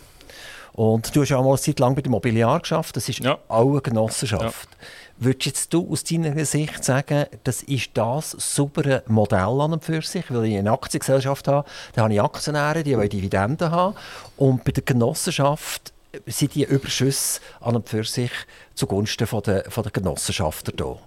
Und 0.73 1.13
du 1.15 1.21
hast 1.21 1.29
ja 1.29 1.37
auch 1.37 1.43
mal 1.43 1.49
eine 1.49 1.59
Zeit 1.59 1.79
lang 1.79 1.95
bei 1.95 2.01
der 2.01 2.11
Mobiliar 2.11 2.59
geschafft, 2.59 2.95
das 2.95 3.09
ist 3.09 3.19
ja. 3.19 3.37
auch 3.47 3.71
eine 3.71 3.81
Genossenschaft. 3.81 4.69
Ja. 4.71 4.87
Würdest 5.23 5.45
jetzt 5.45 5.73
du 5.73 5.87
aus 5.91 6.03
deiner 6.03 6.45
Sicht 6.45 6.83
sagen, 6.83 7.25
das 7.43 7.61
ist 7.61 7.91
das 7.93 8.31
saubere 8.31 9.03
Modell 9.07 9.61
an 9.61 9.73
und 9.73 9.83
für 9.83 10.01
sich? 10.01 10.25
Weil 10.29 10.45
ich 10.45 10.57
eine 10.57 10.71
Aktiengesellschaft 10.71 11.47
habe, 11.47 11.67
da 11.93 12.03
habe 12.03 12.13
ich 12.13 12.21
Aktionäre, 12.21 12.83
die 12.83 12.97
wollen 12.97 13.09
Dividenden 13.09 13.69
haben. 13.69 13.95
Und 14.37 14.63
bei 14.63 14.71
der 14.71 14.83
Genossenschaft 14.83 15.93
sind 16.25 16.55
die 16.55 16.63
Überschüsse 16.63 17.41
an 17.59 17.75
und 17.75 17.89
für 17.89 18.03
sich 18.03 18.31
zugunsten 18.73 19.27
von 19.27 19.43
der, 19.43 19.69
von 19.69 19.83
der 19.83 19.91
Genossenschafter 19.91 20.71
da. 20.71 20.97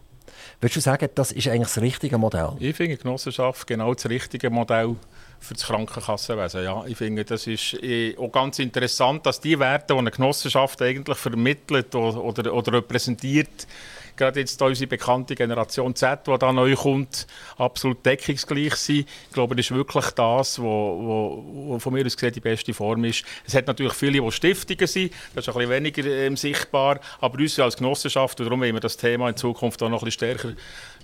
Würdest 0.61 0.77
du 0.77 0.81
sagen, 0.81 1.09
das 1.14 1.33
ist 1.33 1.49
eigentlich 1.49 1.69
das 1.69 1.81
richtige 1.81 2.17
Modell? 2.17 2.53
Ich 2.59 2.77
finde 2.77 2.97
Genossenschaft 2.97 3.67
genau 3.67 3.93
das 3.93 4.09
richtige 4.09 4.51
Modell 4.51 4.97
für 5.40 5.55
das 5.55 5.64
Krankenkassenwesen. 5.64 6.64
Ja, 6.64 6.85
ich 6.87 6.97
finde, 6.97 7.25
das 7.25 7.47
ist 7.47 7.75
eh 7.83 8.17
auch 8.17 8.31
ganz 8.31 8.59
interessant, 8.59 9.27
dass 9.27 9.40
die 9.40 9.59
Werte, 9.59 9.93
die 9.93 9.99
eine 9.99 10.11
Genossenschaft 10.11 10.81
eigentlich 10.81 11.19
vermittelt 11.19 11.95
oder, 11.95 12.55
oder 12.55 12.73
repräsentiert, 12.73 13.67
gerade 14.16 14.40
jetzt 14.40 14.61
unsere 14.61 14.88
bekannte 14.88 15.35
Generation 15.35 15.94
Z, 15.94 16.27
die 16.27 16.38
da 16.38 16.53
neu 16.53 16.74
kommt, 16.74 17.27
absolut 17.57 18.05
deckungsgleich 18.05 18.74
sind. 18.77 19.09
Ich 19.29 19.33
glaube, 19.33 19.57
das 19.57 19.66
ist 19.66 19.74
wirklich 19.74 20.07
das, 20.11 20.59
was 20.59 21.83
von 21.83 21.92
mir 21.92 22.07
aus 22.07 22.16
gesehen 22.16 22.33
die 22.33 22.40
beste 22.40 22.74
Form 22.74 23.05
ist. 23.05 23.24
Es 23.46 23.55
hat 23.55 23.66
natürlich 23.66 23.94
viele, 23.94 24.20
die 24.20 24.33
Stiftungen 24.33 24.87
sind, 24.87 25.12
das 25.35 25.46
ist 25.46 25.48
ein 25.48 25.55
bisschen 25.55 25.70
weniger 25.70 26.05
ähm, 26.05 26.37
sichtbar, 26.37 27.00
aber 27.20 27.38
uns 27.38 27.59
als 27.59 27.77
Genossenschaft, 27.77 28.38
und 28.40 28.46
darum 28.46 28.61
wollen 28.61 28.74
wir 28.74 28.81
das 28.81 28.96
Thema 28.96 29.29
in 29.29 29.37
Zukunft 29.37 29.83
auch 29.83 29.88
noch 29.88 30.03
ein 30.03 30.07
bisschen 30.07 30.37
stärker 30.38 30.53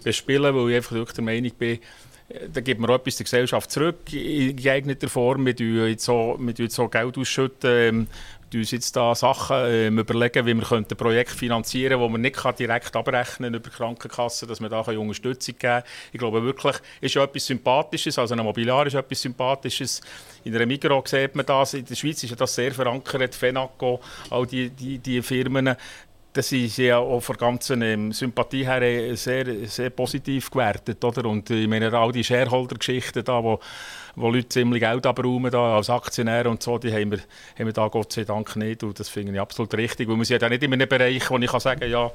bespielen, 0.02 0.54
weil 0.54 0.70
ich 0.70 0.76
einfach 0.76 0.92
wirklich 0.92 1.14
der 1.14 1.24
Meinung 1.24 1.52
bin, 1.58 1.78
äh, 2.28 2.48
da 2.52 2.60
gibt 2.60 2.80
man 2.80 2.90
etwas 2.90 3.16
der 3.16 3.24
Gesellschaft 3.24 3.70
zurück 3.70 4.12
in 4.12 4.56
geeigneter 4.56 5.08
Form. 5.08 5.46
Wir 5.46 5.56
tun 5.56 5.88
jetzt 5.88 6.04
so, 6.04 6.36
wir 6.38 6.70
so 6.70 6.88
Geld 6.88 7.18
ausschütten, 7.18 7.70
ähm, 7.70 8.06
uns 8.58 8.70
jetzt 8.70 8.96
da 8.96 9.14
Sachen 9.14 9.56
ähm, 9.66 9.98
überlegen, 9.98 10.46
wie 10.46 10.54
wir 10.54 10.72
ein 10.72 10.84
Projekt 10.84 11.30
finanzieren 11.30 11.90
können, 11.90 12.02
wo 12.02 12.08
man 12.08 12.20
nicht 12.20 12.36
direkt 12.58 12.94
abrechnen 12.96 13.54
über 13.54 13.70
die 13.70 13.76
dass 14.48 14.60
wir 14.60 14.68
da 14.68 14.80
Unterstützung 14.80 15.54
geben 15.58 15.60
können. 15.60 15.84
Ich 16.12 16.18
glaube 16.18 16.42
wirklich, 16.42 16.76
ist 17.00 17.14
ja 17.14 17.24
etwas 17.24 17.46
Sympathisches, 17.46 18.18
also 18.18 18.34
ein 18.34 18.40
Mobiliar 18.42 18.86
ist 18.86 18.94
etwas 18.94 19.20
Sympathisches. 19.20 20.00
In 20.44 20.54
einer 20.54 20.66
Migros 20.66 21.10
sieht 21.10 21.34
man 21.34 21.46
das, 21.46 21.74
in 21.74 21.84
der 21.84 21.94
Schweiz 21.94 22.22
ist 22.22 22.40
das 22.40 22.54
sehr 22.54 22.72
verankert, 22.72 23.34
Fenaco, 23.34 24.00
all 24.30 24.46
die, 24.46 24.70
die, 24.70 24.98
die 24.98 25.22
Firmen, 25.22 25.76
das 26.32 26.52
ist 26.52 26.78
ja 26.78 26.98
auch 26.98 27.20
von 27.20 27.36
der 27.36 27.48
ganzen 27.48 27.82
ähm, 27.82 28.12
Sympathie 28.12 28.64
her 28.64 28.82
äh, 28.82 29.16
sehr, 29.16 29.66
sehr 29.66 29.90
positiv 29.90 30.50
gewertet. 30.50 31.02
Oder? 31.04 31.24
Und 31.28 31.50
ich 31.50 31.66
meine, 31.66 31.92
all 31.92 32.12
die 32.12 32.22
Shareholder-Geschichten, 32.22 33.24
da, 33.24 33.42
wo, 33.42 33.58
wo 34.16 34.30
Leute 34.30 34.48
ziemlich 34.48 34.80
Geld 34.80 35.06
abräumen 35.06 35.50
da, 35.50 35.76
als 35.76 35.90
Aktionäre 35.90 36.48
und 36.48 36.62
so, 36.62 36.78
die 36.78 36.92
haben 36.92 37.12
wir, 37.12 37.18
haben 37.58 37.66
wir 37.66 37.72
da 37.72 37.88
Gott 37.88 38.12
sei 38.12 38.24
Dank 38.24 38.54
nicht. 38.56 38.82
Und 38.82 38.98
das 38.98 39.08
finde 39.08 39.32
ich 39.32 39.40
absolut 39.40 39.74
richtig. 39.74 40.08
Weil 40.08 40.16
wir 40.16 40.24
sind 40.24 40.42
ja 40.42 40.48
nicht 40.48 40.62
in 40.62 40.72
einem 40.72 40.88
Bereich, 40.88 41.30
wo 41.30 41.38
ich 41.38 41.50
kann 41.50 41.60
sagen 41.60 41.80
kann, 41.80 41.90
ja, 41.90 42.10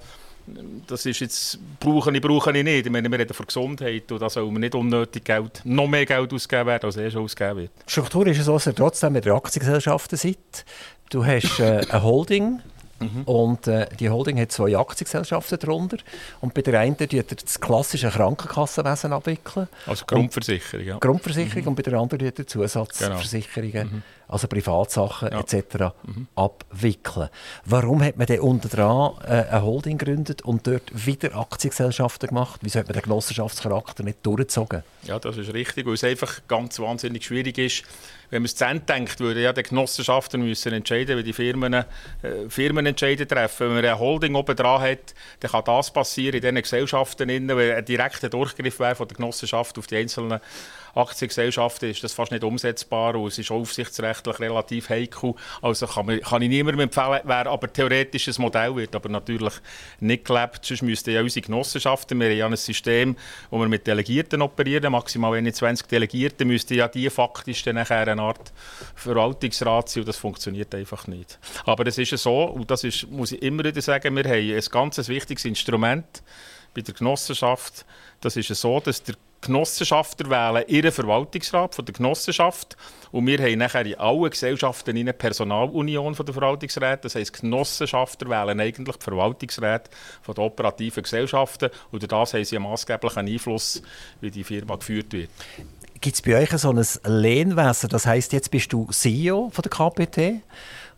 das 0.87 1.05
ist 1.05 1.19
jetzt, 1.19 1.59
brauche 1.79 2.11
ich, 2.11 2.21
brauche 2.21 2.55
ich 2.55 2.63
nicht. 2.63 2.85
Ich 2.85 2.91
meine, 2.91 3.09
wir 3.09 3.17
reden 3.17 3.33
von 3.33 3.45
Gesundheit 3.47 4.11
und 4.11 4.21
da 4.21 4.29
soll 4.29 4.49
man 4.51 4.61
nicht 4.61 4.75
unnötig 4.75 5.23
Geld, 5.23 5.61
noch 5.63 5.87
mehr 5.87 6.05
Geld 6.05 6.31
ausgeben 6.31 6.67
werden, 6.67 6.85
als 6.85 6.97
eh 6.97 7.09
schon 7.09 7.23
ausgegeben 7.23 7.61
wird. 7.61 7.71
Struktur 7.87 8.27
ist 8.27 8.39
es 8.39 8.45
so, 8.45 8.53
dass 8.53 8.67
ihr 8.67 8.75
trotzdem 8.75 9.13
mit 9.13 9.25
der 9.25 9.33
Aktiengesellschaften 9.33 10.17
seid. 10.17 10.65
Du 11.09 11.25
hast 11.25 11.59
äh, 11.59 11.85
eine 11.89 12.03
Holding, 12.03 12.61
Mhm. 12.99 13.23
Und 13.23 13.67
äh, 13.67 13.87
die 13.99 14.09
Holding 14.09 14.39
hat 14.39 14.51
zwei 14.51 14.77
Aktiengesellschaften 14.77 15.59
darunter. 15.59 15.97
Und 16.39 16.53
bei 16.53 16.61
der 16.61 16.79
einen 16.79 16.97
tut 16.97 17.43
das 17.43 17.59
klassische 17.59 18.09
Krankenkassenwesen 18.09 19.11
abwickeln. 19.11 19.67
Also 19.85 20.05
Grundversicherung, 20.05 20.85
ja. 20.85 20.97
Grundversicherung 20.97 21.63
mhm. 21.63 21.67
und 21.69 21.75
bei 21.75 21.81
der 21.83 21.99
anderen 21.99 22.33
tut 22.33 22.49
Zusatzversicherungen, 22.49 23.71
genau. 23.71 23.85
mhm. 23.85 24.03
also 24.29 24.47
Privatsachen 24.47 25.29
ja. 25.31 25.39
etc. 25.39 25.93
Mhm. 26.03 26.27
abwickeln. 26.35 27.29
Warum 27.65 28.01
hat 28.01 28.17
man 28.17 28.27
denn 28.27 28.39
unter 28.39 28.69
dran 28.69 29.13
äh, 29.23 29.43
eine 29.49 29.63
Holding 29.63 29.97
gegründet 29.97 30.43
und 30.43 30.65
dort 30.65 31.05
wieder 31.05 31.35
Aktiengesellschaften 31.35 32.29
gemacht? 32.29 32.61
Wieso 32.63 32.79
hat 32.79 32.87
man 32.87 32.93
den 32.93 33.03
Genossenschaftscharakter 33.03 34.03
nicht 34.03 34.25
durchgezogen? 34.25 34.83
Ja, 35.03 35.19
das 35.19 35.37
ist 35.37 35.53
richtig, 35.53 35.85
weil 35.85 35.95
es 35.95 36.03
einfach 36.03 36.41
ganz 36.47 36.79
wahnsinnig 36.79 37.25
schwierig 37.25 37.57
ist, 37.57 37.83
wenn 38.35 38.41
man 38.41 38.47
es 38.47 38.55
zu 38.57 38.65
Ende 38.65 38.83
denkt, 38.83 39.21
würde 39.21 39.41
ja 39.41 39.53
die 39.53 39.63
Genossenschaften 39.63 40.43
müssen 40.43 40.73
entscheiden, 40.73 41.17
wie 41.17 41.23
die 41.23 41.31
Firmen, 41.31 41.73
äh, 41.73 41.85
Firmen 42.49 42.85
entscheiden 42.85 43.25
treffen. 43.29 43.67
Wenn 43.67 43.75
man 43.75 43.85
eine 43.85 43.97
Holding 43.97 44.35
oben 44.35 44.57
dran 44.57 44.81
hat, 44.81 45.15
dann 45.39 45.51
kann 45.51 45.63
das 45.63 45.93
passieren 45.93 46.35
in 46.35 46.41
diesen 46.41 46.61
Gesellschaften, 46.61 47.29
weil 47.29 47.75
ein 47.75 47.85
direkter 47.85 48.27
Durchgriff 48.27 48.77
wäre 48.81 48.95
von 48.95 49.07
der 49.07 49.15
Genossenschaft 49.15 49.77
auf 49.77 49.87
die 49.87 49.95
einzelnen 49.95 50.41
Aktiengesellschaften 50.95 51.89
ist 51.89 52.03
das 52.03 52.13
fast 52.13 52.31
nicht 52.31 52.43
umsetzbar 52.43 53.15
und 53.15 53.27
es 53.27 53.37
ist 53.37 53.51
aufsichtsrechtlich 53.51 54.39
relativ 54.39 54.89
heikel. 54.89 55.35
Also 55.61 55.87
kann, 55.87 56.05
man, 56.05 56.21
kann 56.21 56.41
ich 56.41 56.49
niemandem 56.49 56.81
empfehlen, 56.81 57.19
wer 57.23 57.47
aber 57.47 57.71
theoretisch 57.71 58.27
ein 58.27 58.35
Modell 58.37 58.75
wird, 58.75 58.95
aber 58.95 59.09
natürlich 59.09 59.53
nicht 59.99 60.25
gelebt. 60.25 60.65
Sonst 60.65 60.81
müssten 60.81 61.11
ja 61.11 61.21
unsere 61.21 61.45
Genossenschaften, 61.45 62.19
wir 62.19 62.29
haben 62.29 62.37
ja 62.37 62.47
ein 62.47 62.55
System, 62.55 63.15
wo 63.49 63.59
wir 63.59 63.67
mit 63.67 63.85
Delegierten 63.85 64.41
operieren, 64.41 64.91
maximal 64.91 65.33
21 65.33 65.87
Delegierte, 65.87 66.45
müssten 66.45 66.75
ja 66.75 66.87
die 66.87 67.09
faktisch 67.09 67.63
dann 67.63 67.75
nachher 67.75 68.07
eine 68.07 68.21
Art 68.21 68.53
Verwaltungsrat 68.95 69.89
sein 69.89 70.01
und 70.01 70.07
das 70.07 70.17
funktioniert 70.17 70.73
einfach 70.73 71.07
nicht. 71.07 71.39
Aber 71.65 71.85
es 71.87 71.97
ist 71.97 72.11
ja 72.11 72.17
so, 72.17 72.43
und 72.43 72.71
das 72.71 72.83
ist, 72.83 73.09
muss 73.09 73.31
ich 73.31 73.41
immer 73.41 73.63
wieder 73.63 73.81
sagen, 73.81 74.15
wir 74.15 74.23
haben 74.23 74.55
ein 74.55 74.63
ganz 74.71 75.07
wichtiges 75.07 75.45
Instrument 75.45 76.23
bei 76.73 76.81
der 76.81 76.93
Genossenschaft. 76.93 77.85
Das 78.21 78.35
ist 78.35 78.49
ja 78.49 78.55
so, 78.55 78.79
dass 78.79 79.03
der 79.03 79.15
Genossenschafter 79.45 80.29
wählen 80.29 80.63
ihren 80.67 80.91
Verwaltungsrat 80.91 81.75
von 81.75 81.85
der 81.85 81.93
Genossenschaft 81.93 82.75
und 83.11 83.27
wir 83.27 83.39
haben 83.39 83.57
nachher 83.57 83.85
in 83.85 83.95
allen 83.95 84.29
Gesellschaften 84.29 84.97
eine 84.97 85.13
Personalunion 85.13 86.13
der 86.13 86.33
Verwaltungsräte. 86.33 87.03
Das 87.03 87.15
heisst, 87.15 87.39
Genossenschafter 87.39 88.29
wählen 88.29 88.59
eigentlich 88.59 88.97
die 88.97 89.03
Verwaltungsräte 89.03 89.89
den 90.27 90.37
operativen 90.37 91.03
Gesellschaften 91.03 91.69
und 91.91 92.01
durch 92.01 92.09
das 92.09 92.33
haben 92.33 92.45
sie 92.45 92.55
einen 92.57 92.65
maßgeblichen 92.65 93.27
Einfluss, 93.27 93.81
wie 94.21 94.31
die 94.31 94.43
Firma 94.43 94.75
geführt 94.75 95.13
wird. 95.13 95.29
Gibt 96.01 96.15
es 96.15 96.21
bei 96.21 96.37
euch 96.37 96.51
so 96.59 96.71
ein 96.71 96.85
Lehnwesen? 97.03 97.89
Das 97.89 98.05
heisst, 98.05 98.33
jetzt 98.33 98.51
bist 98.51 98.71
du 98.71 98.87
CEO 98.91 99.49
von 99.51 99.63
der 99.63 99.71
KPT 99.71 100.41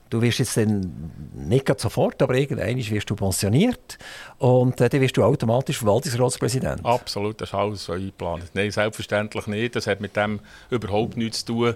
Du 0.10 0.22
wirst 0.22 0.40
jetzt 0.40 0.56
dann 0.58 1.12
nicht 1.34 1.80
sofort, 1.80 2.22
aber 2.22 2.36
irgendwann 2.36 2.78
wirst 2.78 3.10
du 3.10 3.16
pensioniert 3.16 3.98
und 4.38 4.80
äh, 4.80 4.90
dann 4.90 5.02
wirst 5.02 5.18
du 5.18 5.24
automatisch 5.24 5.78
Verwaltungsratspräsident. 5.78 6.86
Absolut, 6.86 7.42
das 7.42 7.50
ist 7.50 7.56
alles 7.56 7.86
so 7.86 7.94
eingeplant. 7.94 8.46
Nein, 8.54 8.72
selbstverständlich 8.72 9.48
nicht. 9.48 9.76
Das 9.76 9.88
hat 9.88 10.00
mit 10.00 10.16
dem 10.16 10.40
überhaupt 10.70 11.18
nichts 11.18 11.44
zu 11.44 11.54
tun. 11.54 11.76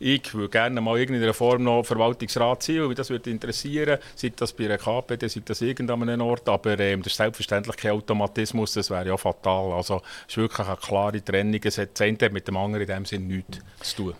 Ich 0.00 0.34
würde 0.34 0.48
gerne 0.48 0.80
mal 0.80 0.96
in 0.96 1.02
irgendeiner 1.02 1.32
Form 1.32 1.62
noch 1.62 1.84
Verwaltungsrat 1.84 2.62
sein, 2.62 2.80
weil 2.80 2.88
mich 2.88 2.96
das 2.96 3.10
würde 3.10 3.30
interessieren. 3.30 3.98
Sei 4.16 4.32
das 4.34 4.52
bei 4.52 4.64
einer 4.64 4.76
KPD, 4.76 5.28
sei 5.28 5.40
das 5.44 5.60
irgendeinem 5.60 6.20
Ort. 6.20 6.48
Aber 6.48 6.78
ähm, 6.80 7.02
das 7.02 7.12
ist 7.12 7.16
selbstverständlich 7.16 7.76
kein 7.76 7.92
Automatismus, 7.92 8.72
das 8.72 8.90
wäre 8.90 9.06
ja 9.06 9.16
fatal. 9.16 9.72
Also 9.72 10.02
es 10.26 10.32
ist 10.32 10.36
wirklich 10.36 10.66
eine 10.66 10.76
klare 10.76 11.24
Trennung. 11.24 11.60
Es 11.62 11.78
hat 11.78 11.98
das 11.98 12.32
mit 12.32 12.48
dem 12.48 12.56
anderen 12.56 12.82
in 12.82 12.88
dem 12.88 13.04
Sinne 13.04 13.26
nichts 13.26 13.60
zu 13.80 13.96
tun. 13.96 14.14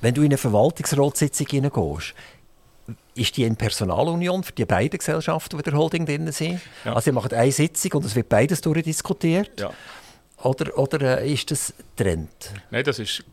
Wenn 0.00 0.14
du 0.14 0.22
in 0.22 0.26
eine 0.26 0.38
Verwaltungsratssitzung 0.38 1.46
hineingehst, 1.46 2.14
ist 3.14 3.36
die 3.36 3.44
in 3.44 3.56
Personalunion 3.56 4.42
für 4.42 4.52
die 4.52 4.64
beiden 4.64 4.98
Gesellschaften, 4.98 5.56
die 5.56 5.62
der 5.62 5.74
Holding 5.74 6.06
drin 6.06 6.30
sind? 6.32 6.60
Ja. 6.84 6.94
Also 6.94 7.10
ihr 7.10 7.14
macht 7.14 7.34
eine 7.34 7.52
Sitzung 7.52 7.92
und 7.92 8.04
es 8.04 8.14
wird 8.16 8.28
beides 8.28 8.60
durchdiskutiert? 8.60 9.60
Ja. 9.60 9.70
Oder, 10.42 10.76
oder 10.78 11.20
äh, 11.20 11.32
ist 11.32 11.50
das 11.50 11.74
Trend? 11.96 12.30
Nein, 12.70 12.84
das 12.84 12.98
ist, 12.98 13.24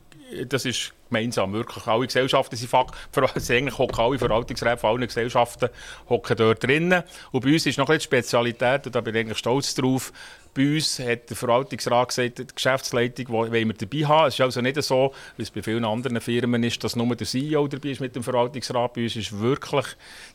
das 0.48 0.66
ist 0.66 0.94
gemeinsam. 1.10 1.54
Wirklich. 1.54 1.88
Alle 1.88 2.06
Gesellschaften 2.06 2.56
sind 2.56 2.74
also 2.74 3.54
eigentlich 3.54 3.78
hocken 3.78 4.00
alle 4.00 4.20
Verwaltungsräte 4.20 4.78
von 4.78 4.92
allen 4.92 5.08
Gesellschaften 5.08 5.70
hocken 6.08 6.38
dort 6.38 6.64
drinnen. 6.64 7.04
Und 7.32 7.44
bei 7.44 7.54
uns 7.54 7.66
ist 7.66 7.78
noch 7.78 7.90
eine 7.90 8.00
Spezialität, 8.00 8.86
und 8.86 8.96
da 8.96 9.02
bin 9.02 9.16
ich 9.16 9.22
eigentlich 9.22 9.38
stolz 9.38 9.74
drauf, 9.76 10.14
bei 10.54 10.76
uns 10.76 11.00
hat 11.00 11.30
der 11.30 11.38
Verwaltungsrat 11.38 12.10
gesagt, 12.10 12.40
die 12.40 12.48
Geschäftsleitung 12.54 13.30
wollen 13.30 13.52
wir 13.52 13.74
dabei 13.74 14.06
haben. 14.06 14.28
Es 14.28 14.34
ist 14.36 14.42
also 14.42 14.62
nicht 14.62 14.82
so, 14.82 15.14
wie 15.38 15.44
es 15.44 15.52
bei 15.52 15.62
vielen 15.62 15.86
anderen 15.86 16.20
Firmen 16.22 16.64
ist, 16.64 16.84
dass 16.84 16.96
nur 16.96 17.16
der 17.16 17.28
CEO 17.28 17.68
dabei 17.68 17.90
ist 17.90 18.02
mit 18.02 18.16
dem 18.16 18.24
Verwaltungsrat. 18.24 18.94
Bei 18.94 19.04
uns 19.04 19.16
ist 19.16 19.38
wirklich 19.40 19.86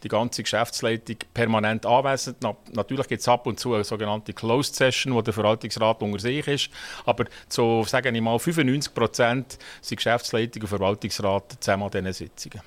die 0.03 0.09
ganze 0.09 0.43
Geschäftsleitung 0.43 1.17
permanent 1.33 1.85
anwesend. 1.87 2.37
Na, 2.43 2.57
natürlich 2.73 3.09
gibt 3.09 3.21
es 3.21 3.29
ab 3.29 3.47
und 3.47 3.59
zu 3.59 3.75
eine 3.75 3.85
sogenannte 3.85 4.33
Closed 4.33 4.75
Session, 4.75 5.15
wo 5.15 5.23
der 5.23 5.35
Verwaltungsrat 5.35 6.03
unter 6.03 6.19
sich 6.19 6.47
ist. 6.47 6.71
Aber 7.05 7.25
zu, 7.49 7.85
sagen 7.85 8.15
ich 8.15 8.23
mal, 8.23 8.39
95 8.39 8.95
Prozent 8.95 9.59
sind 9.81 9.97
Geschäftsleitung 9.97 10.63
und 10.63 10.69
Verwaltungsrat 10.69 11.57
zusammen 11.61 11.85
an 11.85 11.91
diesen 11.91 12.13
Sitzungen. 12.13 12.63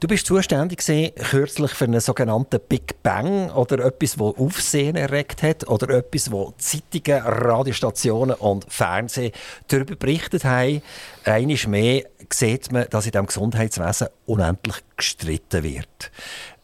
Du 0.00 0.06
bist 0.06 0.26
zuständig 0.26 0.78
gewesen, 0.78 1.12
kürzlich 1.16 1.72
für 1.72 1.86
einen 1.86 1.98
sogenannten 1.98 2.60
Big 2.68 3.02
Bang 3.02 3.50
oder 3.50 3.84
etwas, 3.84 4.12
das 4.12 4.20
Aufsehen 4.20 4.94
erregt 4.94 5.42
hat 5.42 5.66
oder 5.66 5.90
etwas, 5.90 6.30
wo 6.30 6.54
Zeitungen, 6.56 7.20
Radiostationen 7.20 8.36
und 8.36 8.64
Fernsehen 8.72 9.32
darüber 9.66 9.96
berichtet 9.96 10.44
haben. 10.44 10.82
Einmal 11.24 11.58
mehr 11.66 12.04
sieht 12.32 12.70
man, 12.70 12.86
dass 12.90 13.06
in 13.06 13.10
diesem 13.10 13.26
Gesundheitswesen 13.26 14.06
unendlich 14.26 14.76
gestritten 14.96 15.64
wird. 15.64 16.12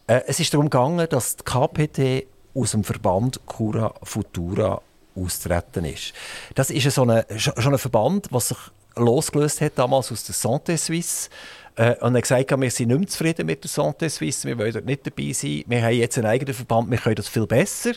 Äh, 0.06 0.20
es 0.28 0.38
ist 0.38 0.54
darum 0.54 0.70
gegangen, 0.70 1.08
dass 1.10 1.34
die 1.34 1.42
KPT 1.42 2.26
aus 2.54 2.70
dem 2.70 2.84
Verband 2.84 3.44
Cura 3.46 3.94
Futura 4.04 4.80
austreten 5.16 5.86
ist. 5.86 6.12
Das 6.54 6.70
ist 6.70 6.88
so 6.88 7.02
eine, 7.02 7.26
schon 7.36 7.72
ein 7.72 7.78
Verband, 7.78 8.28
was 8.30 8.48
sich 8.48 8.58
losgelöst 8.96 9.60
hat, 9.60 9.72
damals 9.76 10.12
aus 10.12 10.22
der 10.22 10.34
Santé 10.34 10.76
Suisse. 10.76 11.30
Äh, 11.76 11.96
und 12.00 12.14
er 12.14 12.18
hat 12.18 12.22
gesagt, 12.22 12.60
wir 12.60 12.70
sind 12.70 12.88
nicht 12.88 12.98
mehr 12.98 13.08
zufrieden 13.08 13.46
mit 13.46 13.64
der 13.64 13.70
Santé 13.70 14.08
Suisse, 14.08 14.46
wir 14.46 14.56
wollen 14.58 14.72
dort 14.72 14.84
nicht 14.84 15.06
dabei 15.06 15.32
sein. 15.32 15.64
Wir 15.66 15.82
haben 15.82 15.94
jetzt 15.94 16.16
einen 16.18 16.26
eigenen 16.26 16.54
Verband, 16.54 16.90
wir 16.90 16.98
können 16.98 17.16
das 17.16 17.28
viel 17.28 17.46
besser. 17.46 17.92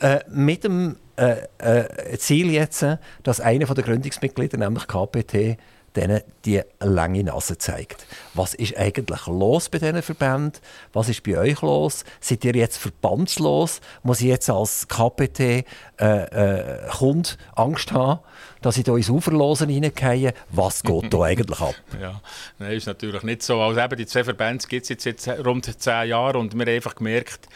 Äh, 0.00 0.20
mit 0.28 0.64
dem 0.64 0.96
äh, 1.16 1.36
äh, 1.58 2.18
Ziel 2.18 2.50
jetzt, 2.50 2.84
dass 3.22 3.40
einer 3.40 3.66
der 3.66 3.84
Gründungsmitglieder, 3.84 4.58
nämlich 4.58 4.86
KPT, 4.86 5.58
denen 5.96 6.22
die 6.44 6.60
lange 6.80 7.22
Nase 7.24 7.58
zeigt. 7.58 8.06
Was 8.34 8.54
ist 8.54 8.76
eigentlich 8.76 9.26
los 9.26 9.68
bei 9.68 9.78
diesen 9.78 10.02
Verbänden? 10.02 10.60
Was 10.92 11.08
ist 11.08 11.22
bei 11.22 11.38
euch 11.38 11.62
los? 11.62 12.04
Seid 12.20 12.44
ihr 12.44 12.54
jetzt 12.54 12.78
verbandslos? 12.78 13.80
Muss 14.02 14.20
ich 14.20 14.26
jetzt 14.26 14.50
als 14.50 14.88
KPT 14.88 15.40
äh, 15.40 15.64
äh, 15.98 16.88
Kund 16.90 17.38
Angst 17.54 17.92
haben, 17.92 18.20
dass 18.60 18.76
ich 18.76 18.84
da 18.84 18.96
ins 18.96 19.08
Uferlosen 19.08 19.70
reingehe? 19.70 20.34
Was 20.50 20.82
geht 20.82 21.12
da 21.12 21.20
eigentlich 21.22 21.60
ab? 21.60 21.74
Ja, 22.00 22.20
nein, 22.58 22.72
ist 22.72 22.86
natürlich 22.86 23.22
nicht 23.22 23.42
so. 23.42 23.60
Also 23.60 23.80
eben, 23.80 23.96
die 23.96 24.06
zwei 24.06 24.24
Verbände 24.24 24.66
gibt 24.66 24.82
es 24.82 24.88
jetzt, 24.88 25.04
jetzt 25.04 25.28
rund 25.28 25.80
zehn 25.80 26.08
Jahre 26.08 26.38
und 26.38 26.54
wir 26.54 26.60
haben 26.60 26.74
einfach 26.74 26.94
gemerkt, 26.94 27.48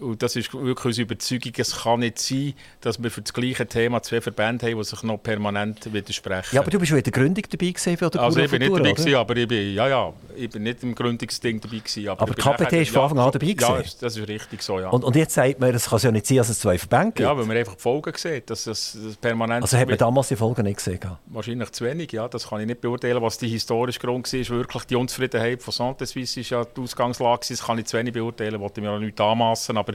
und 0.00 0.22
das 0.22 0.36
ist 0.36 0.52
wirklich 0.54 0.84
unsere 0.84 1.04
Überzeugung, 1.04 1.52
es 1.56 1.82
kann 1.82 2.00
nicht 2.00 2.18
sein, 2.18 2.54
dass 2.80 3.02
wir 3.02 3.10
für 3.10 3.22
das 3.22 3.32
gleiche 3.32 3.66
Thema 3.66 4.02
zwei 4.02 4.20
Verbände 4.20 4.66
haben, 4.66 4.78
die 4.78 4.84
sich 4.84 5.02
noch 5.02 5.18
permanent 5.18 5.92
widersprechen. 5.92 6.54
Ja, 6.54 6.60
aber 6.60 6.70
du 6.70 6.78
bist 6.78 6.90
schon 6.90 6.98
in 6.98 7.04
der 7.04 7.12
Gründung 7.12 7.44
dabei 7.50 7.66
gewesen 7.70 7.96
von 7.96 8.10
der 8.10 8.20
Also 8.20 8.40
ich 8.40 8.50
bin 8.50 8.60
nicht 8.60 8.74
dabei 8.74 8.92
gewesen, 8.92 9.14
aber 9.14 9.36
ich 9.36 9.48
bin, 9.48 9.74
ja, 9.74 9.88
ja, 9.88 10.12
ich 10.36 10.50
bin 10.50 10.62
nicht 10.62 10.82
im 10.82 10.94
Gründungsding 10.94 11.60
dabei 11.60 11.78
gewesen. 11.78 12.08
Aber, 12.08 12.22
aber 12.22 12.34
KPT 12.34 12.72
ist 12.74 12.90
von 12.90 13.02
Anfang 13.02 13.18
an 13.18 13.32
dabei 13.32 13.52
gewesen? 13.52 13.60
Ja, 13.60 13.82
das 14.00 14.16
ist 14.16 14.28
richtig 14.28 14.62
so, 14.62 14.80
ja. 14.80 14.88
Und, 14.88 15.04
und 15.04 15.16
jetzt 15.16 15.34
sagt 15.34 15.60
man, 15.60 15.74
es 15.74 15.88
kann 15.88 15.98
ja 16.00 16.10
nicht 16.10 16.26
sein, 16.26 16.38
dass 16.38 16.48
es 16.48 16.60
zwei 16.60 16.78
Verbände 16.78 17.12
gibt? 17.12 17.20
Ja, 17.20 17.36
weil 17.36 17.44
man 17.46 17.56
einfach 17.56 17.74
die 17.74 17.82
Folgen 17.82 18.12
sieht, 18.16 18.50
dass 18.50 18.66
es 18.66 18.96
permanent... 19.20 19.62
Also 19.62 19.76
hat 19.76 19.88
man 19.88 19.98
damals 19.98 20.28
die 20.28 20.36
Folgen 20.36 20.62
nicht 20.64 20.76
gesehen? 20.76 21.00
Wahrscheinlich 21.26 21.72
zu 21.72 21.84
wenig, 21.84 22.12
ja, 22.12 22.28
das 22.28 22.48
kann 22.48 22.60
ich 22.60 22.66
nicht 22.66 22.80
beurteilen. 22.80 23.20
Was 23.22 23.38
die 23.38 23.48
historische 23.48 23.98
Grund 23.98 24.32
war, 24.32 24.48
wirklich 24.56 24.84
die 24.84 24.96
Unzufriedenheit 24.96 25.62
von 25.62 25.74
Santé 25.74 26.06
Suisse 26.06 26.40
ist 26.40 26.50
ja 26.50 26.64
die 26.64 26.80
Ausgangslage, 26.80 27.46
das 27.48 27.62
kann 27.62 27.78
ich 27.78 27.86
zu 27.86 27.96
wenig 27.98 28.12
beurteilen, 28.12 28.60
wollte 28.60 28.80
ich 28.80 28.86
mir 28.86 28.92
auch 28.92 28.98
nicht 28.98 29.20
anmassen, 29.20 29.76
aber 29.76 29.87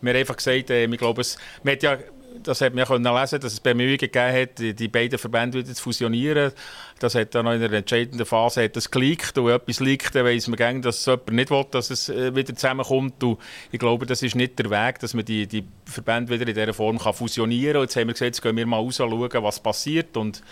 wir 0.00 0.12
haben 0.12 0.18
einfach 0.18 0.36
gesagt, 0.36 0.70
äh, 0.70 0.84
ich 0.84 0.98
glaube, 0.98 1.20
es, 1.20 1.36
hat 1.64 1.82
ja 1.82 1.98
das 2.42 2.60
hat 2.60 2.74
man 2.74 2.86
ja 2.86 3.20
lesen, 3.20 3.40
dass 3.40 3.52
es 3.52 3.60
Bemühungen 3.60 3.98
gegeben 3.98 4.32
hat, 4.32 4.58
die, 4.58 4.74
die 4.74 4.88
beiden 4.88 5.18
Verbände 5.18 5.58
wieder 5.58 5.74
zu 5.74 5.82
fusionieren. 5.82 6.52
Das 6.98 7.14
hat 7.14 7.34
dann 7.34 7.44
noch 7.44 7.52
in 7.52 7.62
einer 7.62 7.72
entscheidenden 7.72 8.24
Phase 8.26 8.64
hat 8.64 8.76
das 8.76 8.90
geleakt. 8.90 9.36
Und 9.38 9.46
wenn 9.46 9.56
etwas 9.56 9.80
liegt, 9.80 10.14
dann 10.14 10.24
weiss 10.24 10.48
man 10.48 10.56
gerne, 10.56 10.80
dass 10.80 11.06
jemand 11.06 11.32
nicht 11.32 11.50
will, 11.50 11.66
dass 11.70 11.90
es 11.90 12.08
äh, 12.08 12.34
wieder 12.34 12.54
zusammenkommt. 12.54 13.22
Und 13.22 13.38
ich 13.72 13.78
glaube, 13.78 14.06
das 14.06 14.22
ist 14.22 14.34
nicht 14.34 14.58
der 14.58 14.70
Weg, 14.70 14.98
dass 15.00 15.14
man 15.14 15.24
die, 15.24 15.46
die 15.46 15.64
Verbände 15.84 16.32
wieder 16.32 16.48
in 16.48 16.54
dieser 16.54 16.74
Form 16.74 16.98
kann 16.98 17.14
fusionieren 17.14 17.74
kann. 17.74 17.82
Jetzt 17.82 17.96
haben 17.96 18.08
wir 18.08 18.14
gesagt, 18.14 18.26
jetzt 18.26 18.42
gehen 18.42 18.56
wir 18.56 18.66
mal 18.66 18.78
raus 18.78 18.96
schauen, 18.96 19.42
was 19.42 19.60
passiert. 19.60 20.16
Und 20.16 20.42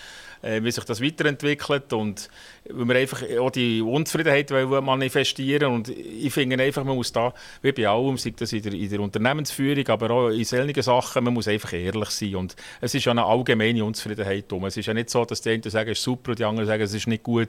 äh, 0.43 0.63
wie 0.63 0.71
sich 0.71 0.85
das 0.85 1.03
weiterentwickelt 1.03 1.93
und 1.93 2.29
weil 2.71 2.89
wir 2.89 2.97
einfach 2.97 3.23
auch 3.41 3.51
die 3.51 3.81
Unzufriedenheit 3.83 4.51
manifestieren 4.51 5.73
und 5.73 5.89
ich 5.89 6.33
finde 6.33 6.63
einfach, 6.63 6.85
man 6.85 6.97
muss 6.97 7.13
da, 7.13 7.33
wie 7.63 7.73
bei 7.73 7.89
allem, 7.89 8.17
sei 8.19 8.35
das 8.37 8.53
in 8.53 8.63
der, 8.63 8.73
in 8.73 8.91
der 8.91 9.01
Unternehmensführung, 9.01 9.87
aber 9.89 10.11
auch 10.11 10.29
in 10.29 10.45
solchen 10.45 10.83
Sachen, 10.83 11.25
man 11.25 11.35
muss 11.35 11.49
einfach 11.49 11.73
ehrlich 11.73 12.11
sein 12.11 12.37
und 12.37 12.57
es 12.81 12.95
ist 12.95 13.05
ja 13.05 13.13
eine 13.13 13.25
allgemeine 13.25 13.85
Unzufriedenheit 13.85 14.53
um. 14.53 14.65
Es 14.67 14.77
ist 14.77 14.87
ja 14.87 14.95
nicht 14.95 15.11
so, 15.11 15.25
dass 15.25 15.41
die 15.41 15.51
einen 15.51 15.63
sagen, 15.63 15.91
es 15.91 15.99
ist 15.99 16.05
super 16.05 16.31
und 16.31 16.39
die 16.39 16.45
anderen 16.45 16.67
sagen, 16.67 16.83
es 16.83 16.95
ist 16.95 17.07
nicht 17.07 17.23
gut. 17.23 17.49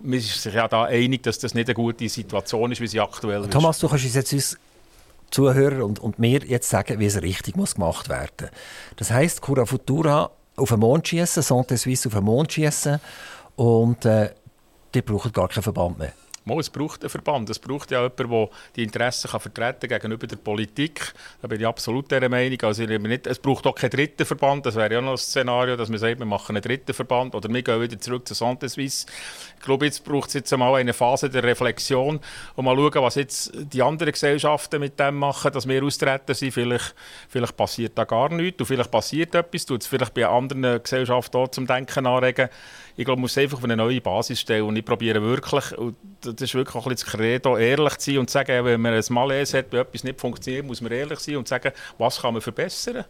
Man 0.00 0.14
ist 0.14 0.42
sich 0.42 0.52
ja 0.52 0.68
da 0.68 0.84
einig, 0.84 1.22
dass 1.22 1.38
das 1.38 1.54
nicht 1.54 1.68
eine 1.68 1.74
gute 1.74 2.08
Situation 2.08 2.70
ist, 2.72 2.80
wie 2.80 2.86
sie 2.86 3.00
aktuell 3.00 3.42
ist. 3.42 3.52
Thomas, 3.52 3.78
du 3.78 3.88
kannst 3.88 4.04
uns 4.04 4.14
jetzt 4.14 4.32
uns 4.32 4.58
Zuhörer 5.30 5.84
und, 5.84 5.98
und 5.98 6.18
mir 6.18 6.40
jetzt 6.46 6.68
sagen, 6.68 7.00
wie 7.00 7.06
es 7.06 7.20
richtig 7.20 7.56
muss 7.56 7.74
gemacht 7.74 8.08
werden 8.08 8.30
muss. 8.40 8.50
Das 8.96 9.10
heisst, 9.10 9.40
Cura 9.42 9.66
Futura 9.66 10.30
auf 10.56 10.70
den 10.70 10.80
Mond 10.80 11.08
schießen, 11.08 11.42
Santé 11.42 11.76
Suisse 11.76 12.08
auf 12.08 12.14
den 12.14 12.24
Mond 12.24 12.52
schießen 12.52 13.00
und 13.56 14.04
äh, 14.04 14.30
die 14.94 15.02
brauchen 15.02 15.32
gar 15.32 15.48
keinen 15.48 15.62
Verband 15.62 15.98
mehr. 15.98 16.12
Mal, 16.46 16.60
es 16.60 16.70
braucht 16.70 17.02
einen 17.02 17.10
Verband. 17.10 17.50
Es 17.50 17.58
braucht 17.58 17.90
ja 17.90 18.04
jemanden, 18.04 18.30
der 18.30 18.48
die 18.76 18.82
Interessen 18.84 19.28
kann 19.28 19.40
vertreten 19.40 19.88
gegenüber 19.88 20.28
der 20.28 20.36
Politik. 20.36 21.12
Da 21.42 21.48
bin 21.48 21.60
ich 21.60 21.66
absolut 21.66 22.08
dieser 22.08 22.28
Meinung. 22.28 22.60
Also, 22.62 22.84
nicht, 22.84 23.26
es 23.26 23.40
braucht 23.40 23.66
auch 23.66 23.74
keinen 23.74 23.90
dritten 23.90 24.24
Verband. 24.24 24.64
Das 24.64 24.76
wäre 24.76 24.94
ja 24.94 25.00
noch 25.00 25.10
ein 25.10 25.18
Szenario, 25.18 25.74
dass 25.74 25.88
man 25.88 25.98
sagt, 25.98 26.20
wir 26.20 26.24
machen 26.24 26.54
einen 26.54 26.62
dritten 26.62 26.94
Verband 26.94 27.34
oder 27.34 27.48
wir 27.52 27.62
gehen 27.62 27.80
wieder 27.80 27.98
zurück 27.98 28.28
zu 28.28 28.34
Santé 28.34 28.68
Suisse. 28.68 29.06
Ich 29.58 29.64
glaube, 29.64 29.86
jetzt 29.86 30.04
braucht 30.04 30.28
es 30.28 30.34
jetzt 30.34 30.52
einmal 30.52 30.76
eine 30.76 30.92
Phase 30.92 31.28
der 31.28 31.42
Reflexion 31.42 32.20
und 32.54 32.64
mal 32.64 32.76
schauen, 32.76 33.02
was 33.02 33.16
jetzt 33.16 33.50
die 33.52 33.82
anderen 33.82 34.12
Gesellschaften 34.12 34.78
mit 34.78 35.00
dem 35.00 35.16
machen, 35.16 35.50
dass 35.52 35.66
wir 35.66 35.82
austreten 35.82 36.32
sind. 36.32 36.52
Vielleicht, 36.52 36.94
vielleicht 37.28 37.56
passiert 37.56 37.98
da 37.98 38.04
gar 38.04 38.28
nichts 38.28 38.60
und 38.60 38.66
vielleicht 38.66 38.92
passiert 38.92 39.34
etwas. 39.34 39.66
Tut 39.66 39.82
es 39.82 39.88
vielleicht 39.88 40.14
bei 40.14 40.24
anderen 40.24 40.80
Gesellschaften 40.80 41.38
auch 41.38 41.48
zum 41.48 41.66
Denken 41.66 42.06
anregen. 42.06 42.48
Ich 42.96 43.04
glaube, 43.04 43.18
man 43.18 43.22
muss 43.22 43.36
einfach 43.36 43.58
auf 43.58 43.64
eine 43.64 43.76
neue 43.76 44.00
Basis 44.00 44.40
stellen 44.40 44.62
und 44.62 44.76
ich 44.76 44.84
probiere 44.84 45.20
wirklich, 45.20 45.76
und 45.76 45.96
das 46.40 46.50
ist 46.50 46.54
wirklich 46.54 46.74
auch 46.74 46.86
ein 46.86 46.92
bisschen 46.94 47.06
das 47.12 47.18
Credo, 47.18 47.56
ehrlich 47.56 47.96
zu 47.98 48.10
sein 48.10 48.18
und 48.18 48.30
zu 48.30 48.34
sagen, 48.34 48.64
wenn 48.64 48.80
man 48.80 48.94
ein 48.94 49.04
Malaise 49.10 49.58
hat, 49.58 49.66
wenn 49.70 49.80
etwas 49.80 50.04
nicht 50.04 50.20
funktioniert, 50.20 50.66
muss 50.66 50.80
man 50.80 50.92
ehrlich 50.92 51.18
sein 51.18 51.36
und 51.36 51.48
sagen, 51.48 51.72
was 51.98 52.20
kann 52.20 52.32
man 52.32 52.42
verbessern. 52.42 53.04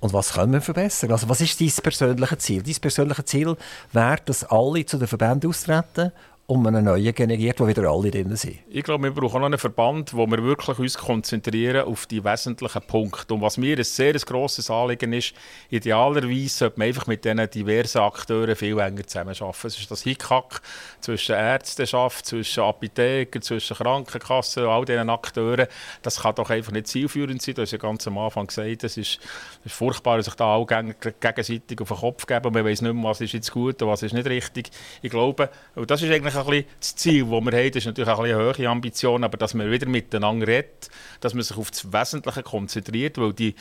Und 0.00 0.12
was 0.12 0.32
können 0.32 0.52
wir 0.52 0.60
verbessern? 0.60 1.10
Also 1.10 1.28
was 1.28 1.40
ist 1.40 1.60
dein 1.60 1.72
persönliches 1.82 2.38
Ziel? 2.38 2.62
Dein 2.62 2.74
persönliches 2.74 3.24
Ziel 3.24 3.56
wäre, 3.92 4.18
dass 4.24 4.44
alle 4.44 4.84
zu 4.84 4.98
den 4.98 5.08
Verbänden 5.08 5.50
austreten 5.50 6.12
um 6.48 6.64
einen 6.64 6.84
neuen 6.84 7.12
generiert, 7.12 7.58
wo 7.58 7.66
wieder 7.66 7.90
alle 7.90 8.08
drin 8.08 8.36
sind. 8.36 8.58
Ich 8.68 8.84
glaube, 8.84 9.02
wir 9.02 9.10
brauchen 9.10 9.40
noch 9.40 9.46
einen 9.46 9.58
Verband, 9.58 10.14
wo 10.14 10.28
wir 10.28 10.40
wirklich 10.44 10.78
uns 10.78 10.96
konzentrieren 10.96 11.86
auf 11.86 12.06
die 12.06 12.22
wesentlichen 12.22 12.82
Punkte. 12.82 13.34
Und 13.34 13.42
was 13.42 13.56
mir 13.56 13.76
ein 13.76 13.82
sehr 13.82 14.12
grosses 14.12 14.70
Anliegen 14.70 15.12
ist, 15.12 15.34
idealerweise 15.70 16.48
sollte 16.48 16.78
man 16.78 16.86
einfach 16.86 17.08
mit 17.08 17.24
diesen 17.24 17.50
diversen 17.50 17.98
Akteuren 17.98 18.54
viel 18.54 18.78
enger 18.78 19.04
zusammenarbeiten. 19.04 19.66
Es 19.66 19.78
ist 19.78 19.90
das 19.90 20.02
Hickhack 20.02 20.60
zwischen 21.00 21.34
Ärzteschaft, 21.34 22.26
zwischen 22.26 22.62
Apotheken, 22.62 23.42
zwischen 23.42 23.76
Krankenkassen 23.76 24.66
all 24.66 24.84
diesen 24.84 25.10
Akteuren. 25.10 25.66
Das 26.02 26.20
kann 26.20 26.36
doch 26.36 26.50
einfach 26.50 26.70
nicht 26.70 26.86
zielführend 26.86 27.42
sein. 27.42 27.56
Du 27.56 27.62
hast 27.62 27.72
ja 27.72 27.78
ganz 27.78 28.06
am 28.06 28.18
Anfang 28.18 28.46
gesagt, 28.46 28.84
es 28.84 28.96
ist, 28.96 29.18
ist 29.64 29.74
furchtbar, 29.74 30.22
sich 30.22 30.34
da 30.34 30.54
alle 30.54 30.66
gegenseitig 30.66 31.80
auf 31.80 31.88
den 31.88 31.96
Kopf 31.96 32.24
geben 32.26 32.52
man 32.52 32.64
weiß 32.64 32.82
nicht 32.82 32.94
mehr, 32.94 33.02
was 33.02 33.20
ist 33.20 33.32
jetzt 33.32 33.50
gut 33.50 33.82
und 33.82 33.88
was 33.88 34.04
ist 34.04 34.14
nicht 34.14 34.28
richtig. 34.28 34.70
Ich 35.02 35.10
glaube, 35.10 35.50
und 35.74 35.90
das 35.90 36.02
ist 36.02 36.12
eigentlich 36.12 36.35
ein 36.36 36.46
bisschen 36.46 36.66
das 36.80 36.96
Ziel, 36.96 37.24
das 37.24 37.30
wir 37.30 37.38
haben. 37.38 37.70
Das 37.70 37.76
ist 37.76 37.86
natürlich 37.86 38.10
auch 38.10 38.20
eine 38.20 38.36
hohe 38.36 38.68
Ambition, 38.68 39.24
aber 39.24 39.36
dass 39.36 39.54
man 39.54 39.70
wieder 39.70 39.88
miteinander 39.88 40.46
redet, 40.46 40.90
dass 41.20 41.34
man 41.34 41.42
sich 41.42 41.56
auf 41.56 41.70
das 41.70 41.92
Wesentliche 41.92 42.42
konzentriert, 42.42 43.18
weil 43.18 43.32
die, 43.32 43.54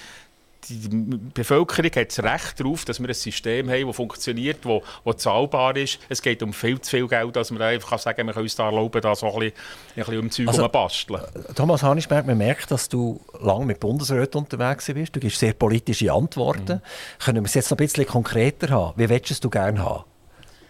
die 0.69 0.89
Bevölkerung 1.34 1.91
hat 1.91 2.09
das 2.09 2.23
Recht 2.23 2.59
darauf, 2.59 2.86
dass 2.86 2.99
wir 2.99 3.07
ein 3.07 3.13
System 3.13 3.69
haben, 3.69 3.88
das 3.88 3.95
funktioniert, 3.95 4.65
das, 4.65 4.82
das 5.03 5.17
zahlbar 5.17 5.76
ist. 5.76 5.99
Es 6.09 6.21
geht 6.21 6.41
um 6.41 6.53
viel 6.53 6.80
zu 6.82 6.91
viel 6.91 7.07
Geld, 7.07 7.36
dass 7.36 7.51
man 7.51 7.61
einfach 7.61 7.99
sagen 7.99 8.17
kann, 8.17 8.28
wir 8.28 8.34
können 8.34 8.45
uns 8.45 8.55
da 8.55 8.65
erlauben, 8.65 9.01
da 9.01 9.15
so 9.15 9.28
ein 9.28 9.39
bisschen, 9.39 9.53
ein 9.95 9.95
bisschen 9.95 10.19
um 10.19 10.32
Zeug 10.32 10.47
also, 10.47 10.69
basteln. 10.69 11.21
Thomas 11.55 11.84
Hanisberg, 11.84 12.26
man 12.26 12.38
merkt, 12.38 12.71
dass 12.71 12.89
du 12.89 13.21
lange 13.39 13.65
mit 13.65 13.80
Bundesräten 13.80 14.41
unterwegs 14.41 14.86
bist. 14.93 15.15
Du 15.15 15.19
gibst 15.19 15.39
sehr 15.39 15.53
politische 15.53 16.11
Antworten. 16.11 16.76
Mhm. 16.76 17.23
Können 17.23 17.43
wir 17.43 17.47
es 17.47 17.53
jetzt 17.53 17.69
noch 17.69 17.78
ein 17.78 17.86
bisschen 17.86 18.05
konkreter 18.05 18.69
haben? 18.69 18.93
Wie 18.99 19.09
willst 19.09 19.43
du 19.43 19.49
gerne 19.49 19.84
haben? 19.84 20.03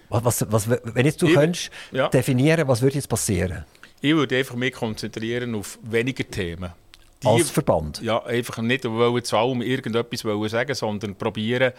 Was, 0.10 0.46
was, 0.50 0.70
wenn 0.70 1.06
jetzt 1.06 1.22
du 1.22 1.28
ich, 1.28 1.34
könntest 1.34 1.72
ja. 1.92 2.10
definieren, 2.10 2.68
was 2.68 2.82
würde 2.82 2.96
jetzt 2.96 3.08
passieren? 3.08 3.66
Ich 4.02 4.14
würde 4.14 4.38
einfach 4.38 4.56
mich 4.56 4.74
konzentrieren 4.74 5.56
auf 5.56 5.80
weniger 5.82 6.30
Themen. 6.30 6.72
Die, 7.24 7.28
Als 7.28 7.50
Verband? 7.50 8.02
Ja, 8.02 8.24
einfach 8.24 8.58
nicht 8.60 8.86
wollen 8.86 9.24
zu 9.24 9.38
allem 9.38 9.62
irgendetwas 9.62 10.26
wollen 10.26 10.50
sagen, 10.50 10.76
sondern 10.76 11.16
probieren, 11.16 11.72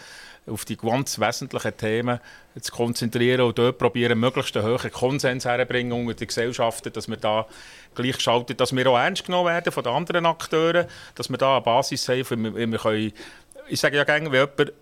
auf 0.47 0.65
die 0.65 0.77
ganz 0.77 1.21
wesentlichen 1.21 1.77
Themen 1.77 2.21
zu 2.61 2.73
konzentrieren 2.73 3.43
und 3.43 3.59
dort 3.59 3.79
probieren, 3.79 4.19
möglichst 4.19 4.57
einen 4.57 4.67
hohen 4.67 4.91
Konsens 4.91 5.45
herzubringen 5.45 5.93
unter 5.93 6.15
den 6.15 6.27
Gesellschaften, 6.27 6.93
dass 6.93 7.09
wir 7.09 7.17
da 7.17 7.47
gleich 7.95 8.19
schalten, 8.21 8.57
dass 8.57 8.75
wir 8.75 8.87
auch 8.89 8.99
ernst 8.99 9.27
genommen 9.27 9.49
werden 9.49 9.73
von 9.73 9.85
den 9.85 9.93
anderen 9.93 10.27
Akteuren, 10.27 10.87
dass 11.15 11.29
wir 11.29 11.39
da 11.39 11.57
eine 11.57 11.65
Basis 11.65 12.09
haben, 12.09 12.57
wie 12.57 12.71
wir 12.73 12.79
können 12.79 13.13
ich 13.69 13.81
sage 13.81 13.97
ja 13.97 14.05
gerne, 14.05 14.31
wenn 14.31 14.49
jemand 14.49 14.73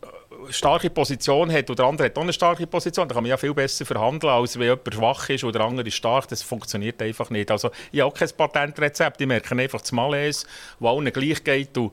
starke 0.51 0.91
Position 0.91 1.53
hat 1.53 1.69
und 1.71 1.79
der 1.79 1.87
andere 1.87 2.07
hat 2.07 2.17
auch 2.17 2.23
eine 2.23 2.33
starke 2.33 2.67
Position, 2.67 3.09
dann 3.09 3.15
kann 3.15 3.25
man 3.25 3.31
ja 3.31 3.37
viel 3.37 3.55
besser 3.55 3.85
verhandeln, 3.85 4.33
als 4.33 4.59
wenn 4.59 4.67
jemand 4.67 4.95
schwach 4.95 5.29
ist 5.29 5.45
oder 5.45 5.61
der 5.61 5.69
andere 5.69 5.87
ist 5.87 5.95
stark. 5.95 6.29
Das 6.29 6.43
funktioniert 6.43 7.01
einfach 7.03 7.31
nicht. 7.31 7.51
Also 7.51 7.71
ich 7.93 8.01
habe 8.01 8.11
auch 8.11 8.15
kein 8.15 8.29
Patentrezept. 8.37 9.21
Ich 9.21 9.27
merke 9.27 9.55
einfach 9.57 9.81
das 9.81 9.93
Malaise, 9.93 10.47
wo 10.79 10.89
allen 10.89 11.13
gleich 11.13 11.43
geht 11.43 11.77
und 11.79 11.93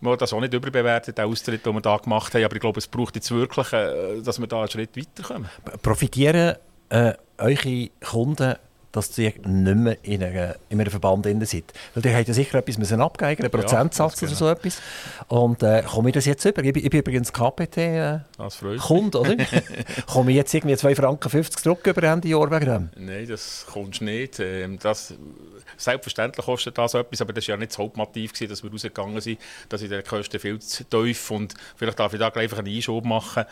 man 0.00 0.18
das 0.18 0.32
auch 0.32 0.40
nicht 0.40 0.52
überbewertet, 0.52 1.18
den 1.18 1.24
Austritt, 1.26 1.64
den 1.64 1.74
wir 1.74 1.80
da 1.80 1.96
gemacht 1.96 2.34
haben. 2.34 2.44
Aber 2.44 2.54
ich 2.54 2.60
glaube, 2.60 2.78
es 2.78 2.88
braucht 2.88 3.14
jetzt 3.14 3.30
wirklich, 3.30 3.72
äh, 3.72 4.20
dass 4.20 4.40
wir 4.40 4.46
da 4.46 4.60
einen 4.60 4.70
Schritt 4.70 4.96
weiterkommen. 4.96 5.48
Profitieren 5.82 6.56
äh, 6.88 7.14
eure 7.38 7.88
Kunden 8.04 8.56
dass 8.92 9.16
ihr 9.18 9.32
nicht 9.46 9.76
mehr 9.76 9.96
in, 10.02 10.22
einer, 10.22 10.56
in 10.68 10.80
einem 10.80 10.90
Verband 10.90 11.26
drin 11.26 11.44
seid. 11.44 11.64
Weil 11.94 12.06
ihr 12.06 12.16
habt 12.16 12.28
ja 12.28 12.34
sicher 12.34 12.58
etwas 12.58 12.78
müssen 12.78 13.00
abgeben, 13.00 13.42
einen 13.42 13.50
Prozentsatz 13.50 14.20
ja, 14.20 14.28
oder 14.28 14.36
so 14.36 14.48
etwas. 14.48 14.80
Und 15.28 15.62
äh, 15.62 15.82
komme 15.82 16.10
ich 16.10 16.14
das 16.14 16.26
jetzt 16.26 16.44
über? 16.44 16.62
Ich, 16.62 16.76
ich 16.76 16.90
bin 16.90 17.00
übrigens 17.00 17.32
KPT-Kunde, 17.32 19.18
äh, 19.18 19.20
oder? 19.20 19.36
komme 20.06 20.30
ich 20.30 20.36
jetzt 20.36 20.52
irgendwie 20.54 20.74
2,50 20.74 20.94
Franken 20.94 21.44
zurück 21.44 21.86
über 21.86 22.02
Ende 22.02 22.28
Jahr 22.28 22.50
wegen 22.50 22.66
dem? 22.66 22.90
Nein, 22.96 23.26
das 23.26 23.66
kommst 23.70 24.00
du 24.00 24.04
nicht. 24.04 24.38
Ähm, 24.40 24.78
das, 24.78 25.14
selbstverständlich 25.76 26.44
kostet 26.44 26.78
das 26.78 26.94
etwas, 26.94 27.20
aber 27.20 27.32
das 27.32 27.48
war 27.48 27.54
ja 27.54 27.58
nicht 27.58 27.72
das 27.72 27.78
Hauptmotiv, 27.78 28.32
gewesen, 28.32 28.50
dass 28.50 28.62
wir 28.62 28.70
rausgegangen 28.70 29.20
sind, 29.20 29.40
dass 29.68 29.82
ich 29.82 29.88
die 29.88 30.02
Kosten 30.02 30.38
viel 30.38 30.58
zu 30.60 30.84
tief 30.84 31.30
und 31.30 31.54
vielleicht 31.76 31.98
darf 31.98 32.12
ich 32.12 32.20
da 32.20 32.30
gleich 32.30 32.52
einen 32.52 32.66
Einschub 32.66 33.04
machen 33.04 33.44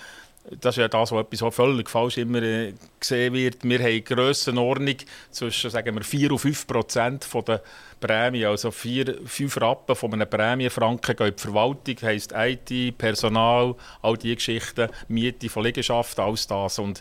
das 0.44 0.76
ist 0.76 0.80
ja 0.80 0.88
das, 0.88 1.12
was 1.12 1.26
etwas 1.26 1.54
völlig 1.54 1.90
falsch 1.90 2.16
immer 2.16 2.42
äh, 2.42 2.72
gesehen 2.98 3.34
wird. 3.34 3.62
Wir 3.62 3.78
haben 3.78 3.86
eine 3.86 4.00
Grössenordnung 4.00 4.96
zwischen 5.30 5.70
sagen 5.70 5.94
wir, 5.94 6.02
4 6.02 6.32
und 6.32 6.38
5 6.38 6.66
Prozent 6.66 7.28
der 7.46 7.62
Prämie. 8.00 8.46
Also 8.46 8.70
4, 8.70 9.18
5 9.26 9.60
Rappen 9.60 9.94
von 9.94 10.14
einem 10.14 10.28
Prämienfranken 10.28 11.14
gehen 11.14 11.28
in 11.28 11.36
die 11.36 11.42
Verwaltung, 11.42 11.96
heisst 12.02 12.32
IT, 12.34 12.96
Personal, 12.96 13.74
all 14.00 14.16
diese 14.16 14.36
Geschichten, 14.36 14.88
Miete 15.08 15.50
von 15.50 15.64
Liegenschaften, 15.64 16.24
alles 16.24 16.46
das. 16.46 16.78
Und 16.78 17.00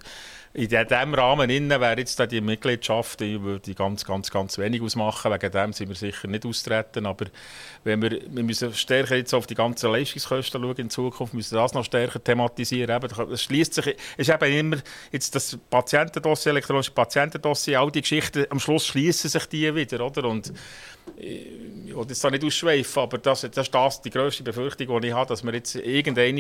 in 0.54 0.68
diesem 0.68 1.14
Rahmen 1.14 1.50
innen 1.52 1.80
wäre 1.80 2.00
jetzt 2.00 2.20
die 2.32 2.41
Mitgliedschaft, 2.41 3.20
die 3.20 3.39
würde 3.41 3.74
ganz, 3.76 4.04
ganz, 4.04 4.32
ganz 4.32 4.58
wenig 4.58 4.82
ausmachen. 4.82 5.32
Wegen 5.32 5.52
dem 5.52 5.74
sind 5.74 5.89
wir 5.89 5.95
sicher 5.95 6.28
nicht 6.28 6.43
austreten. 6.43 7.06
Aber 7.06 7.26
wenn 7.84 8.02
wir, 8.02 8.20
wir 8.28 8.43
müssen 8.43 8.74
stärker 8.74 9.16
jetzt 9.16 9.34
auf 9.36 9.45
die 9.45 9.54
ganzen 9.54 9.91
Leistungskosten 9.91 10.60
schauen 10.62 10.78
in 10.78 10.89
Zukunft, 10.89 11.36
müssen 11.36 11.56
wir 11.56 11.62
das 11.62 11.76
noch 11.76 11.86
stärker 11.86 12.24
thematisieren. 12.24 12.95
Eben, 12.95 13.30
das 13.30 13.43
schließt 13.43 13.76
sich, 13.76 13.95
ist 14.18 14.30
eben 14.30 14.52
immer 14.52 14.78
jetzt 15.12 15.36
das 15.36 15.56
Patientendossier, 15.70 16.52
elektronische 16.52 16.91
Patientendossier, 16.91 17.80
all 17.80 17.91
die 17.91 18.02
Geschichten, 18.02 18.47
am 18.50 18.60
Schluss 18.60 18.88
schließen 18.88 19.30
sich 19.30 19.45
die 19.45 19.74
wieder, 19.76 20.04
oder? 20.04 20.28
Und 20.28 20.52
ich 21.18 21.95
will 21.95 22.05
jetzt 22.07 22.24
da 22.24 22.30
nicht 22.30 22.43
ausschweifen, 22.43 23.03
aber 23.03 23.18
das, 23.18 23.41
das 23.41 23.57
ist 23.57 23.74
das, 23.74 24.01
die 24.01 24.10
grösste 24.10 24.43
Befürchtung, 24.43 25.01
die 25.01 25.07
ich 25.07 25.14
habe, 25.14 25.28
dass 25.28 25.43
wir 25.43 25.53
jetzt 25.53 25.76
irgendwann, 25.76 26.38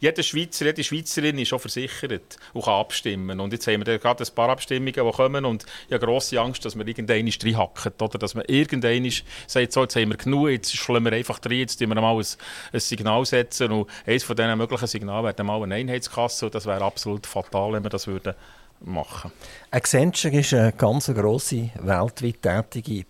jeder 0.00 0.22
Schweizer, 0.22 0.66
jede 0.66 0.84
Schweizerin 0.84 1.38
ist 1.38 1.48
schon 1.48 1.58
versichert 1.58 2.36
und 2.52 2.64
kann 2.64 2.74
abstimmen. 2.74 3.40
Und 3.40 3.52
jetzt 3.52 3.66
haben 3.66 3.84
wir 3.84 3.98
gerade 3.98 4.24
ein 4.24 4.34
paar 4.34 4.48
Abstimmungen, 4.50 4.92
die 4.92 5.12
kommen 5.12 5.44
und 5.44 5.64
ich 5.88 5.94
habe 5.94 6.04
grosse 6.04 6.40
Angst, 6.40 6.64
dass 6.64 6.76
wir 6.76 6.86
irgendwann 6.86 7.28
reinhacken, 7.28 7.92
oder 8.00 8.18
dass 8.18 8.34
man 8.34 8.44
irgendwann 8.46 9.10
sagt, 9.46 9.72
so, 9.72 9.82
jetzt 9.82 9.96
haben 9.96 10.10
wir 10.10 10.16
genug, 10.16 10.48
jetzt 10.48 10.76
schlagen 10.76 11.04
wir 11.04 11.12
einfach 11.12 11.40
rein, 11.44 11.58
jetzt 11.58 11.78
setzen 11.78 11.94
wir 11.94 12.00
mal 12.00 12.16
ein, 12.16 12.26
ein 12.72 12.80
Signal 12.80 13.24
setzen 13.24 13.72
und 13.72 13.90
eines 14.06 14.24
von 14.24 14.36
diesen 14.36 14.58
möglichen 14.58 14.86
Signalen 14.86 15.24
wäre 15.24 15.44
mal 15.44 15.62
eine 15.62 15.74
Einheitskasse 15.74 16.46
und 16.46 16.54
das 16.54 16.66
wäre 16.66 16.84
absolut 16.84 17.26
fatal, 17.26 17.72
wenn 17.72 17.82
wir 17.82 17.90
das 17.90 18.06
würden 18.06 18.34
machen. 18.80 19.32
Accenture 19.70 20.38
ist 20.38 20.54
eine 20.54 20.72
ganz 20.72 21.06
grosse, 21.06 21.70
weltweit 21.80 22.42
tätige 22.42 23.04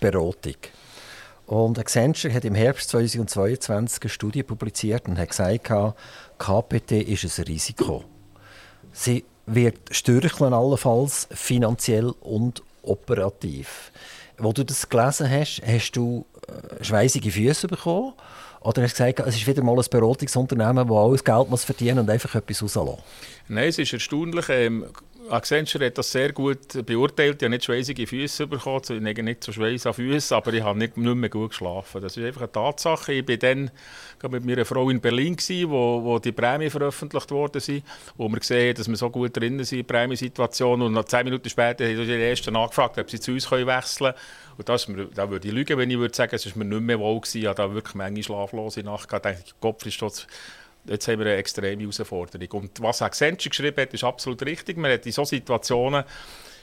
Beratung. 0.00 0.56
Und 1.46 1.78
Accenture 1.78 2.34
hat 2.34 2.44
im 2.44 2.54
Herbst 2.54 2.90
2022 2.90 4.02
eine 4.02 4.10
Studie 4.10 4.42
publiziert 4.42 5.06
und 5.06 5.18
hat 5.18 5.28
gesagt, 5.28 5.70
KPT 6.38 6.92
ist 6.92 7.38
ein 7.38 7.44
Risiko. 7.44 8.04
Sie 8.92 9.24
wird 9.46 9.78
störcheln 9.90 10.52
allenfalls 10.52 11.28
finanziell 11.30 12.12
und 12.20 12.62
operativ. 12.82 13.92
Wo 14.38 14.52
du 14.52 14.64
das 14.64 14.88
gelesen 14.88 15.30
hast, 15.30 15.62
hast 15.64 15.92
du 15.92 16.26
äh, 16.48 16.84
schweißige 16.84 17.32
Füße 17.32 17.68
bekommen? 17.68 18.12
Oder 18.60 18.82
hast 18.82 18.98
du 18.98 19.04
gesagt, 19.04 19.28
es 19.28 19.36
ist 19.36 19.46
wieder 19.46 19.62
mal 19.62 19.78
ein 19.78 19.84
Beratungsunternehmen, 19.88 20.88
das 20.88 20.96
alles 20.96 21.24
Geld 21.24 21.48
muss 21.48 21.64
und 21.70 22.10
einfach 22.10 22.34
etwas 22.34 22.62
rauslassen? 22.62 22.98
Nein, 23.48 23.68
es 23.68 23.78
ist 23.78 23.92
erstaunlich. 23.92 24.48
Ähm, 24.48 24.86
Accenture 25.30 25.86
hat 25.86 25.98
das 25.98 26.12
sehr 26.12 26.32
gut 26.32 26.84
beurteilt. 26.86 27.36
Ich 27.36 27.46
habe 27.46 27.50
nicht 27.50 27.64
schweißige 27.64 28.08
Füße 28.08 28.46
bekommen, 28.46 28.78
also 28.78 28.94
nicht 28.94 29.44
so 29.44 29.52
schweiß 29.52 29.86
an 29.86 29.94
Füßen, 29.94 30.36
aber 30.36 30.52
ich 30.52 30.62
habe 30.62 30.78
nicht, 30.78 30.96
nicht 30.96 31.14
mehr 31.14 31.28
gut 31.28 31.50
geschlafen. 31.50 32.00
Das 32.00 32.16
ist 32.16 32.24
einfach 32.24 32.42
eine 32.42 32.52
Tatsache. 32.52 33.12
Ich 33.12 33.28
war 33.28 33.36
dann 33.36 33.70
mit 34.30 34.44
meiner 34.44 34.64
Frau 34.64 34.88
in 34.90 35.00
Berlin, 35.00 35.36
gewesen, 35.36 35.70
wo, 35.70 36.02
wo 36.02 36.18
die 36.18 36.32
Prämien 36.32 36.70
veröffentlicht 36.70 37.30
worden 37.30 37.60
sind, 37.60 37.84
wo 38.16 38.28
wir 38.28 38.38
gesehen 38.38 38.68
haben, 38.68 38.76
dass 38.76 38.88
wir 38.88 38.96
so 38.96 39.10
gut 39.10 39.36
drin 39.36 39.62
sind 39.64 39.80
in 39.80 39.86
der 39.86 39.94
Prämiensituation. 39.94 40.82
Und 40.82 40.92
noch 40.92 41.04
zehn 41.04 41.24
Minuten 41.24 41.48
später 41.48 41.84
haben 41.84 42.06
die 42.06 42.12
Ersten 42.12 42.52
nachgefragt, 42.52 42.98
ob 42.98 43.10
sie 43.10 43.20
zu 43.20 43.32
uns 43.32 43.50
wechseln 43.50 44.12
können. 44.12 44.14
Und 44.58 44.68
das 44.68 44.86
da 45.14 45.30
würde 45.30 45.48
ich 45.48 45.54
lügen, 45.54 45.76
wenn 45.78 45.90
ich 45.90 45.98
würde 45.98 46.14
sagen, 46.14 46.34
es 46.34 46.46
war 46.46 46.64
mir 46.64 46.64
nicht 46.64 46.82
mehr 46.82 46.98
wohl 46.98 47.20
gewesen. 47.20 47.42
Ich 47.42 47.46
hatte 47.46 47.74
wirklich 47.74 48.00
eine 48.00 48.22
schlaflose 48.22 48.82
Nacht. 48.82 49.12
Ich 49.12 49.18
dachte, 49.18 49.36
Kopf 49.60 49.84
ist 49.86 49.98
trotz 49.98 50.26
jetzt 50.88 51.08
haben 51.08 51.18
wir 51.18 51.26
eine 51.26 51.36
extreme 51.36 51.80
Herausforderung. 51.80 52.62
Und 52.62 52.82
was 52.82 53.02
Accenture 53.02 53.50
geschrieben 53.50 53.80
hat, 53.80 53.94
ist 53.94 54.04
absolut 54.04 54.42
richtig. 54.44 54.76
Man 54.76 54.92
hat 54.92 55.06
in 55.06 55.12
solchen 55.12 55.36
Situationen 55.36 56.04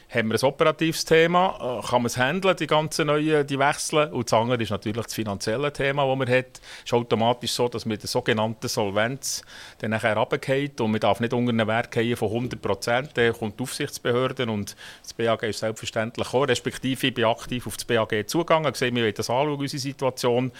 haben 0.09 0.29
wir 0.29 0.35
ein 0.35 0.43
operatives 0.43 1.05
Thema, 1.05 1.79
äh, 1.79 1.87
kann 1.87 2.01
man 2.01 2.07
es 2.07 2.17
handeln, 2.17 2.55
die 2.55 2.67
ganzen 2.67 3.07
neuen 3.07 3.47
die 3.47 3.57
Wechsel. 3.57 4.07
Und 4.11 4.31
das 4.31 4.39
andere 4.39 4.61
ist 4.61 4.69
natürlich 4.69 5.03
das 5.03 5.13
finanzielle 5.13 5.73
Thema, 5.73 6.05
das 6.05 6.17
man 6.17 6.29
hat. 6.29 6.45
Es 6.59 6.85
ist 6.85 6.93
automatisch 6.93 7.51
so, 7.51 7.67
dass 7.67 7.85
mit 7.85 8.01
der 8.01 8.09
sogenannten 8.09 8.67
Solvenz 8.67 9.43
dann 9.79 9.91
nachher 9.91 10.15
runtergeht 10.15 10.79
und 10.81 10.91
man 10.91 10.99
darf 10.99 11.19
nicht 11.19 11.33
unter 11.33 11.51
einen 11.51 11.67
Wert 11.67 11.91
gehen 11.91 12.15
von 12.15 12.29
100 12.29 12.61
Prozent. 12.61 13.11
Dann 13.15 13.33
kommt 13.33 13.59
die 13.59 13.63
Aufsichtsbehörde 13.63 14.45
und 14.45 14.75
das 15.01 15.13
BAG 15.13 15.43
ist 15.43 15.59
selbstverständlich 15.59 16.27
gekommen, 16.27 16.45
respektive 16.45 17.07
ich 17.07 17.13
bin 17.13 17.25
aktiv 17.25 17.65
auf 17.67 17.77
das 17.77 17.85
BAG 17.85 18.27
zugegangen, 18.27 18.71
gesehen, 18.71 18.95
wir 18.95 19.03
wollen 19.03 19.13
das 19.15 19.29
anschauen, 19.29 19.59
unsere 19.59 19.81
Situation. 19.81 20.51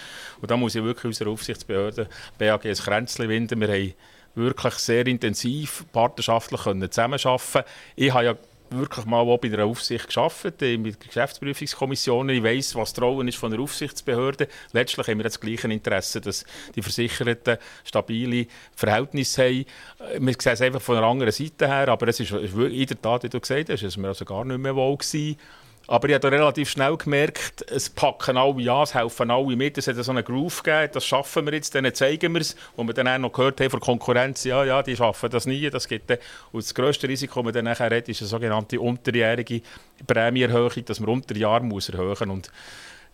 Und 0.42 0.52
da 0.52 0.58
muss 0.58 0.76
ich 0.76 0.84
wirklich 0.84 1.06
unserer 1.06 1.30
Aufsichtsbehörde 1.30 2.08
BAG 2.38 2.66
ein 2.66 2.74
Kränzchen 2.74 3.30
winden. 3.30 3.62
Wir 3.62 3.68
haben 3.68 3.94
wirklich 4.36 4.74
sehr 4.76 5.06
intensiv 5.06 5.86
partnerschaftlich 5.92 6.62
zusammenarbeiten 6.62 7.64
Ich 7.96 8.14
habe 8.14 8.26
ja 8.26 8.36
wirklich 8.76 9.06
mal 9.06 9.24
bei 9.38 9.48
der 9.50 9.66
Aufsicht 9.66 10.08
geschafft, 10.08 10.44
mit 10.44 10.62
der 10.62 10.78
Geschäftsprüfungskommission. 10.78 12.30
Ich 12.30 12.44
weiss, 12.44 12.76
was 12.76 13.00
Rollen 13.02 13.28
ist 13.28 13.38
von 13.38 13.52
der 13.52 13.60
Aufsichtsbehörde. 13.60 14.48
Letztlich 14.72 15.08
haben 15.08 15.18
wir 15.20 15.24
das 15.24 15.40
gleiche 15.40 15.72
Interesse, 15.72 16.22
dass 16.22 16.46
die 16.76 16.82
Versicherten 16.82 17.58
stabile 17.84 18.48
Verhältnisse 18.76 19.44
haben. 19.44 19.66
Wir 20.20 20.36
sehen 20.40 20.54
es 20.54 20.62
einfach 20.62 20.82
von 20.82 20.98
einer 20.98 21.08
anderen 21.08 21.32
Seite 21.32 21.68
her, 21.68 21.88
aber 21.90 22.08
es 22.08 22.20
ist 22.20 22.32
in 22.32 22.86
der 22.88 23.02
Tat, 23.02 23.24
wie 23.24 23.30
du 23.30 23.40
gesagt 23.40 23.70
hast, 23.70 23.84
es 23.84 23.98
mir 23.98 24.10
also 24.10 24.26
gar 24.26 24.46
nicht 24.46 24.60
mehr 24.60 24.76
wohl 24.76 24.98
gewesen. 24.98 25.38
Aber 25.94 26.10
ich 26.10 26.16
habe 26.16 26.32
relativ 26.32 26.72
schnell 26.72 26.98
gemerkt, 26.98 27.70
es 27.70 27.88
packen 27.88 28.36
alle 28.36 28.72
an, 28.72 28.82
es 28.82 28.96
helfen 28.96 29.30
alle 29.30 29.56
mit. 29.56 29.78
Es 29.78 29.86
hat 29.86 29.96
so 29.98 30.12
einen 30.12 30.26
Groove 30.26 30.64
gegeben, 30.64 30.90
das 30.92 31.06
schaffen 31.06 31.46
wir 31.46 31.54
jetzt, 31.54 31.76
denen 31.76 31.94
zeigen 31.94 32.34
wir 32.34 32.42
es. 32.42 32.56
Und 32.76 32.88
wir 32.88 32.96
dann 32.96 33.08
auch 33.08 33.20
noch 33.20 33.32
gehört 33.32 33.62
haben 33.62 33.70
von 33.70 33.80
Konkurrenz, 33.80 34.44
ja, 34.44 34.64
ja, 34.64 34.82
die 34.82 34.96
schaffen 34.96 35.30
das 35.30 35.46
nie, 35.46 35.70
das 35.70 35.88
gibt 35.88 36.10
dann. 36.10 36.18
Und 36.52 36.64
das 36.64 36.74
grösste 36.74 37.08
Risiko, 37.08 37.42
das 37.42 37.46
man 37.46 37.54
dann 37.54 37.66
nachher 37.66 37.96
hat, 37.96 38.10
ist 38.10 38.22
eine 38.22 38.28
sogenannte 38.28 38.80
unterjährige 38.80 39.62
Prämienerhöhung, 40.08 40.84
dass 40.84 41.00
man 41.00 41.10
unter 41.10 41.38
Jahr 41.38 41.60
muss 41.60 41.90
erhöhen 41.90 42.30
muss. 42.30 42.50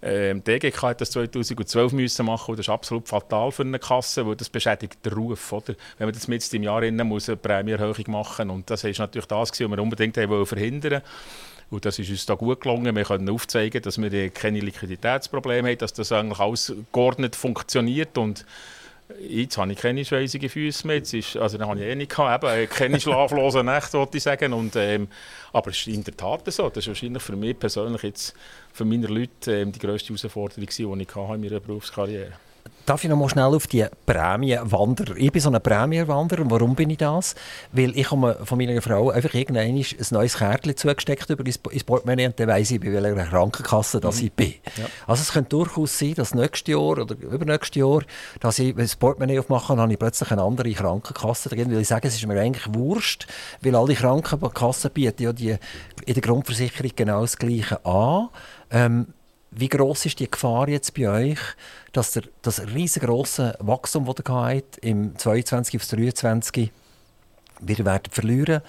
Ähm, 0.01 0.41
DGK 0.41 0.81
hat 0.81 1.01
das 1.01 1.11
2012 1.11 1.91
müssen 1.91 2.25
machen 2.27 2.51
und 2.51 2.59
das 2.59 2.67
ist 2.67 2.71
absolut 2.71 3.09
fatal 3.09 3.51
für 3.51 3.63
eine 3.63 3.79
Kasse, 3.79 4.25
weil 4.25 4.37
das 4.37 4.47
beschädigt 4.47 5.05
den 5.05 5.11
Ruf. 5.11 5.51
Oder? 5.51 5.75
Wenn 5.97 6.07
man 6.07 6.13
das 6.13 6.29
mit 6.29 6.53
im 6.53 6.63
Jahr 6.63 6.81
innen 6.83 7.05
muss 7.05 7.27
eine 7.27 7.35
Prämienerhöhung 7.35 8.05
machen 8.07 8.49
und 8.49 8.69
das 8.69 8.85
ist 8.85 8.99
natürlich 8.99 9.27
das, 9.27 9.51
was 9.51 9.59
wir 9.59 9.79
unbedingt 9.79 10.15
verhindern 10.15 10.91
wollten. 10.91 11.01
Und 11.69 11.85
das 11.85 11.99
ist 11.99 12.09
uns 12.09 12.25
da 12.25 12.35
gut 12.35 12.61
gelungen. 12.61 12.95
Wir 12.95 13.03
können 13.03 13.29
aufzeigen, 13.29 13.81
dass 13.81 14.01
wir 14.01 14.29
keine 14.29 14.59
Liquiditätsprobleme 14.59 15.69
haben, 15.69 15.77
dass 15.77 15.93
das 15.93 16.11
eigentlich 16.11 16.39
alles 16.39 16.73
geordnet 16.91 17.35
funktioniert 17.35 18.17
und 18.17 18.45
Jetzt 19.19 19.57
habe 19.57 19.71
ich 19.71 19.79
keine 19.79 20.05
schweißigen 20.05 20.49
Füße 20.49 20.85
mehr. 20.85 20.97
Jetzt 20.97 21.15
ist, 21.15 21.35
also, 21.35 21.57
dann 21.57 21.67
habe 21.67 21.79
ich 21.79 21.85
eh 21.87 21.95
nicht 21.95 22.15
gehabt. 22.15 22.43
Eben, 22.43 22.69
keine 22.69 22.99
schlaflosen 23.01 23.65
Nächte, 23.65 23.97
wollte 23.97 24.17
ich 24.17 24.23
sagen. 24.23 24.53
Und, 24.53 24.75
ähm, 24.75 25.07
aber 25.51 25.71
es 25.71 25.77
ist 25.77 25.87
in 25.87 26.03
der 26.03 26.15
Tat 26.15 26.41
so. 26.51 26.69
Das 26.69 26.83
ist 26.83 26.89
wahrscheinlich 26.89 27.23
für 27.23 27.35
mich 27.35 27.57
persönlich 27.57 28.03
jetzt, 28.03 28.35
für 28.71 28.85
meine 28.85 29.07
Leute, 29.07 29.61
ähm, 29.61 29.71
die 29.71 29.79
grösste 29.79 30.09
Herausforderung, 30.09 30.63
die 30.63 30.71
ich 30.71 30.79
in 30.79 31.41
meiner 31.41 31.59
Berufskarriere 31.59 32.25
hatte. 32.25 32.48
Darf 32.89 33.03
ich 33.03 33.09
noch 33.11 33.17
mal 33.17 33.29
schnell 33.29 33.53
auf 33.53 33.67
die 33.67 33.85
Prämienwanderer? 34.07 35.15
Ich 35.15 35.31
bin 35.31 35.39
so 35.39 35.51
ein 35.51 35.61
Prämienwanderer. 35.61 36.49
Warum 36.49 36.73
bin 36.73 36.89
ich 36.89 36.97
das? 36.97 37.35
Weil 37.71 37.95
ich 37.95 38.07
komme 38.07 38.35
von 38.43 38.57
meiner 38.57 38.81
Frau 38.81 39.11
einfach 39.11 39.31
irgendwann 39.35 39.65
ein 39.65 39.85
neues 40.09 40.37
Kärtchen 40.39 40.75
zugesteckt 40.75 41.29
über 41.29 41.45
ins 41.45 41.83
Portemonnaie 41.83 42.25
und 42.25 42.39
dann 42.39 42.47
weiss 42.47 42.71
ich, 42.71 42.79
bei 42.79 42.91
welcher 42.91 43.27
Krankenkasse 43.27 43.99
dass 43.99 44.19
mhm. 44.19 44.25
ich 44.25 44.33
bin. 44.33 44.55
Ja. 44.77 44.85
Also 45.05 45.21
es 45.21 45.31
könnte 45.31 45.49
durchaus 45.49 45.99
sein, 45.99 46.15
dass 46.15 46.33
nächstes 46.33 46.73
Jahr 46.73 46.81
oder 46.81 47.15
übernächstes 47.15 47.75
Jahr, 47.75 48.01
dass 48.39 48.57
ich 48.57 48.75
das 48.75 48.95
Portemonnaie 48.95 49.37
aufmache 49.37 49.73
und 49.73 49.79
habe 49.79 49.93
ich 49.93 49.99
plötzlich 49.99 50.31
eine 50.31 50.41
andere 50.41 50.71
Krankenkasse 50.71 51.49
drin, 51.49 51.71
weil 51.71 51.81
ich 51.81 51.87
sage, 51.87 52.07
es 52.07 52.15
ist 52.15 52.25
mir 52.25 52.41
eigentlich 52.41 52.73
wurscht, 52.73 53.27
weil 53.61 53.75
alle 53.75 53.93
Krankenkassen 53.93 54.89
bieten 54.89 55.21
ja 55.21 55.31
die, 55.31 55.57
in 56.07 56.13
der 56.15 56.23
Grundversicherung 56.23 56.89
genau 56.95 57.21
das 57.21 57.37
Gleiche 57.37 57.85
an. 57.85 58.29
Ähm, 58.71 59.13
wie 59.51 59.69
groß 59.69 60.05
ist 60.05 60.19
die 60.19 60.29
Gefahr 60.29 60.69
jetzt 60.69 60.93
bei 60.93 61.09
euch, 61.09 61.39
dass 61.91 62.11
der, 62.11 62.23
das 62.41 62.61
riesengroße 62.61 63.57
Wachstum, 63.59 64.05
das 64.05 64.15
ihr 64.27 64.33
habt, 64.33 64.77
im 64.79 65.17
22 65.17 65.75
auf 65.77 65.87
23 65.87 66.71
wir 67.61 67.85
werden 67.85 68.11
verlieren, 68.11 68.61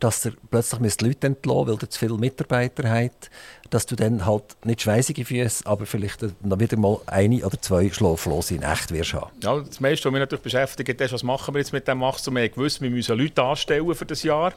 dass 0.00 0.24
ihr 0.24 0.32
plötzlich 0.50 0.80
müsst 0.80 1.02
Leute 1.02 1.26
entlassen 1.26 1.66
weil 1.66 1.78
ihr 1.82 1.90
zu 1.90 1.98
viele 1.98 2.16
Mitarbeiter 2.16 2.88
habt, 2.88 3.30
dass 3.70 3.86
du 3.86 3.96
dann 3.96 4.24
halt 4.24 4.44
nicht 4.64 4.82
schweißige 4.82 5.26
Füße, 5.26 5.66
aber 5.66 5.86
vielleicht 5.86 6.22
noch 6.44 6.58
wieder 6.58 6.76
mal 6.76 6.98
eine 7.06 7.44
oder 7.44 7.60
zwei 7.60 7.90
schlaflose 7.90 8.54
Nächte 8.54 8.94
wirst 8.94 9.14
haben. 9.14 9.30
Ja, 9.42 9.58
das 9.58 9.80
meiste, 9.80 10.06
was 10.06 10.12
mich 10.12 10.20
natürlich 10.20 10.42
beschäftigt, 10.42 11.00
ist, 11.00 11.12
was 11.12 11.22
machen 11.22 11.54
wir 11.54 11.58
jetzt 11.58 11.72
mit 11.72 11.86
dem 11.88 12.00
Wachstum? 12.00 12.36
Wir 12.36 12.44
haben 12.44 12.52
gewusst, 12.52 12.80
wir 12.80 12.90
müssen 12.90 13.18
Leute 13.18 13.42
anstellen 13.42 13.94
für 13.94 14.06
das 14.06 14.22
Jahr. 14.22 14.52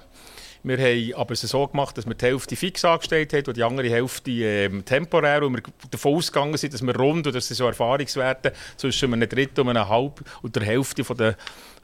Wir 0.63 0.77
haben 0.77 1.13
aber 1.15 1.33
es 1.33 1.41
so 1.41 1.67
gemacht, 1.67 1.97
dass 1.97 2.05
wir 2.05 2.13
die 2.13 2.25
Hälfte 2.25 2.55
fix 2.55 2.85
angestellt 2.85 3.33
haben 3.33 3.45
und 3.47 3.57
die 3.57 3.63
andere 3.63 3.89
Hälfte 3.89 4.31
ähm, 4.31 4.85
temporär. 4.85 5.43
Und 5.43 5.55
wir 5.55 5.63
davon 5.89 6.15
ausgegangen 6.15 6.55
sind, 6.57 6.73
dass 6.73 6.81
wir 6.83 6.95
rund, 6.95 7.25
oder 7.25 7.37
das 7.37 7.47
sind 7.47 7.57
so 7.57 7.65
Erfahrungswerte, 7.65 8.53
zwischen 8.77 9.13
einem 9.13 9.27
Drittel 9.27 9.61
und 9.61 9.69
einem 9.69 9.89
Halb 9.89 10.21
und 10.41 10.55
der 10.55 10.63
Hälfte 10.63 11.03
von 11.03 11.17
der, 11.17 11.35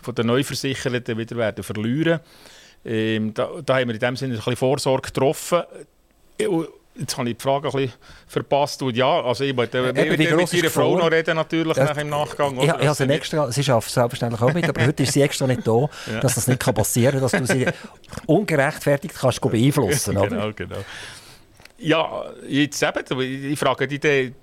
von 0.01 0.13
der 0.13 0.25
Neuversicherten 0.25 1.17
wieder 1.17 1.35
werden 1.37 1.63
verlieren. 1.63 2.19
Ähm, 2.85 3.33
da, 3.33 3.49
da 3.65 3.79
haben 3.79 3.87
wir 3.87 3.95
in 3.95 3.99
dem 3.99 4.15
Sinne 4.15 4.33
ein 4.33 4.37
bisschen 4.37 4.55
Vorsorge 4.55 5.07
getroffen 5.07 5.63
Jetzt 6.99 7.17
habe 7.17 7.29
ich 7.29 7.37
die 7.37 7.41
Frage 7.41 7.67
ein 7.67 7.71
bisschen 7.71 7.93
verpasst. 8.27 8.81
Und 8.81 8.95
ja, 8.95 9.21
also 9.21 9.43
ich 9.43 9.55
wollte 9.55 9.93
Eben, 9.95 10.09
mit, 10.09 10.53
ihrer 10.53 10.69
Frau 10.69 10.97
noch 10.97 11.11
reden, 11.11 11.35
natürlich, 11.35 11.77
nachher 11.77 12.01
im 12.01 12.09
Nachgang. 12.09 12.59
Ich, 12.59 12.91
sie 12.93 13.03
extra, 13.03 13.51
sie 13.51 13.63
schafft 13.63 13.91
selbstverständlich 13.91 14.41
auch 14.41 14.53
mit, 14.53 14.67
aber 14.67 14.85
heute 14.85 15.03
ist 15.03 15.13
sie 15.13 15.21
extra 15.21 15.47
nicht 15.47 15.67
da, 15.67 15.89
dass 16.21 16.35
das 16.35 16.47
nicht 16.47 16.59
kann 16.59 16.73
passieren 16.73 17.19
kann, 17.19 17.21
dass 17.21 17.31
du 17.31 17.45
sie 17.45 17.67
ungerechtfertigt 18.25 19.15
kannst 19.15 19.41
beeinflussen 19.41 20.17
oder? 20.17 20.29
Genau, 20.29 20.51
genau. 20.53 20.85
Ja, 21.79 22.23
jetzt 22.47 22.81
eben, 22.81 23.21
ich 23.21 23.59
frage 23.59 23.87
dich, 23.87 23.99
dann, 23.99 24.33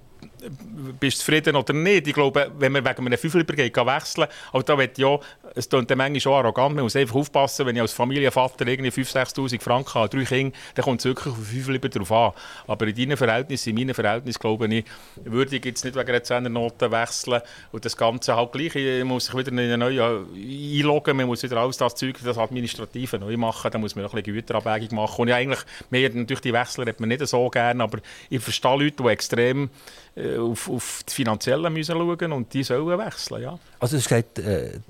bist 1.01 1.19
du 1.19 1.21
zufrieden 1.21 1.57
oder 1.57 1.73
nicht? 1.73 2.07
Ich 2.07 2.15
glaube, 2.15 2.51
wenn 2.59 2.73
man 2.73 2.85
wegen 2.85 3.07
einem 3.07 3.19
Fünfer 3.19 3.41
übergeht, 3.41 3.73
kann 3.73 3.87
wechseln, 3.87 4.29
aber 4.53 4.63
da 4.63 4.79
wird 4.79 4.99
ja, 4.99 5.19
es 5.55 5.69
klingt 5.69 5.91
dann 5.91 5.99
manchmal 5.99 6.21
schon 6.21 6.33
arrogant, 6.33 6.75
man 6.75 6.85
muss 6.85 6.97
einfach 6.97 7.15
aufpassen, 7.15 7.67
wenn 7.67 7.77
ich 7.77 7.83
als 7.83 7.93
Familienvater 7.93 8.67
irgendwie 8.67 8.91
5'000, 8.91 9.35
6'000 9.35 9.61
Franken 9.61 9.95
habe, 9.95 10.09
drei 10.09 10.25
Kinder, 10.25 10.57
dann 10.75 10.85
kommt 10.85 11.01
es 11.01 11.05
wirklich 11.05 11.33
auf 11.33 11.39
den 11.39 11.63
Fünfer 11.63 11.89
drauf 11.89 12.13
an. 12.13 12.33
Aber 12.67 12.87
in 12.87 12.95
deinen 12.95 13.17
Verhältnissen, 13.17 13.71
in 13.71 13.77
meinen 13.77 13.95
Verhältnissen, 13.95 14.39
glaube 14.41 14.67
ich, 14.67 14.85
würde 15.25 15.57
ich 15.57 15.65
jetzt 15.65 15.85
nicht 15.85 15.97
wegen 15.97 16.09
einer 16.09 16.19
10er 16.19 16.49
Note 16.49 16.91
wechseln 16.91 17.41
und 17.73 17.85
das 17.85 17.97
Ganze 17.97 18.37
halt 18.37 18.53
gleich, 18.53 18.75
ich 18.75 19.05
muss 19.05 19.27
sich 19.27 19.37
wieder 19.37 19.53
in 19.53 19.59
eine 19.59 19.79
neue 19.79 20.27
einloggen, 20.35 21.17
man 21.17 21.27
muss 21.27 21.43
wieder 21.43 21.59
alles 21.59 21.77
das 21.77 21.95
Zeug, 21.95 22.19
das 22.25 22.39
Administrative 22.39 23.19
neu 23.19 23.37
machen, 23.37 23.71
dann 23.71 23.81
muss 23.81 23.95
man 23.95 24.05
noch 24.05 24.13
ein 24.13 24.23
bisschen 24.23 24.35
Güterabwägung 24.35 24.97
machen 24.97 25.23
und 25.23 25.29
ja, 25.29 25.37
eigentlich, 25.37 25.61
mehr 25.91 26.11
natürlich 26.11 26.41
die 26.41 26.53
Wechsler 26.53 26.87
hat 26.87 27.01
man 27.01 27.09
nicht 27.09 27.27
so 27.27 27.49
gerne, 27.49 27.83
aber 27.83 27.99
ich 28.29 28.43
verstehe 28.43 28.77
Leute, 28.77 29.03
die 29.03 29.09
extrem 29.09 29.71
äh, 30.17 30.37
auf, 30.37 30.69
auf 30.69 31.03
die 31.09 31.13
Finanziellen 31.13 31.73
müssen 31.73 31.97
schauen 31.97 32.33
und 32.33 32.53
die 32.53 32.63
sollen 32.63 32.99
wechseln, 32.99 33.43
ja. 33.43 33.59
Also 33.79 33.97
hast 33.97 34.09
gesagt, 34.09 34.39
äh, 34.39 34.81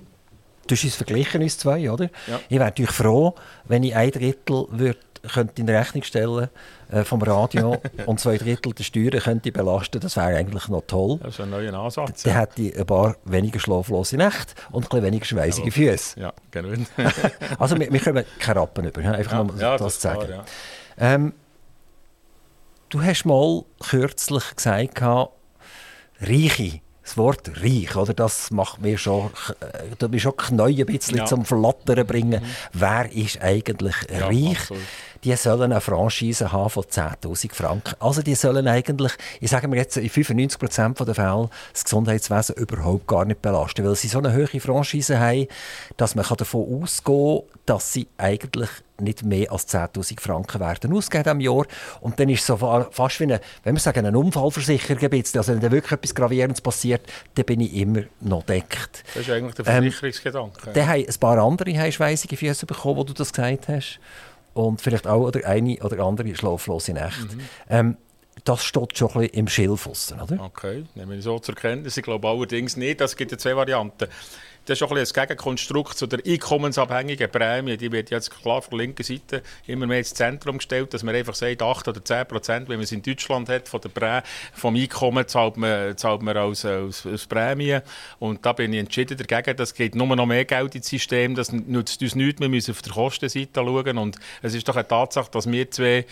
du 0.67 0.75
hast 0.75 0.85
uns 0.85 0.95
verglichen, 0.97 1.43
uns 1.43 1.59
zwei, 1.59 1.91
oder? 1.91 2.11
Ja. 2.27 2.41
Ich 2.49 2.59
wäre 2.59 2.65
natürlich 2.65 2.93
froh, 2.93 3.35
wenn 3.65 3.83
ich 3.83 3.95
ein 3.95 4.11
Drittel 4.11 4.67
würd, 4.71 4.99
könnte 5.33 5.63
in 5.63 5.69
Rechnung 5.69 6.03
stellen 6.03 6.49
äh, 6.91 7.03
vom 7.03 7.23
Radio 7.23 7.81
und 8.07 8.21
zwei 8.21 8.37
Drittel 8.37 8.75
der 8.75 8.85
Steuern 8.85 9.21
könnte 9.21 9.49
ich 9.49 9.55
belasten. 9.55 10.01
Das 10.01 10.17
wäre 10.17 10.37
eigentlich 10.37 10.69
noch 10.69 10.83
toll. 10.87 11.19
Das 11.23 11.35
ist 11.35 11.41
ein 11.41 11.51
neuer 11.51 11.73
Ansatz. 11.75 12.23
Dann 12.23 12.35
hätte 12.35 12.63
ich 12.63 12.79
ein 12.79 12.87
paar 12.87 13.17
weniger 13.25 13.59
schlaflose 13.59 14.17
Nächte 14.17 14.55
und 14.71 14.85
ein 14.85 14.89
bisschen 14.89 15.05
weniger 15.05 15.25
schweißige 15.25 15.73
Füße. 15.73 16.21
Ja, 16.21 16.33
genau. 16.51 16.75
Also 17.59 17.79
wir, 17.79 17.91
wir 17.93 18.01
kommen 18.01 18.25
keine 18.39 18.61
Rappen 18.61 18.87
über, 18.87 19.01
einfach 19.01 19.33
ja, 19.33 19.45
nur 19.45 19.57
ja, 19.57 19.79
das, 19.79 19.95
zu 19.95 20.01
sagen. 20.01 20.27
klar, 20.27 20.31
ja. 20.31 20.45
Ähm, 21.15 21.33
du 22.91 23.03
hast 23.03 23.25
mal 23.25 23.65
kürzlich 23.81 24.57
gesagt, 24.57 25.03
Reiche, 26.21 26.81
das 27.05 27.17
Wort 27.19 27.51
reich, 27.63 27.95
oder? 27.97 28.15
das 28.15 28.51
macht 28.51 28.81
mir 28.81 28.97
schon, 28.99 29.31
äh, 29.61 29.95
du 29.99 30.09
bist 30.09 30.23
schon 30.23 30.37
Knie 30.37 30.81
ein 30.83 30.87
bisschen 30.87 31.19
Ja. 31.19 31.27
zum 31.27 31.45
Flattern 31.45 32.07
bringen. 32.07 32.43
Wer 32.73 33.13
ist 33.13 33.41
eigentlich 33.43 33.95
Ja, 34.11 34.27
reich? 34.27 34.59
absolut. 34.61 34.83
Die 35.25 35.35
sollen 35.37 35.73
eine 35.73 35.81
Franchise 35.81 36.53
haben 36.53 36.69
von 36.71 36.85
10'000 36.85 37.55
Franken. 37.55 37.95
Also 37.99 38.21
die 38.23 38.35
sollen 38.35 38.69
eigentlich, 38.69 39.13
ich 39.41 39.51
sage 39.51 39.69
mir 39.69 39.77
jetzt, 39.77 39.97
in 39.97 40.09
95% 40.11 41.05
der 41.05 41.15
Fälle 41.15 41.49
das 41.73 41.85
Gesundheitswesen 41.85 42.57
überhaupt 42.57 43.07
gar 43.07 43.25
nicht 43.25 43.41
belasten, 43.43 43.85
weil 43.87 43.95
sie 43.97 44.09
so 44.09 44.19
eine 44.19 44.35
hohe 44.35 44.61
Franchise 44.61 45.19
haben, 45.19 45.47
dass 45.97 46.15
man 46.15 46.25
davon 46.37 46.83
ausgehen 46.83 47.41
kann, 47.41 47.61
dass 47.67 47.93
sie 47.93 48.07
eigentlich 48.19 48.69
nicht 49.01 49.25
mehr 49.25 49.51
als 49.51 49.67
10'000 49.75 50.21
Franken 50.21 50.61
werden 50.61 50.93
ausgeben 50.93 51.29
am 51.29 51.41
Jahr. 51.41 51.65
Und 52.01 52.21
dann 52.21 52.29
ist 52.29 52.41
es 52.41 52.47
so 52.47 52.57
fa- 52.59 52.87
fast 52.91 53.19
wie 53.19 53.25
eine, 53.25 53.41
wenn 53.65 53.75
wir 53.75 53.81
sagen, 53.81 54.15
Unfallversicherung 54.15 55.03
ein 55.03 55.11
bisschen. 55.11 55.39
Also 55.39 55.53
wenn 55.53 55.61
da 55.61 55.71
wirklich 55.73 55.93
etwas 55.93 56.15
Gravierendes 56.15 56.61
passiert, 56.61 57.01
dann 57.35 57.45
bin 57.47 57.61
ich 57.61 57.75
immer 57.75 58.03
noch 58.21 58.43
deckt. 58.45 59.03
Das 59.15 59.23
ist 59.23 59.31
eigentlich 59.31 59.55
der 59.55 59.67
Ähm, 59.69 59.83
Versicherungsgedanke. 59.85 60.71
Dann 60.73 60.87
haben 60.87 61.05
ein 61.09 61.15
paar 61.19 61.39
andere 61.39 61.77
haben 61.79 61.91
schweissige 61.93 62.37
Füße 62.37 62.67
bekommen, 62.67 62.97
wo 62.99 63.05
du 63.05 63.15
das 63.15 63.33
gesagt 63.33 63.69
hast. 63.69 63.99
Und 64.55 64.81
vielleicht 64.81 65.07
auch 65.07 65.21
oder 65.27 65.47
eine 65.47 65.77
oder 65.83 66.05
andere 66.05 66.35
schlaflose 66.35 66.93
Nacht. 66.95 67.27
Ähm, 67.69 67.97
das 68.45 68.65
steht 68.65 68.99
schon 68.99 69.09
ein 69.09 69.21
bisschen 69.21 69.35
im 69.35 69.49
Schilf, 69.49 69.87
oder? 69.87 70.41
Okay, 70.45 70.85
nehmen 70.95 71.13
wir 71.13 71.23
so 71.23 71.39
zur 71.39 71.55
Kenntnis. 71.55 71.97
Ich 71.97 72.03
glaube 72.03 72.29
allerdings 72.29 72.77
nicht. 72.77 73.01
Es 73.01 73.17
gibt 73.17 73.33
ja 73.33 73.39
zwei 73.39 73.57
Varianten. 73.57 74.09
Das 74.67 74.79
ist 74.79 74.83
auch 74.83 74.91
ein 74.91 74.97
bisschen 74.97 75.21
ein 75.21 75.29
Gegenkonstrukt 75.29 75.99
zu 75.99 76.07
der 76.07 76.21
einkommensabhängigen 76.27 77.31
Prämie. 77.31 77.77
Die 77.77 77.93
wird 77.93 78.11
jetzt 78.11 78.31
klar 78.31 78.63
von 78.63 78.79
der 78.79 78.87
linken 78.87 79.03
Seite 79.03 79.43
immer 79.67 79.87
mehr 79.87 79.99
ins 79.99 80.15
Zentrum 80.15 80.57
gestellt, 80.57 80.95
dass 80.95 81.03
man 81.03 81.15
einfach 81.15 81.35
sagt, 81.35 81.61
8 81.61 81.89
oder 81.89 82.03
10 82.03 82.27
Prozent, 82.27 82.69
wenn 82.69 82.77
man 82.77 82.85
es 82.85 82.93
in 82.93 83.03
Deutschland 83.03 83.51
hat, 83.51 83.69
von 83.69 83.83
der 83.83 83.91
Prä 83.91 84.23
vom 84.55 84.75
Einkommen 84.75 85.29
zahlt 85.29 85.59
man, 85.59 85.97
zahlt 85.99 86.23
man 86.23 86.37
als, 86.37 86.65
als, 86.65 87.05
als 87.05 87.27
Prämie. 87.27 87.79
Und 88.19 88.47
da 88.47 88.55
bin 88.55 88.73
ich 88.73 88.81
entschieden 88.81 89.19
dagegen. 89.19 89.57
Das 89.57 89.75
geht 89.75 89.95
nur 89.95 90.07
noch 90.17 90.27
mehr 90.27 90.47
Geld 90.47 90.75
ins 90.75 90.89
System. 90.89 91.35
Das 91.35 91.53
nützt 91.53 92.01
uns 92.01 92.15
nichts. 92.15 92.41
Wir 92.41 92.49
müssen 92.49 92.71
auf 92.71 92.81
der 92.81 92.93
Kostenseite 92.93 93.61
schauen. 93.61 93.99
Und 93.99 94.17
es 94.41 94.55
ist 94.55 94.67
doch 94.67 94.77
eine 94.77 94.89
Tatsache, 94.89 95.31
dass 95.31 95.51
wir 95.51 95.71
zwei 95.71 96.07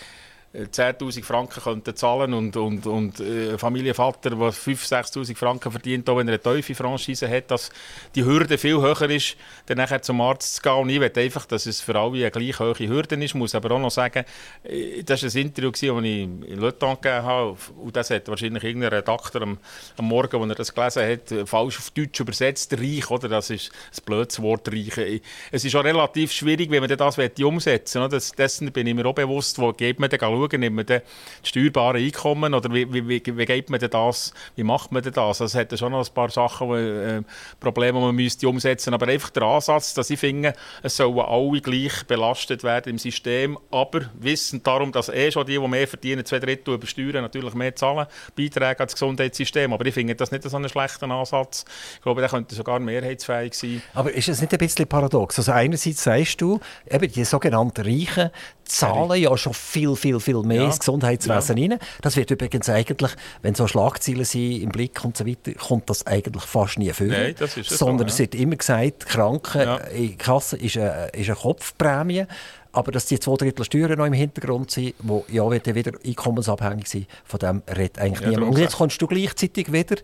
10'000 0.53 1.23
Franken 1.23 1.63
könnten 1.63 1.95
zahlen 1.95 2.33
und, 2.33 2.55
und, 2.55 2.85
und 2.85 3.19
äh, 3.19 3.57
Familienvater, 3.57 4.29
der 4.29 4.37
5'000, 4.37 5.11
6'000 5.13 5.35
Franken 5.35 5.71
verdient, 5.71 6.07
auch 6.09 6.17
wenn 6.17 6.27
er 6.27 6.39
eine 6.43 6.55
tiefe 6.55 6.75
Franchise 6.75 7.27
hat, 7.27 7.49
dass 7.49 7.71
die 8.13 8.23
Hürde 8.23 8.59
viel 8.59 8.79
höher 8.79 9.09
ist, 9.09 9.35
dann 9.65 9.77
nachher 9.77 10.03
zum 10.03 10.21
Arzt 10.21 10.55
zu 10.55 10.61
gehen. 10.61 10.73
Und 10.73 10.89
ich 10.89 10.99
will 10.99 11.11
einfach, 11.15 11.47
dass 11.47 11.65
es 11.65 11.81
für 11.81 11.95
alle 11.95 12.19
eine 12.19 12.31
gleich 12.31 12.59
hohe 12.59 12.77
Hürde 12.77 13.15
ist. 13.15 13.21
Ich 13.23 13.35
muss 13.35 13.55
aber 13.55 13.71
auch 13.71 13.79
noch 13.79 13.89
sagen, 13.89 14.25
äh, 14.63 15.01
das 15.03 15.23
war 15.23 15.29
ein 15.31 15.47
Interview, 15.47 15.71
das 15.71 15.81
ich 15.81 15.89
in 15.89 16.41
Le 16.59 16.71
gegeben 16.71 17.23
habe. 17.23 17.57
Und 17.77 17.95
das 17.95 18.11
hat 18.11 18.27
wahrscheinlich 18.27 18.63
irgendein 18.63 18.93
Redakteur 18.93 19.41
am, 19.41 19.57
am 19.97 20.05
Morgen, 20.05 20.39
als 20.39 20.49
er 20.49 20.55
das 20.55 20.73
gelesen 20.75 21.11
hat, 21.11 21.31
äh, 21.31 21.45
falsch 21.47 21.79
auf 21.79 21.89
Deutsch 21.91 22.19
übersetzt. 22.19 22.73
Reich, 22.77 23.09
oder? 23.09 23.27
Das 23.27 23.49
ist 23.49 23.71
ein 23.97 24.03
blödes 24.05 24.39
Wort, 24.39 24.71
reich. 24.71 24.97
Äh, 24.99 25.21
Es 25.51 25.65
ist 25.65 25.75
auch 25.75 25.83
relativ 25.83 26.31
schwierig, 26.31 26.69
wenn 26.69 26.81
man 26.81 26.95
das 26.95 27.17
möchte 27.17 27.47
umsetzen 27.47 28.01
möchte. 28.01 28.35
Dessen 28.37 28.71
bin 28.71 28.85
ich 28.85 28.93
mir 28.93 29.05
auch 29.07 29.15
bewusst, 29.15 29.57
wo 29.57 29.73
geht 29.73 29.99
man 29.99 30.11
dann 30.11 30.19
schauen, 30.19 30.42
nimmt 30.51 30.75
man 30.75 30.85
dann 30.85 31.01
das 31.41 31.49
steuerbare 31.49 31.97
Einkommen 31.97 32.53
oder 32.53 32.73
wie, 32.73 32.91
wie, 32.91 33.07
wie, 33.07 33.21
wie 33.25 33.45
geht 33.45 33.69
man 33.69 33.79
denn 33.79 33.89
das, 33.89 34.33
wie 34.55 34.63
macht 34.63 34.91
man 34.91 35.03
denn 35.03 35.13
das? 35.13 35.41
Also 35.41 35.45
es 35.45 35.55
hat 35.55 35.71
ja 35.71 35.77
schon 35.77 35.91
noch 35.91 36.07
ein 36.07 36.13
paar 36.13 36.29
Sachen, 36.29 36.67
wo, 36.67 36.75
äh, 36.75 37.21
Probleme, 37.59 37.99
die 37.99 38.05
man 38.05 38.15
müsste 38.15 38.47
umsetzen 38.47 38.93
aber 38.93 39.07
einfach 39.07 39.29
der 39.29 39.43
Ansatz, 39.43 39.93
dass 39.93 40.09
ich 40.09 40.19
finde, 40.19 40.53
es 40.81 40.95
sollen 40.95 41.19
alle 41.19 41.61
gleich 41.61 42.03
belastet 42.07 42.63
werden 42.63 42.91
im 42.91 42.97
System, 42.97 43.57
aber 43.71 44.01
wissend 44.13 44.65
darum, 44.65 44.91
dass 44.91 45.09
eh 45.09 45.31
schon 45.31 45.45
die, 45.45 45.59
die 45.59 45.67
mehr 45.67 45.87
verdienen, 45.87 46.25
zwei 46.25 46.39
Drittel 46.39 46.75
über 46.75 46.87
Steuern 46.87 47.21
natürlich 47.21 47.53
mehr 47.53 47.75
zahlen, 47.75 48.07
Beiträge 48.35 48.79
an 48.79 48.87
das 48.87 48.93
Gesundheitssystem. 48.93 49.73
Aber 49.73 49.85
ich 49.85 49.93
finde 49.93 50.15
das 50.15 50.31
nicht 50.31 50.43
so 50.43 50.55
einen 50.55 50.69
schlechten 50.69 51.11
Ansatz. 51.11 51.65
Ich 51.95 52.01
glaube, 52.01 52.21
der 52.21 52.29
könnte 52.29 52.55
sogar 52.55 52.79
mehrheitsfähig 52.79 53.53
sein. 53.53 53.81
Aber 53.93 54.11
ist 54.11 54.27
das 54.27 54.41
nicht 54.41 54.53
ein 54.53 54.59
bisschen 54.59 54.87
paradox? 54.87 55.37
Also 55.39 55.51
einerseits 55.51 56.03
sagst 56.03 56.41
du, 56.41 56.59
eben 56.89 57.11
die 57.11 57.25
sogenannten 57.25 57.81
Reichen 57.81 58.29
zahlen 58.65 59.21
ja 59.21 59.35
schon 59.37 59.53
viel, 59.53 59.95
viel, 59.95 60.19
viel 60.19 60.32
mehr 60.41 60.61
Ja. 60.61 60.65
ins 60.65 60.79
Gesundheitswesen 60.79 61.57
rein. 61.57 61.79
Das 62.01 62.15
wird 62.15 62.31
übrigens 62.31 62.67
eigentlich, 62.69 63.11
wenn 63.43 63.53
so 63.53 63.67
Schlagzeilen 63.67 64.25
sind 64.25 64.61
im 64.63 64.69
Blick 64.69 65.03
und 65.05 65.15
so 65.15 65.27
weiter, 65.27 65.51
kommt 65.53 65.89
das 65.89 66.07
eigentlich 66.07 66.43
fast 66.43 66.79
nie 66.79 66.91
vor. 66.91 67.05
Nein, 67.07 67.35
das 67.37 67.57
ist 67.57 67.69
es 67.71 67.77
Sondern 67.77 68.07
so, 68.07 68.13
es 68.13 68.17
ja. 68.17 68.19
wird 68.23 68.35
immer 68.35 68.55
gesagt, 68.55 69.05
Kranken 69.05 69.61
Ja. 69.61 69.79
Kasse 70.17 70.57
ist 70.57 70.77
eine, 70.77 71.09
ist 71.13 71.27
eine 71.29 71.35
Kopfprämie. 71.35 72.25
Aber 72.73 72.91
dass 72.91 73.05
die 73.05 73.19
zwei 73.19 73.35
Drittel 73.35 73.63
Steuern 73.63 73.97
noch 73.97 74.05
im 74.05 74.13
Hintergrund 74.13 74.71
sind, 74.71 74.95
die 74.99 75.35
ja 75.35 75.49
wieder 75.49 75.91
einkommensabhängig 76.05 76.87
sind, 76.87 77.07
von 77.23 77.39
dem 77.39 77.61
redet 77.69 77.99
eigentlich 77.99 78.21
Ja, 78.21 78.29
niemand. 78.31 78.55
Und 78.55 78.57
jetzt 78.59 78.75
kommst 78.75 79.01
du 79.01 79.07
gleichzeitig 79.07 79.71
wieder 79.71 79.95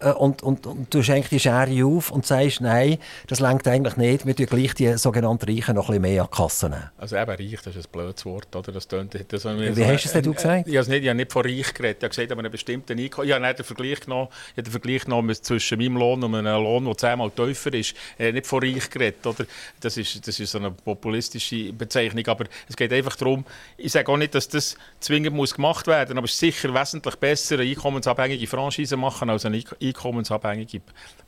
äh, 0.00 0.10
und, 0.10 0.42
und, 0.42 0.66
und 0.66 0.92
du 0.92 0.98
eigentlich 0.98 1.28
die 1.28 1.40
Schere 1.40 1.84
auf 1.84 2.10
und 2.10 2.26
sagst, 2.26 2.60
nein, 2.60 2.98
das 3.28 3.40
lenkt 3.40 3.68
eigentlich 3.68 3.96
nicht, 3.96 4.26
wir 4.26 4.34
tun 4.34 4.46
gleich 4.46 4.74
die 4.74 4.96
sogenannten 4.98 5.48
Reichen 5.48 5.74
noch 5.76 5.88
ein 5.88 6.00
bisschen 6.00 6.02
mehr 6.02 6.22
an 6.22 6.28
die 6.32 6.36
Kasse 6.36 6.68
nehmen. 6.68 6.90
Also 6.98 7.16
eben 7.16 7.30
reich, 7.30 7.60
das 7.62 7.76
ist 7.76 7.86
ein 7.86 7.92
blödes 7.92 8.24
Wort, 8.26 8.54
oder? 8.54 8.72
Das 8.72 8.88
tönt, 8.88 9.14
das, 9.14 9.44
Wie 9.44 9.84
hast 9.84 10.04
du 10.04 10.08
es 10.08 10.12
denn 10.12 10.22
du 10.22 10.34
gesagt? 10.34 10.66
Ich 10.66 10.74
habe 10.74 10.82
es 10.82 10.88
nicht, 10.88 11.02
ich 11.02 11.08
habe 11.08 11.16
nicht 11.16 11.32
von 11.32 11.42
reich 11.42 11.74
geredet, 11.74 11.98
ich 11.98 12.02
habe 12.02 12.08
gesagt, 12.08 12.32
aber 12.32 12.40
einen 12.40 12.50
bestimmten 12.50 12.98
Einkommen. 12.98 13.28
Ich 13.28 13.34
habe 13.34 13.46
nicht 13.46 13.58
den 13.58 13.64
Vergleich 13.64 14.00
genommen, 14.00 14.28
ich 14.56 14.64
den 14.64 14.70
Vergleich 14.70 15.04
genommen 15.04 15.34
zwischen 15.34 15.78
meinem 15.78 15.96
Lohn 15.96 16.22
und 16.24 16.34
einem 16.34 16.62
Lohn, 16.62 16.84
der 16.84 16.96
zehnmal 16.96 17.30
tiefer 17.30 17.72
ist. 17.74 17.94
Ich 18.18 18.24
habe 18.24 18.32
nicht 18.32 18.46
von 18.46 18.62
reich 18.62 18.90
geredet, 18.90 19.26
oder? 19.26 19.46
Das 19.80 19.96
ist, 19.96 20.26
das 20.26 20.40
ist 20.40 20.50
so 20.50 20.58
eine 20.58 20.70
populistische 20.70 21.72
Bezeichnung, 21.72 22.15
aber 22.24 22.46
es 22.68 22.76
geht 22.76 22.92
einfach 22.92 23.16
darum, 23.16 23.44
ich 23.76 23.92
sage 23.92 24.10
auch 24.10 24.16
nicht, 24.16 24.34
dass 24.34 24.48
das 24.48 24.76
zwingend 25.00 25.34
muss 25.34 25.54
gemacht 25.54 25.86
werden 25.86 26.18
aber 26.18 26.24
es 26.24 26.32
ist 26.32 26.40
sicher 26.40 26.72
wesentlich 26.74 27.16
besser, 27.16 27.58
eine 27.58 27.68
einkommensabhängige 27.68 28.46
Franchise 28.46 28.96
machen 28.96 29.30
als 29.30 29.44
eine 29.44 29.58
Eink- 29.58 29.76
einkommensabhängige 29.80 30.80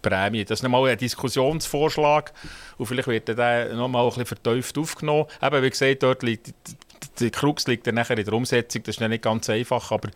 Prämie. 0.02 0.44
Das 0.44 0.60
ist 0.60 0.62
nochmal 0.62 0.90
ein 0.90 0.98
Diskussionsvorschlag 0.98 2.32
und 2.78 2.86
vielleicht 2.86 3.08
wird 3.08 3.28
der 3.28 3.74
nochmal 3.74 4.04
ein 4.04 4.08
bisschen 4.08 4.26
vertieft 4.26 4.78
aufgenommen. 4.78 5.26
Eben, 5.42 5.62
wie 5.62 5.70
gesagt, 5.70 6.02
dort 6.02 6.22
liegt 6.22 6.52
die 7.20 7.30
Krux 7.30 7.66
liegt 7.66 7.86
dann 7.86 7.96
nachher 7.96 8.18
in 8.18 8.24
der 8.24 8.34
Umsetzung, 8.34 8.82
das 8.82 8.94
ist 8.94 9.00
dann 9.00 9.10
nicht 9.10 9.22
ganz 9.22 9.48
einfach, 9.50 9.90
aber 9.90 10.08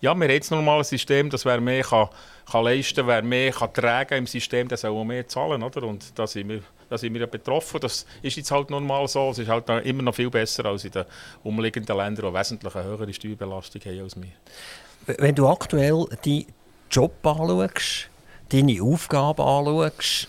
ja, 0.00 0.14
wir 0.14 0.24
haben 0.24 0.30
jetzt 0.30 0.50
mal 0.50 0.78
ein 0.78 0.84
System, 0.84 1.28
das 1.28 1.44
wer 1.44 1.60
mehr 1.60 1.82
kann, 1.82 2.08
kann 2.50 2.64
leisten, 2.64 3.06
wer 3.06 3.22
mehr 3.22 3.52
kann 3.52 3.72
tragen 3.72 4.18
im 4.18 4.26
System, 4.26 4.68
der 4.68 4.78
soll 4.78 4.92
auch 4.92 5.04
mehr 5.04 5.26
zahlen, 5.26 5.62
oder? 5.62 5.82
Und 5.82 6.16
da 6.16 6.26
sind 6.26 6.48
wir, 6.48 6.62
da 6.88 6.96
sind 6.96 7.14
wir 7.14 7.22
ja 7.22 7.26
betroffen. 7.26 7.80
Das 7.80 8.06
ist 8.22 8.36
jetzt 8.36 8.50
halt 8.50 8.70
nun 8.70 8.86
mal 8.86 9.08
so. 9.08 9.30
Es 9.30 9.38
ist 9.38 9.48
halt 9.48 9.68
immer 9.84 10.02
noch 10.02 10.14
viel 10.14 10.30
besser 10.30 10.66
als 10.66 10.84
in 10.84 10.92
den 10.92 11.04
umliegenden 11.42 11.96
Ländern, 11.96 12.32
die 12.32 12.38
wesentlich 12.38 12.74
eine 12.74 12.84
höhere 12.84 13.12
Steuerbelastung 13.12 13.82
haben 13.84 14.00
als 14.00 14.16
wir. 14.16 15.16
Wenn 15.18 15.34
du 15.34 15.48
aktuell 15.48 16.06
deinen 16.24 16.46
Job 16.90 17.26
anschaust, 17.26 18.08
deine 18.50 18.82
Aufgaben 18.82 19.42
anschaust, 19.42 20.28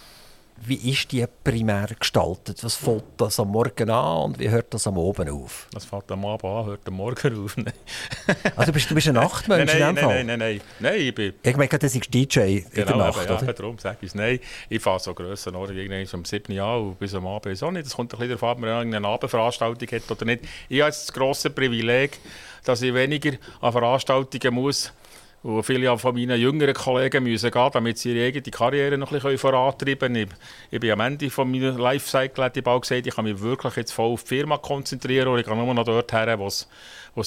wie 0.66 0.92
ist 0.92 1.12
die 1.12 1.26
primär 1.44 1.88
gestaltet? 2.00 2.64
Was 2.64 2.76
fängt 2.76 3.04
das 3.18 3.40
am 3.40 3.50
Morgen 3.50 3.90
an 3.90 4.24
und 4.24 4.40
wie 4.40 4.50
hört 4.50 4.74
das 4.74 4.88
am 4.88 4.98
Abend 4.98 5.30
auf? 5.30 5.68
Das 5.72 5.86
fängt 5.86 6.12
am 6.12 6.26
Abend 6.26 6.46
an, 6.46 6.66
hört 6.66 6.88
am 6.88 6.94
Morgen 6.96 7.46
auf. 7.46 7.56
also 8.56 8.66
du 8.66 8.74
bist, 8.74 8.90
du 8.90 8.96
bist 8.96 9.08
ein 9.08 9.16
Nachtmensch 9.16 9.74
nein, 9.74 9.82
in 9.82 9.88
dem 9.88 9.96
nein, 9.96 10.04
Fall? 10.04 10.24
Nein, 10.24 10.40
nein, 10.40 10.40
nein, 10.40 10.62
nein. 10.80 11.02
Ich 11.02 11.16
bin... 11.16 11.34
Ich 11.42 11.58
meine, 11.58 11.70
das 11.70 11.96
ist 11.96 12.14
DJ 12.14 12.30
genau, 12.30 12.52
in 12.72 12.72
der 12.74 12.96
Nacht, 12.96 13.20
aber, 13.20 13.38
oder? 13.38 13.46
Ja, 13.46 13.54
darum 13.54 13.78
sage 13.78 13.98
ich 14.02 14.08
es. 14.08 14.16
Nein, 14.16 14.40
ich 14.70 14.82
fahre 14.82 15.00
so 15.00 15.14
grösser 15.14 15.54
Orte, 15.56 15.74
irgendwann 15.74 16.20
um 16.20 16.26
7 16.26 16.54
Jahre 16.54 16.82
und 16.82 17.00
bis 17.00 17.14
am 17.14 17.28
Abend 17.28 17.58
so 17.58 17.72
nicht. 17.72 17.86
Das 17.86 17.96
kommt 17.96 18.14
ein 18.14 18.20
bisschen 18.20 18.38
darauf 18.38 18.44
an, 18.44 18.50
ob 18.52 18.60
man 18.60 18.70
irgendeine 18.70 19.08
Abendveranstaltung 19.08 19.88
hat 19.90 20.12
oder 20.12 20.26
nicht. 20.26 20.44
Ich 20.68 20.82
habe 20.82 20.90
jetzt 20.90 21.10
das 21.10 21.14
grosse 21.14 21.50
Privileg, 21.50 22.20
dass 22.64 22.82
ich 22.82 22.94
weniger 22.94 23.32
an 23.62 23.72
Veranstaltungen 23.72 24.54
muss, 24.54 24.92
wo 25.42 25.62
viele 25.62 25.98
von 25.98 26.16
meinen 26.16 26.40
jüngeren 26.40 26.74
Kollegen 26.74 27.24
müssen 27.24 27.50
gehen, 27.50 27.70
damit 27.72 27.98
sie 27.98 28.14
ihre 28.14 28.28
eigene 28.28 28.52
Karriere 28.52 28.98
noch 28.98 29.12
ein 29.12 29.20
bisschen 29.20 29.38
vorantreiben 29.38 30.14
können. 30.14 30.16
Ich, 30.16 30.28
ich 30.72 30.80
bin 30.80 30.92
am 30.92 31.00
Ende 31.00 31.30
von 31.30 31.50
meiner 31.50 31.72
Lifecycle, 31.72 32.44
hätte 32.44 32.60
ich 32.60 32.66
bald 32.66 32.82
gesagt, 32.82 33.08
ich 33.08 33.16
kann 33.16 33.26
mich 33.26 33.40
wirklich 33.40 33.76
jetzt 33.76 33.92
voll 33.92 34.12
auf 34.12 34.24
die 34.24 34.30
Firma 34.30 34.58
konzentrieren 34.58 35.30
und 35.30 35.40
ich 35.40 35.46
kann 35.46 35.58
nur 35.58 35.74
noch 35.74 35.86
dort 35.86 36.12
her, 36.12 36.38
wo 36.40 36.48
es 36.48 36.68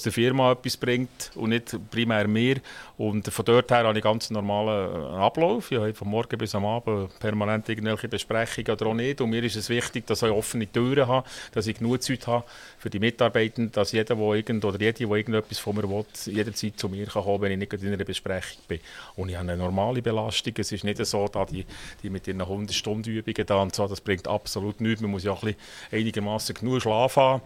der 0.01 0.13
Firma 0.13 0.53
etwas 0.53 0.79
bringt 0.79 1.31
und 1.35 1.51
nicht 1.51 1.77
primär 1.91 2.27
mir. 2.27 2.57
Und 2.97 3.27
von 3.29 3.45
dort 3.45 3.71
her 3.71 3.85
habe 3.85 3.99
ich 3.99 4.03
ganz 4.05 4.31
normalen 4.31 5.15
Ablauf. 5.15 5.71
Ich 5.71 5.79
habe 5.79 5.93
von 5.93 6.09
morgen 6.09 6.39
bis 6.39 6.55
am 6.55 6.65
Abend 6.65 7.19
permanent 7.19 7.69
irgendwelche 7.69 8.09
Besprechungen 8.09 8.71
oder 8.71 8.87
auch 8.87 8.95
nicht. 8.95 9.21
Und 9.21 9.29
mir 9.31 9.43
ist 9.43 9.57
es 9.57 9.69
wichtig, 9.69 10.07
dass 10.07 10.23
ich 10.23 10.31
offene 10.31 10.71
Türen 10.71 11.07
habe, 11.07 11.29
dass 11.53 11.67
ich 11.67 11.79
genug 11.79 12.03
Zeit 12.03 12.27
habe 12.27 12.45
für 12.79 12.89
die 12.89 13.01
Mitarbeitenden, 13.01 13.73
dass 13.73 13.93
jeder, 13.93 14.17
wo 14.17 14.33
irgend, 14.33 14.65
oder 14.65 14.81
jede, 14.81 15.07
der 15.07 15.17
irgendetwas 15.17 15.59
von 15.59 15.77
mir 15.77 15.89
will, 15.89 16.07
jederzeit 16.27 16.79
zu 16.79 16.89
mir 16.89 17.07
kann 17.07 17.25
kommen, 17.25 17.43
wenn 17.43 17.53
ich 17.53 17.59
nicht 17.59 17.83
in 17.83 17.93
einer 17.93 18.05
Besprechung 18.05 18.63
bin. 18.69 18.81
Und 19.17 19.29
ich 19.29 19.37
habe 19.37 19.51
eine 19.51 19.61
normale 19.61 20.01
Belastung. 20.01 20.55
Es 20.57 20.73
ist 20.73 20.85
nicht 20.85 21.05
so, 21.05 21.29
dass 21.29 21.51
die, 21.51 21.67
die 22.03 22.09
mit 22.09 22.27
ihren 22.27 22.41
100 22.41 22.75
Stunden 22.75 23.11
Übungen 23.11 23.47
da 23.47 23.63
und 23.63 23.75
so, 23.75 23.87
das 23.89 24.01
bringt 24.01 24.29
absolut 24.29 24.81
nichts. 24.81 25.03
Man 25.03 25.11
muss 25.11 25.25
ja 25.25 25.33
auch 25.33 25.45
einigermaßen 25.91 26.55
genug 26.55 26.83
Schlaf 26.83 27.17
haben. 27.17 27.43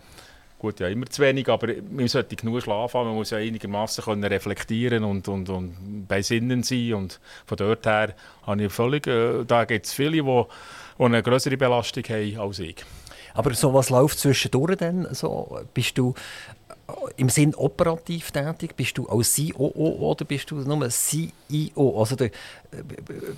Gut, 0.59 0.81
ja, 0.81 0.89
immer 0.89 1.05
zu 1.07 1.21
wenig, 1.21 1.49
aber 1.49 1.69
man 1.91 2.09
sollte 2.09 2.35
genug 2.35 2.63
schlafen 2.63 3.05
Man 3.05 3.15
muss 3.15 3.31
ja 3.31 3.39
einigermaßen 3.39 4.25
reflektieren 4.25 5.05
und, 5.05 5.29
und, 5.29 5.51
und 5.51 6.07
bei 6.09 6.23
Sinnen 6.23 6.63
sein. 6.63 6.95
Und 6.95 7.21
von 7.45 7.59
dort 7.59 7.85
her 7.85 8.15
habe 8.47 8.65
ich 8.65 8.73
völlig, 8.73 9.07
äh, 9.07 9.45
da 9.45 9.67
gibt 9.67 9.85
es 9.85 9.93
viele, 9.93 10.23
die, 10.23 10.45
eine 10.99 11.23
größere 11.23 11.59
Belastung 11.59 12.05
haben 12.05 12.41
als 12.41 12.59
ich. 12.59 12.77
Aber 13.35 13.53
so 13.53 13.75
was 13.75 13.91
läuft 13.91 14.19
zwischendurch 14.19 14.79
denn? 14.79 15.07
So, 15.13 15.61
bist 15.75 15.99
du 15.99 16.15
im 17.17 17.29
Sinn 17.29 17.55
operativ 17.55 18.31
tätig? 18.31 18.77
Bist 18.77 18.99
du 18.99 19.09
als 19.09 19.37
COO 19.37 20.11
oder 20.11 20.25
bist 20.25 20.51
du 20.51 20.57
nur 20.57 20.89
CEO? 20.89 21.99
Also 21.99 22.17
der, 22.17 22.31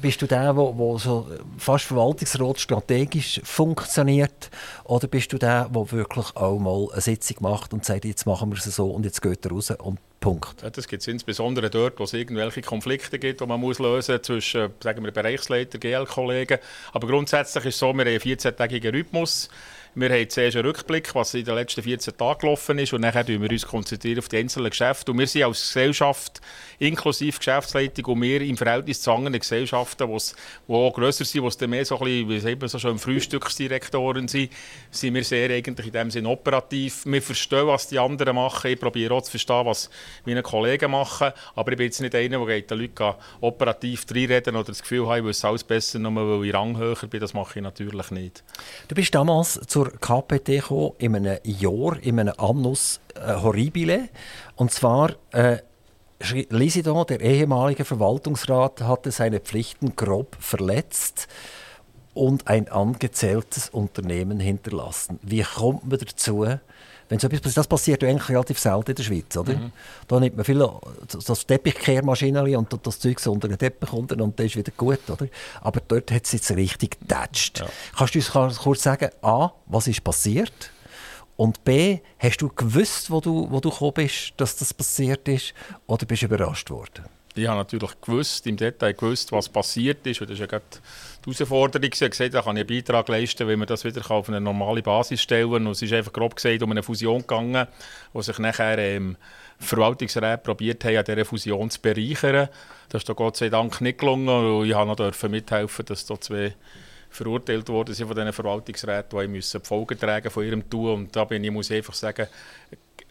bist 0.01 0.21
du 0.21 0.27
der, 0.27 0.53
der, 0.53 0.73
der 0.73 0.99
so 0.99 1.27
fast 1.57 1.85
Verwaltungsrat 1.85 2.61
strategisch 2.61 3.41
funktioniert? 3.45 4.51
Oder 4.85 5.07
bist 5.09 5.33
du 5.33 5.39
der, 5.39 5.69
der 5.69 5.93
wirklich 5.93 6.37
auch 6.37 6.59
mal 6.59 6.89
eine 6.93 7.01
Sitzung 7.01 7.39
macht 7.41 7.73
und 7.73 7.85
sagt, 7.85 8.05
jetzt 8.05 8.27
machen 8.27 8.51
wir 8.51 8.59
es 8.59 8.65
so 8.65 8.91
und 8.91 9.05
jetzt 9.05 9.23
geht 9.23 9.45
er 9.45 9.53
raus 9.53 9.71
und 9.71 9.99
Punkt. 10.21 10.63
Ja, 10.63 10.71
das 10.71 10.89
gibt 10.89 11.03
es 11.03 11.07
insbesondere 11.07 11.71
dort, 11.71 12.01
wo 12.01 12.05
es 12.05 12.13
irgendwelche 12.13 12.61
Konflikte 12.63 13.19
gibt, 13.19 13.41
die 13.41 13.47
man 13.47 13.61
muss 13.61 13.79
lösen 13.79 14.21
zwischen 14.23 14.71
sagen 14.83 15.05
wir, 15.05 15.13
Bereichsleiter, 15.13 15.79
GL-Kollegen. 15.79 16.59
Aber 16.93 17.07
grundsätzlich 17.07 17.67
ist 17.67 17.75
es 17.75 17.79
so, 17.79 17.93
wir 17.93 18.05
haben 18.05 18.09
einen 18.09 18.19
14-tägigen 18.19 18.93
Rhythmus. 18.93 19.49
Wir 20.01 20.11
haben 20.11 20.31
zuerst 20.31 20.57
einen 20.57 20.65
Rückblick, 20.65 21.13
was 21.17 21.35
in 21.35 21.45
den 21.45 21.57
letzten 21.57 21.83
14 21.83 22.17
Tagen 22.17 22.39
gelaufen 22.39 22.79
ist 22.79 22.93
und 22.93 23.03
dann 23.03 23.13
konzentrieren 23.13 23.43
wir 23.43 23.51
uns 23.51 23.67
konzentrieren 23.67 24.21
auf 24.21 24.29
die 24.29 24.37
einzelnen 24.37 24.71
Geschäfte. 24.71 25.11
Und 25.11 25.19
wir 25.19 25.27
sind 25.27 25.43
als 25.43 25.61
Gesellschaft, 25.61 26.41
inklusive 26.79 27.37
Geschäftsleitung 27.37 28.05
und 28.05 28.23
wir 28.23 28.41
im 28.43 28.57
Verhältnis 28.57 29.03
zu 29.03 29.11
anderen 29.11 29.41
Gesellschaften, 29.41 30.07
die 30.09 30.73
auch 30.73 30.93
grösser 30.93 31.25
sind, 31.25 31.43
wo 31.43 31.49
es 31.49 31.59
mehr 31.59 31.85
so 31.85 31.99
ein 31.99 32.05
bisschen, 32.05 32.29
wie 32.29 32.39
sagt 32.39 32.61
man 32.61 32.69
so 32.69 32.79
schon, 32.79 32.97
Frühstücksdirektoren 32.97 34.29
sind, 34.29 34.53
sind 34.93 35.15
wir 35.15 35.25
sehr 35.25 35.51
eigentlich 35.51 35.89
in 35.89 35.93
dem 35.93 36.11
Sinne 36.13 36.29
operativ. 36.29 37.05
Wir 37.05 37.21
verstehen, 37.21 37.67
was 37.67 37.89
die 37.89 37.99
anderen 37.99 38.37
machen. 38.37 38.71
Ich 38.71 38.79
probiere 38.79 39.15
auch 39.15 39.23
zu 39.23 39.33
verstehen, 39.33 39.67
was 39.67 39.91
meine 40.25 40.43
Kollegen 40.43 40.93
machen. 40.93 41.33
Aber 41.57 41.73
ich 41.73 41.77
bin 41.77 41.87
jetzt 41.87 42.01
nicht 42.01 42.15
einer, 42.15 42.47
der 42.47 42.61
den 42.61 42.79
Leuten 42.79 43.15
operativ 43.41 44.07
reinreden 44.09 44.55
oder 44.55 44.67
das 44.67 44.83
Gefühl 44.83 45.09
hat, 45.09 45.19
ich 45.19 45.25
wüsste 45.25 45.49
alles 45.49 45.65
besser, 45.65 45.99
nur 45.99 46.15
weil 46.15 46.47
ich 46.47 46.55
ranghöher 46.55 47.09
bin. 47.09 47.19
Das 47.19 47.35
mache 47.35 47.59
ich 47.59 47.63
natürlich 47.65 48.13
nicht. 48.13 48.45
Du 48.87 48.95
bist 48.95 49.13
damals 49.13 49.61
zur 49.67 49.88
KPT 50.01 50.47
gekommen, 50.47 50.93
in 50.99 51.17
einem 51.17 51.39
Jahr, 51.45 51.99
in 52.03 52.21
einem 52.21 52.35
Annus 52.39 53.01
äh, 53.15 53.35
Horribile. 53.35 54.09
Und 54.57 54.73
zwar 54.73 55.13
äh, 55.33 55.59
lese 56.51 56.81
ich 56.81 56.85
da, 56.85 57.05
der 57.05 57.21
ehemalige 57.21 57.85
Verwaltungsrat 57.85 58.83
hatte 58.83 59.11
seine 59.11 59.41
Pflichten 59.41 59.95
grob 59.97 60.37
verletzt 60.41 61.29
und 62.15 62.49
ein 62.49 62.69
angezähltes 62.69 63.69
Unternehmen 63.69 64.41
hinterlassen. 64.41 65.21
Wie 65.23 65.43
kommt 65.43 65.89
man 65.89 65.99
dazu, 65.99 66.45
wenn 67.09 67.19
so 67.19 67.29
etwas 67.29 67.55
das 67.55 67.67
passiert 67.67 68.03
ja 68.03 68.09
eigentlich 68.09 68.29
relativ 68.29 68.59
selten 68.59 68.91
in 68.91 68.97
der 68.97 69.03
Schweiz, 69.03 69.37
oder? 69.37 69.55
Mhm. 69.55 69.73
Da 70.07 70.21
nimmt 70.21 70.37
man 70.37 70.45
viel 70.45 70.69
das 71.27 71.47
Teppichkehrmaschinenli 71.47 72.57
und 72.57 72.75
das 72.83 72.99
Zeug 72.99 73.21
so 73.21 73.33
unter 73.33 73.49
den 73.49 73.59
Teppich 73.59 73.93
unter 73.93 74.23
und 74.23 74.39
dann 74.39 74.47
ist 74.47 74.57
wieder 74.57 74.73
gut, 74.77 75.09
oder? 75.09 75.27
Aber 75.61 75.81
dort 75.87 76.11
hat 76.11 76.25
es 76.25 76.33
jetzt 76.33 76.51
richtig 76.51 77.01
getatscht. 77.01 77.61
Ja. 77.61 77.67
Kannst 77.97 78.15
du 78.15 78.39
uns 78.39 78.59
kurz 78.59 78.83
sagen, 78.83 79.11
A, 79.23 79.51
was 79.67 79.87
ist 79.87 80.05
passiert? 80.05 80.71
Und 81.37 81.63
B, 81.65 82.01
hast 82.19 82.43
du 82.43 82.49
gewusst, 82.49 83.11
wo 83.11 83.21
du, 83.21 83.49
wo 83.51 83.61
du 83.61 83.71
gekommen 83.71 83.93
bist, 83.95 84.33
dass 84.39 84.57
das 84.57 84.75
passiert 84.75 85.29
ist, 85.29 85.55
oder 85.87 86.05
bist 86.05 86.23
du 86.23 86.27
überrascht 86.27 86.69
worden? 86.71 87.05
Ich 87.39 87.49
habe 87.49 87.59
natürlich 87.59 88.01
gewusst, 88.01 88.47
im 88.47 88.57
Detail 88.57 88.95
gewusst, 88.95 89.33
was 89.33 89.49
passiert 89.49 90.07
ist. 90.07 90.21
Und 90.21 90.31
das 90.31 90.39
ist 90.39 90.51
ja 90.51 90.59
die 90.59 91.33
Herausforderung. 91.33 91.85
Ich 91.85 91.91
gesagt, 92.11 92.35
da 92.35 92.43
kann 92.43 92.57
ich 92.57 92.61
einen 92.61 92.67
Beitrag 92.67 93.09
leisten, 93.09 93.47
wenn 93.47 93.59
wir 93.61 93.67
das 93.67 93.85
wieder 93.85 94.09
auf 94.11 94.29
eine 94.29 94.41
normale 94.41 94.83
Basis 94.83 95.23
stellen 95.23 95.67
Und 95.67 95.73
es 95.73 95.83
ist 95.83 95.93
einfach 95.93 96.13
grob 96.13 96.37
gesagt 96.37 96.63
um 96.63 96.71
eine 96.71 96.83
Fusion 96.83 97.21
gegangen, 97.21 97.67
wo 98.13 98.23
sich 98.23 98.39
nachher 98.39 98.79
ähm, 98.79 99.17
Verwaltungsräte 99.59 100.39
probiert 100.39 100.85
haben, 100.85 100.97
an 100.97 101.05
dieser 101.05 101.25
Fusion 101.25 101.71
zu 101.71 101.81
bereichern. 101.81 102.49
Das 102.89 103.03
ist 103.03 103.17
Gott 103.17 103.37
sei 103.37 103.49
Dank 103.49 103.81
nicht 103.81 103.99
gelungen. 103.99 104.29
Und 104.29 104.67
ich 104.67 104.97
durfte 104.97 105.29
mithelfen, 105.29 105.87
dass 105.87 106.07
da 106.07 106.21
zwei 106.21 106.55
verurteilt 107.11 107.69
worden 107.69 107.95
sind 107.95 108.07
von 108.07 108.17
diesen 108.17 108.33
Verwaltungsräten, 108.33 109.33
die 109.33 109.41
die 109.41 109.59
Folgen 109.63 109.99
tragen 109.99 110.31
von 110.31 110.45
ihrem 110.45 110.69
Tun. 110.69 110.95
Und 110.95 111.17
da 111.17 111.25
bin 111.25 111.43
ich, 111.43 111.51
muss 111.51 111.71
ich 111.71 111.79
einfach 111.79 111.95
sagen, 111.95 112.27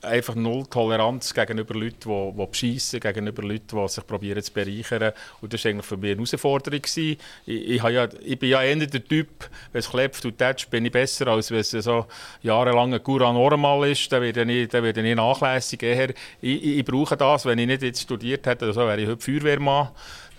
einfach 0.01 0.35
null 0.35 0.65
Toleranz 0.67 1.33
gegenüber 1.33 1.73
Leuten, 1.73 2.09
die, 2.09 2.37
die 2.37 2.45
beschissen, 2.45 2.99
gegenüber 2.99 3.43
Leuten, 3.43 3.77
die 3.77 3.87
sich 3.87 4.05
probieren 4.05 4.43
zu 4.43 4.53
bereichern. 4.53 5.13
Und 5.41 5.53
das 5.53 5.63
war 5.63 5.71
eigentlich 5.71 5.85
für 5.85 5.97
mich 5.97 6.11
eine 6.11 6.17
Herausforderung. 6.17 6.81
Ich, 6.83 7.17
ich, 7.45 7.83
ja, 7.83 8.07
ich 8.23 8.39
bin 8.39 8.49
ja 8.49 8.61
eher 8.61 8.75
der 8.75 9.03
Typ, 9.03 9.49
wenn 9.71 9.79
es 9.79 9.89
klebt 9.89 10.23
und 10.25 10.37
tätscht, 10.37 10.69
bin 10.69 10.85
ich 10.85 10.91
besser, 10.91 11.27
als 11.27 11.51
wenn 11.51 11.59
es 11.59 11.71
so 11.71 12.05
jahrelang 12.41 12.93
ein 12.93 13.03
Cura 13.03 13.31
normal 13.33 13.89
ist. 13.89 14.11
Dann 14.11 14.21
werde 14.21 14.51
ich, 14.51 14.67
dann 14.69 14.83
werde 14.83 15.07
ich 15.07 15.15
nachlässig. 15.15 15.81
Eher, 15.83 16.09
ich, 16.41 16.63
ich, 16.63 16.85
brauche 16.85 17.17
das, 17.17 17.45
wenn 17.45 17.59
ich 17.59 17.67
nicht 17.67 17.81
jetzt 17.81 18.01
studiert 18.01 18.45
hätte, 18.45 18.65
also 18.65 18.81
wäre 18.81 19.01
ich 19.01 19.07
heute 19.07 19.23
Feuerwehrmann. 19.23 19.89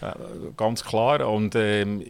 Äh, 0.01 0.13
ganz 0.57 0.85
klar. 0.85 1.29
Und, 1.29 1.55
ähm, 1.57 2.05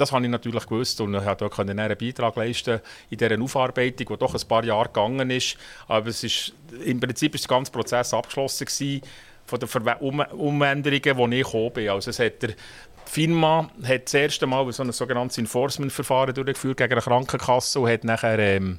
das 0.00 0.12
habe 0.12 0.24
ich 0.24 0.30
natürlich 0.30 0.66
gewusst 0.66 1.00
und 1.00 1.14
ich 1.14 1.24
konnte 1.24 1.72
einen 1.72 1.96
Beitrag 1.96 2.36
leisten 2.36 2.80
in 3.10 3.18
dieser 3.18 3.40
Aufarbeitung, 3.40 4.06
die 4.08 4.16
doch 4.18 4.34
ein 4.34 4.48
paar 4.48 4.64
Jahre 4.64 4.86
gegangen 4.86 5.30
ist. 5.30 5.56
Aber 5.88 6.08
es 6.08 6.24
ist, 6.24 6.52
im 6.84 7.00
Prinzip 7.00 7.34
ist 7.34 7.44
der 7.44 7.56
ganze 7.56 7.70
Prozess 7.70 8.14
abgeschlossen 8.14 8.66
gewesen 8.66 9.02
von 9.46 9.58
den 9.58 9.94
um 10.00 10.20
Umänderungen, 10.20 11.16
wo 11.16 11.26
ich 11.26 11.44
gekommen 11.44 11.72
bin. 11.72 11.88
Also 11.90 12.10
es 12.10 12.18
hat 12.18 12.42
der 12.42 12.50
FINMA 13.06 13.70
hat 13.82 14.04
das 14.04 14.14
erste 14.14 14.46
Mal 14.46 14.70
so 14.72 14.84
ein 14.84 14.92
sogenanntes 14.92 15.36
Enforcement-Verfahren 15.38 16.32
durchgeführt 16.32 16.76
gegen 16.76 16.92
eine 16.92 17.02
Krankenkasse 17.02 17.80
und 17.80 17.90
hat 17.90 18.04
nachher 18.04 18.38
ähm, 18.38 18.78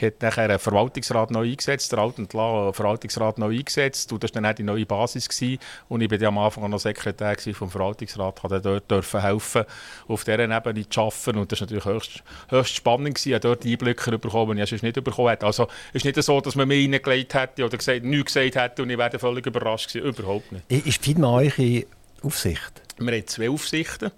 hat 0.00 0.22
nachher 0.22 0.44
einen 0.44 0.58
Verwaltungsrat 0.58 1.30
neu 1.30 1.50
eingesetzt, 1.50 1.92
der 1.92 1.98
alten 2.00 2.28
Verwaltungsrat 2.28 3.38
neu 3.38 3.58
eingesetzt 3.58 4.12
und 4.12 4.22
das 4.22 4.34
war 4.34 4.42
dann 4.42 4.54
die 4.54 4.62
neue 4.62 4.86
Basis 4.86 5.28
gewesen. 5.28 5.58
und 5.88 6.00
ich 6.00 6.10
war 6.10 6.28
am 6.28 6.38
Anfang 6.38 6.68
noch 6.70 6.78
Sekretär 6.78 7.36
vom 7.54 7.70
Verwaltungsrat, 7.70 8.42
habe 8.42 8.60
dort 8.60 8.90
dürfen 8.90 9.20
helfen, 9.20 9.64
auf 10.08 10.24
dieser 10.24 10.38
Ebene 10.40 10.88
zu 10.88 11.00
arbeiten 11.00 11.38
und 11.38 11.52
das 11.52 11.60
war 11.60 11.66
natürlich 11.66 11.84
höchst, 11.84 12.22
höchst 12.48 12.74
spannend 12.74 13.14
gewesen, 13.14 13.34
ich 13.34 13.40
dort 13.40 13.64
Einblicke 13.64 14.18
bekommen, 14.18 14.56
die 14.56 14.62
ich 14.62 14.70
sonst 14.70 14.82
nicht 14.82 15.02
bekommen 15.02 15.28
hätte. 15.28 15.46
Also 15.46 15.68
es 15.92 16.04
ist 16.04 16.04
nicht 16.04 16.22
so, 16.22 16.40
dass 16.40 16.54
man 16.54 16.68
mich 16.68 16.84
reingelegt 16.84 17.34
hätte 17.34 17.64
oder 17.64 17.76
gesagt, 17.76 18.04
nichts 18.04 18.34
gesagt 18.34 18.56
hätte 18.56 18.82
und 18.82 18.90
ich 18.90 18.98
wäre 18.98 19.18
völlig 19.18 19.46
überrascht 19.46 19.92
gewesen, 19.92 20.08
überhaupt 20.08 20.52
nicht. 20.52 20.86
Ist 20.86 21.04
FINMA 21.04 21.34
eure 21.34 21.84
Aufsicht? 22.22 22.82
Wir 22.98 23.12
haben 23.12 23.26
zwei 23.26 23.50
Aufsichten. 23.50 24.10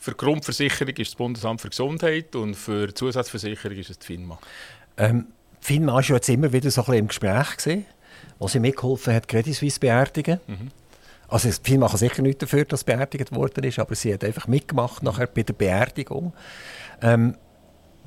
Für 0.00 0.12
die 0.12 0.16
Grundversicherung 0.16 0.94
ist 0.94 1.10
das 1.10 1.14
Bundesamt 1.16 1.60
für 1.60 1.68
Gesundheit 1.70 2.34
und 2.36 2.54
für 2.54 2.86
die 2.86 2.94
Zusatzversicherung 2.94 3.76
ist 3.76 3.90
es 3.90 3.98
die 3.98 4.06
FINMA. 4.06 4.38
Ähm, 4.98 5.28
Finn 5.60 5.86
war 5.86 6.02
jetzt 6.02 6.28
immer 6.28 6.52
wieder 6.52 6.70
so 6.70 6.82
ein 6.82 6.84
bisschen 6.84 6.98
im 6.98 7.08
Gespräch, 7.08 7.56
gewesen, 7.56 7.86
wo 8.38 8.48
sie 8.48 8.60
mitgeholfen 8.60 9.14
hat, 9.14 9.28
Credit 9.28 9.54
Suisse 9.54 9.80
beerdigen. 9.80 10.40
Mhm. 10.46 10.70
Also 11.28 11.50
Finn 11.62 11.80
kann 11.80 11.96
sicher 11.96 12.22
nichts 12.22 12.40
dafür, 12.40 12.64
dass 12.64 12.84
beerdigt 12.84 13.32
worden 13.32 13.64
ist, 13.64 13.78
aber 13.78 13.94
sie 13.94 14.12
hat 14.14 14.24
einfach 14.24 14.46
mitgemacht 14.46 15.02
nachher 15.02 15.26
bei 15.26 15.42
der 15.42 15.52
Beerdigung. 15.52 16.32
Ähm, 17.02 17.36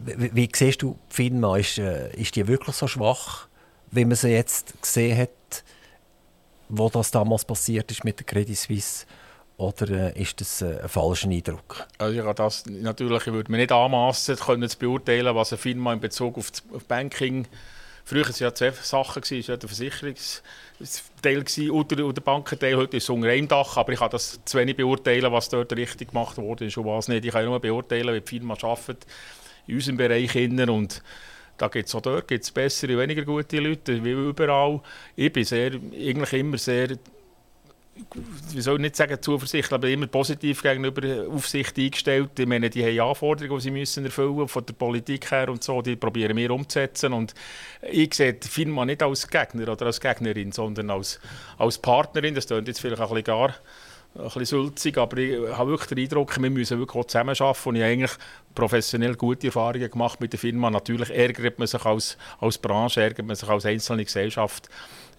wie, 0.04 0.36
wie, 0.36 0.50
siehst 0.54 0.82
du, 0.82 0.98
FINMA, 1.10 1.58
ist, 1.58 1.78
äh, 1.78 2.12
ist 2.16 2.36
die 2.36 2.48
wirklich 2.48 2.76
so 2.76 2.88
schwach, 2.88 3.48
wie 3.92 4.06
man 4.06 4.16
sie 4.16 4.30
jetzt 4.30 4.82
gesehen 4.82 5.18
hat, 5.18 5.64
wo 6.70 6.90
das 6.90 7.12
damals 7.12 7.46
passiert 7.46 7.92
ist 7.92 8.04
mit 8.04 8.20
der 8.20 8.26
Credit 8.26 8.58
Suisse? 8.58 9.06
Oder 9.58 10.16
äh, 10.16 10.22
ist 10.22 10.42
das 10.42 10.62
äh, 10.62 10.80
ein 10.82 10.90
falscher 10.90 11.30
Eindruck? 11.30 11.88
Also 11.98 12.20
ich, 12.20 12.36
das, 12.36 12.66
natürlich, 12.66 13.28
ich 13.28 13.34
würde 13.34 13.52
mir 13.52 13.58
nicht 13.58 13.72
anmassen, 13.72 14.36
können 14.38 14.68
zu 14.68 14.78
beurteilen, 14.78 15.36
was 15.36 15.52
eine 15.52 15.60
Firma 15.60 15.94
in 15.94 16.00
Bezug 16.00 16.38
auf, 16.38 16.52
das, 16.52 16.64
auf 16.74 16.86
Banking 16.86 17.48
Früher 18.04 18.24
waren 18.24 18.32
es 18.32 18.40
ja 18.40 18.54
zwei 18.54 18.72
Sachen. 18.72 19.24
Es 19.24 19.48
war 19.48 19.58
der 19.58 19.70
Versicherungsteil 19.70 21.72
und 21.72 21.92
der, 21.92 22.22
Bankenteil. 22.22 22.76
Heute 22.76 22.98
ist 22.98 23.04
es 23.04 23.10
unter 23.10 23.30
einem 23.30 23.48
Dach. 23.48 23.78
Aber 23.78 23.94
ich 23.94 24.00
kann 24.00 24.10
das 24.10 24.40
zu 24.44 24.58
wenig 24.58 24.76
beurteilen, 24.76 25.32
was 25.32 25.50
dort 25.50 25.72
richtig 25.74 26.10
gemacht 26.10 26.38
wurde 26.38 26.66
und 26.66 26.78
was 26.78 27.08
nicht. 27.08 27.26
Ich 27.26 27.32
kann 27.32 27.46
nur 27.46 27.60
beurteilen, 27.60 28.14
wie 28.14 28.22
die 28.22 28.28
Firma 28.28 28.56
arbeitet 28.62 29.06
in 29.68 29.76
unserem 29.76 29.98
Bereich. 29.98 30.36
Und 30.36 31.02
da 31.58 31.68
gibt 31.68 31.88
es 31.88 31.96
auch 31.96 32.02
dort 32.02 32.28
gibt's 32.28 32.52
bessere 32.52 32.98
weniger 32.98 33.24
gute 33.24 33.60
Leute, 33.60 34.04
wie 34.04 34.12
überall. 34.12 34.82
Ich 35.16 35.32
bin 35.32 35.46
sehr, 35.46 35.74
eigentlich 35.74 36.34
immer 36.34 36.58
sehr 36.58 36.98
wie 38.54 38.62
soll 38.62 38.76
ich 38.76 38.82
nicht 38.82 38.96
sagen 38.96 39.22
zuversichtlich, 39.22 39.74
aber 39.74 39.90
immer 39.90 40.08
positiv 40.08 40.64
gegenüber 40.64 41.28
Aufsicht 41.30 41.78
eingestellt. 41.78 42.40
Ich 42.40 42.48
meine, 42.48 42.70
die 42.70 42.84
haben 42.84 43.10
Anforderungen, 43.10 43.58
die 43.58 43.64
sie 43.64 43.72
müssen 43.72 44.06
erfüllen 44.06 44.48
von 44.48 44.66
der 44.66 44.74
Politik 44.74 45.30
her 45.30 45.50
und 45.50 45.64
so, 45.64 45.82
die 45.82 45.96
probieren 45.96 46.38
wir 46.38 46.52
umzusetzen 46.52 47.14
und 47.14 47.34
ich 47.82 48.14
sehe 48.14 48.34
die 48.34 48.48
Firma 48.48 48.86
nicht 48.86 49.04
als 49.04 49.28
Gegner 49.28 49.70
oder 49.70 49.88
als 49.88 50.00
Gegnerin, 50.00 50.52
sondern 50.52 50.90
als, 50.90 51.20
als 51.58 51.78
Partnerin. 51.78 52.34
Das 52.34 52.48
klingt 52.48 52.68
jetzt 52.68 52.80
vielleicht 52.80 53.02
ein 53.02 53.10
bisschen 53.10 53.24
gar 53.24 53.56
ein 54.14 54.24
bisschen 54.24 54.46
sulzig, 54.46 54.98
aber 54.98 55.18
ich 55.18 55.38
habe 55.54 55.72
wirklich 55.72 55.88
den 55.88 56.00
Eindruck, 56.00 56.42
wir 56.42 56.50
müssen 56.50 56.80
wirklich 56.80 57.06
zusammenarbeiten 57.08 57.70
und 57.70 57.76
ich 57.76 57.82
habe 57.82 57.92
eigentlich 57.92 58.12
professionell 58.54 59.16
gute 59.16 59.48
Erfahrungen 59.48 59.90
gemacht 59.90 60.20
mit 60.20 60.34
der 60.34 60.40
Firma. 60.40 60.70
Natürlich 60.70 61.10
ärgert 61.12 61.60
man 61.60 61.68
sich 61.68 61.86
als, 61.86 62.18
als 62.40 62.58
Branche, 62.58 63.02
ärgert 63.02 63.26
man 63.26 63.38
sich 63.38 63.48
als 63.48 63.66
einzelne 63.66 64.04
Gesellschaft 64.04 64.70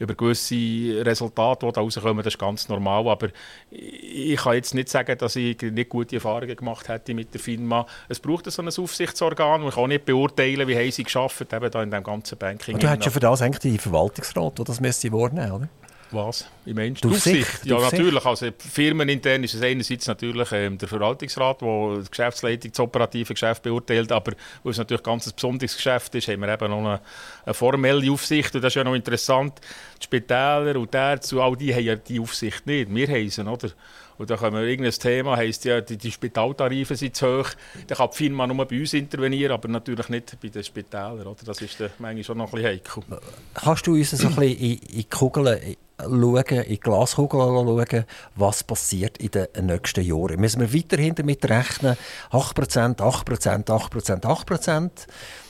über 0.02 0.14
gewisse 0.14 1.04
Resultate, 1.04 1.64
die 1.64 1.72
da 1.72 1.80
rauskommen, 1.80 2.18
das 2.18 2.34
ist 2.34 2.38
ganz 2.38 2.68
normal, 2.68 3.08
aber 3.08 3.28
ich 3.70 4.36
kann 4.36 4.54
jetzt 4.54 4.74
nicht 4.74 4.88
sagen, 4.88 5.16
dass 5.16 5.36
ich 5.36 5.62
nicht 5.62 5.88
gute 5.88 6.16
Erfahrungen 6.16 6.56
gemacht 6.56 6.88
hätte 6.88 7.14
mit 7.14 7.32
der 7.32 7.40
Firma. 7.40 7.86
Es 8.08 8.18
braucht 8.18 8.50
so 8.50 8.62
ein 8.62 8.68
Aufsichtsorgan 8.68 9.62
und 9.62 9.68
ich 9.68 9.74
kann 9.76 9.88
nicht 9.88 10.04
beurteilen, 10.04 10.66
wie 10.66 10.90
sie 10.90 11.04
geschafft 11.04 11.52
haben, 11.52 11.62
eben 11.62 11.70
da 11.70 11.82
in 11.82 11.90
dem 11.90 12.02
ganzen 12.02 12.36
Banking. 12.36 12.74
Und 12.74 12.82
du 12.82 12.90
hättest 12.90 13.06
ja 13.06 13.12
für 13.12 13.20
das 13.20 13.42
eigentlich 13.42 13.60
die 13.60 13.78
Verwaltungsrat, 13.78 14.58
der 14.58 14.64
das 14.64 14.80
müsste 14.80 15.12
wahrnehmen, 15.12 15.52
oder? 15.52 15.68
Was? 16.12 16.46
Ich 16.64 16.74
meine, 16.74 16.92
die 16.92 17.08
Aufsicht? 17.08 17.64
Ja, 17.64 17.80
natürlich. 17.80 18.24
Also 18.24 18.48
firmenintern 18.58 19.42
ist 19.44 19.54
es 19.54 19.62
einerseits 19.62 20.06
natürlich 20.06 20.52
ähm, 20.52 20.78
der 20.78 20.88
Verwaltungsrat, 20.88 21.60
der 21.60 21.98
die 21.98 22.10
Geschäftsleitung, 22.10 22.70
das 22.70 22.80
operative 22.80 23.34
Geschäft 23.34 23.62
beurteilt, 23.62 24.12
aber 24.12 24.32
weil 24.62 24.72
es 24.72 24.78
natürlich 24.78 25.00
ein 25.00 25.04
ganz 25.04 25.32
besonderes 25.32 25.76
Geschäft 25.76 26.14
ist, 26.14 26.28
haben 26.28 26.40
wir 26.40 26.52
eben 26.52 26.70
noch 26.70 26.78
eine, 26.78 27.00
eine, 27.44 27.54
formelle 27.54 28.10
Aufsicht 28.10 28.54
und 28.54 28.62
das 28.62 28.72
ist 28.72 28.76
ja 28.76 28.84
noch 28.84 28.94
interessant. 28.94 29.60
Die 30.00 30.04
Spitäler 30.04 30.76
und 30.76 30.92
dazu, 30.92 31.40
all 31.40 31.56
die 31.56 31.74
haben 31.74 31.84
ja 31.84 31.96
die 31.96 32.20
Aufsicht 32.20 32.66
nicht. 32.66 32.94
Wir 32.94 33.08
haben 33.08 33.30
sie, 33.30 33.42
oder? 33.42 33.70
Und 34.18 34.30
da 34.30 34.36
kommen 34.36 34.54
wir 34.54 34.62
irgendein 34.62 34.92
Thema, 34.92 35.36
heisst 35.36 35.64
ja, 35.64 35.80
die, 35.80 35.96
die 35.96 36.12
Spitaltarife 36.12 36.94
sind 36.94 37.16
zu 37.16 37.40
hoch. 37.40 37.48
Dann 37.88 37.96
kann 37.96 38.10
die 38.12 38.16
Firma 38.16 38.46
nur 38.46 38.64
bei 38.66 38.78
uns 38.78 38.92
intervenieren, 38.92 39.52
aber 39.52 39.68
natürlich 39.68 40.08
nicht 40.10 40.38
bei 40.40 40.48
den 40.48 40.62
Spitälern. 40.62 41.26
Oder? 41.26 41.44
Das 41.44 41.60
ist 41.60 41.80
manchmal 41.98 42.22
schon 42.22 42.38
noch 42.38 42.52
ein 42.52 42.62
bisschen 42.62 42.70
heikel. 42.70 43.20
Kannst 43.54 43.86
du 43.86 43.94
uns 43.94 44.10
so 44.10 44.28
ein 44.28 44.36
bisschen 44.36 44.58
in, 44.58 44.78
in 44.78 45.10
Kugeln 45.10 45.76
schauen, 45.98 46.44
in 46.44 46.68
die 46.68 46.80
Glaskugel 46.80 47.40
schauen, 47.40 48.04
was 48.36 48.64
passiert 48.64 49.18
in 49.18 49.30
den 49.30 49.66
nächsten 49.66 50.02
Jahren. 50.04 50.40
Müssen 50.40 50.60
wir 50.60 50.74
weiterhin 50.74 51.14
damit 51.14 51.44
rechnen, 51.48 51.96
8%, 52.30 52.98
8%, 52.98 53.66
8%, 53.66 54.22
8%? 54.22 54.90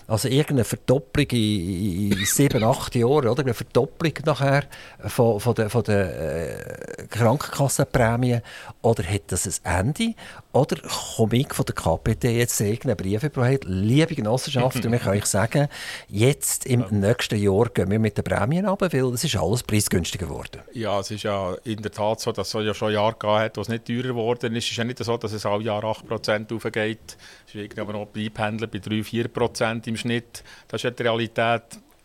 Also 0.09 0.29
irgendeine 0.29 0.65
Verdopplung 0.65 1.27
in, 1.31 2.13
in 2.13 2.25
sieben, 2.27 2.63
acht 2.65 2.95
Jahren, 2.95 3.29
oder? 3.29 3.43
Eine 3.43 3.55
Verdopplung 3.55 4.13
nachher 4.27 4.65
von, 4.99 5.41
von 5.41 5.55
der, 5.55 5.71
von 5.71 5.85
der 5.85 6.99
äh, 7.01 7.07
Krankenkassenprämie. 7.07 8.41
Oder 8.83 9.05
hat 9.05 9.23
das 9.29 9.63
ein 9.65 9.87
Ende? 9.87 10.15
Oder 10.53 10.77
komme 11.17 11.37
ich 11.37 11.53
von 11.53 11.65
der 11.65 11.75
KPT 11.75 12.25
jetzt 12.25 12.61
irgendeinen 12.61 12.97
Brief 12.97 13.23
bekommen, 13.23 13.59
liebe 13.65 14.15
Genossenschaft, 14.15 14.85
und 14.85 14.93
ich 14.93 15.03
kann 15.03 15.17
euch 15.17 15.25
sagen, 15.25 15.69
jetzt 16.09 16.67
im 16.67 16.85
nächsten 16.91 17.37
Jahr 17.37 17.71
gehen 17.71 17.91
wir 17.91 17.99
mit 17.99 18.19
den 18.19 18.25
Prämien 18.25 18.67
runter, 18.67 18.93
weil 18.93 19.15
es 19.15 19.25
ist 19.25 19.37
alles 19.37 19.63
preisgünstiger 19.63 20.27
geworden. 20.27 20.61
Ja, 20.75 21.01
es 21.01 21.11
ist 21.11 21.23
ja 21.23 21.55
in 21.65 21.81
der 21.81 21.91
Tat 21.91 22.21
so, 22.21 22.33
dass 22.33 22.55
es 22.55 22.67
ja 22.67 22.75
schon 22.75 22.93
Jahre 22.93 23.13
gegeben 23.13 23.39
hat, 23.39 23.57
wo 23.57 23.63
es 23.63 23.69
nicht 23.69 23.87
teurer 23.87 24.09
geworden 24.09 24.55
ist. 24.55 24.65
Es 24.65 24.71
ist 24.73 24.77
ja 24.77 24.85
nicht 24.85 25.03
so, 25.03 25.17
dass 25.17 25.33
es 25.33 25.47
alle 25.47 25.65
Jahre 25.65 25.87
8% 25.87 26.55
aufgeht. 26.55 27.17
Es 27.47 27.55
ist 27.55 27.61
irgendwie 27.61 27.93
noch 27.93 28.07
beipendelt 28.07 28.71
bei 28.71 28.79
3-4% 28.79 29.89
im 29.89 29.97
Schnitt. 29.97 30.45
Das 30.69 30.81
ist 30.81 30.85
ja 30.85 30.91
die 30.91 31.03
Realität. 31.03 31.63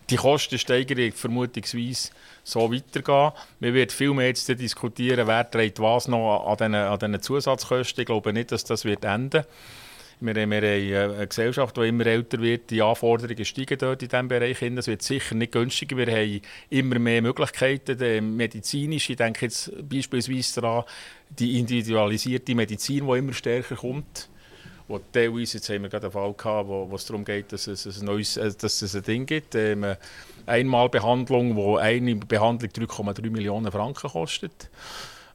Die 0.09 0.15
Kostensteigerung 0.15 1.11
vermutungsweise 1.11 2.11
so 2.43 2.71
weitergehen. 2.71 3.31
Wir 3.59 3.73
werden 3.73 3.89
viel 3.89 4.13
mehr 4.13 4.27
jetzt 4.27 4.47
diskutieren, 4.47 5.27
wer 5.27 5.49
trägt 5.49 5.79
was 5.79 6.07
noch 6.07 6.45
an 6.45 6.57
diesen, 6.57 6.75
an 6.75 6.97
diesen 6.97 7.21
Zusatzkosten. 7.21 8.01
Ich 8.01 8.05
glaube 8.05 8.31
nicht, 8.31 8.51
dass 8.51 8.63
das 8.63 8.85
wird 8.85 9.03
enden 9.03 9.43
wir 10.19 10.33
haben, 10.33 10.49
wir 10.49 11.01
haben 11.01 11.11
eine 11.15 11.27
Gesellschaft, 11.27 11.77
die 11.77 11.87
immer 11.87 12.05
älter 12.05 12.41
wird. 12.41 12.71
Die 12.71 12.81
Anforderungen 12.81 13.45
steigen 13.45 13.77
dort 13.77 14.01
in 14.01 14.09
diesem 14.09 14.27
Bereich. 14.27 14.61
Es 14.61 14.87
wird 14.87 15.03
sicher 15.03 15.35
nicht 15.35 15.51
günstiger. 15.51 15.95
Wir 15.95 16.07
haben 16.07 16.41
immer 16.71 16.97
mehr 16.97 17.21
Möglichkeiten. 17.21 18.35
Medizinisch, 18.35 19.11
ich 19.11 19.17
denke 19.17 19.45
jetzt 19.45 19.71
beispielsweise 19.87 20.61
daran, 20.61 20.83
die 21.29 21.59
individualisierte 21.59 22.55
Medizin, 22.55 23.05
die 23.07 23.17
immer 23.17 23.33
stärker 23.33 23.75
kommt 23.75 24.29
wo 24.87 24.99
teilweise, 25.11 25.57
jetzt 25.57 25.69
haben 25.69 25.83
wir 25.83 25.89
gerade 25.89 26.07
einen 26.07 26.13
Fall 26.13 26.33
gehabt, 26.33 26.69
wo, 26.69 26.89
wo 26.89 26.95
es 26.95 27.05
darum 27.05 27.25
geht, 27.25 27.51
dass 27.51 27.67
es 27.67 27.85
ein, 27.85 28.05
neues, 28.05 28.37
äh, 28.37 28.51
dass 28.53 28.81
es 28.81 28.95
ein 28.95 29.03
Ding 29.03 29.25
gibt, 29.25 29.55
ähm, 29.55 29.85
Einmalbehandlung, 30.45 31.55
wo 31.55 31.77
eine 31.77 32.15
Behandlung 32.15 32.71
3,3 32.71 33.29
Millionen 33.29 33.71
Franken 33.71 34.09
kostet. 34.09 34.69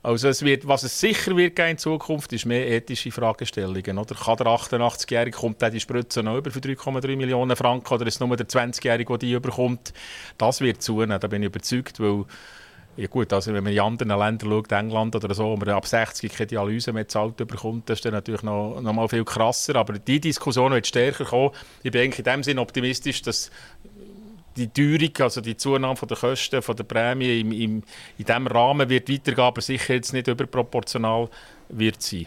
Also 0.05 0.29
es 0.29 0.43
wird, 0.43 0.67
was 0.67 0.83
es 0.83 0.99
sicher 0.99 1.37
wird 1.37 1.57
in 1.61 1.79
Zukunft, 1.79 2.33
ist 2.33 2.45
mehr 2.45 2.69
ethische 2.69 3.13
Fragestellungen. 3.13 3.99
Oder 3.99 4.17
kann 4.17 4.37
der 4.37 4.47
88-Jährige, 4.49 5.37
kommt 5.37 5.63
die 5.63 5.79
Spritze 5.79 6.25
noch 6.25 6.39
über 6.39 6.51
für 6.51 6.59
3,3 6.59 7.17
Millionen 7.17 7.55
Franken 7.55 7.95
oder 7.95 8.07
ist 8.09 8.15
es 8.15 8.21
nur 8.21 8.37
der 8.37 8.49
20-Jährige, 8.49 9.13
der 9.13 9.19
die 9.19 9.33
überkommt? 9.33 9.93
Das 10.39 10.61
wird 10.61 10.83
zunehmen, 10.83 11.21
da 11.21 11.29
bin 11.29 11.43
ich 11.43 11.47
überzeugt, 11.47 12.01
weil 12.01 12.25
ja 12.97 13.07
gut, 13.07 13.33
also 13.33 13.55
wenn 13.55 13.65
man 13.65 13.73
in 13.73 13.81
anderen 13.81 14.19
Ländern 14.19 14.51
schaut, 14.51 14.73
England 14.73 15.17
oder 15.17 15.35
so, 15.35 15.45
wo 15.45 15.57
man 15.57 15.69
ab 15.71 15.87
60 15.87 16.33
keine 16.33 16.47
Dialyse 16.47 16.93
mehr 16.93 17.09
zahlt 17.09 17.37
bekommt, 17.37 17.89
das 17.89 17.99
ist 17.99 18.05
dann 18.05 18.13
natürlich 18.13 18.43
noch, 18.43 18.81
noch 18.81 18.93
mal 18.93 19.09
viel 19.09 19.25
krasser. 19.25 19.77
Aber 19.77 19.95
die 19.95 20.21
Diskussion 20.21 20.73
wird 20.73 20.87
stärker 20.87 21.25
kommen. 21.25 21.51
Ich 21.83 21.91
bin 21.91 22.03
eigentlich 22.03 22.19
in 22.19 22.25
dem 22.25 22.43
Sinne 22.43 22.61
optimistisch, 22.61 23.23
dass 23.23 23.51
die 24.57 24.69
Teuerung, 24.69 25.13
also 25.21 25.41
die 25.41 25.57
Zunahme 25.57 25.99
der 26.07 26.17
Kosten 26.17 26.61
von 26.61 26.77
der 26.77 26.85
Prämie 26.85 27.41
im, 27.41 27.53
im, 27.53 27.83
in 28.19 28.25
diesem 28.25 28.47
Rahmen 28.47 28.89
wird 28.89 29.09
weitergehen, 29.09 29.45
aber 29.45 29.63
sicher 29.63 29.95
jetzt 29.95 30.13
nicht 30.13 30.29
überproportional 30.29 31.31
wird 31.71 32.03
sein. 32.03 32.27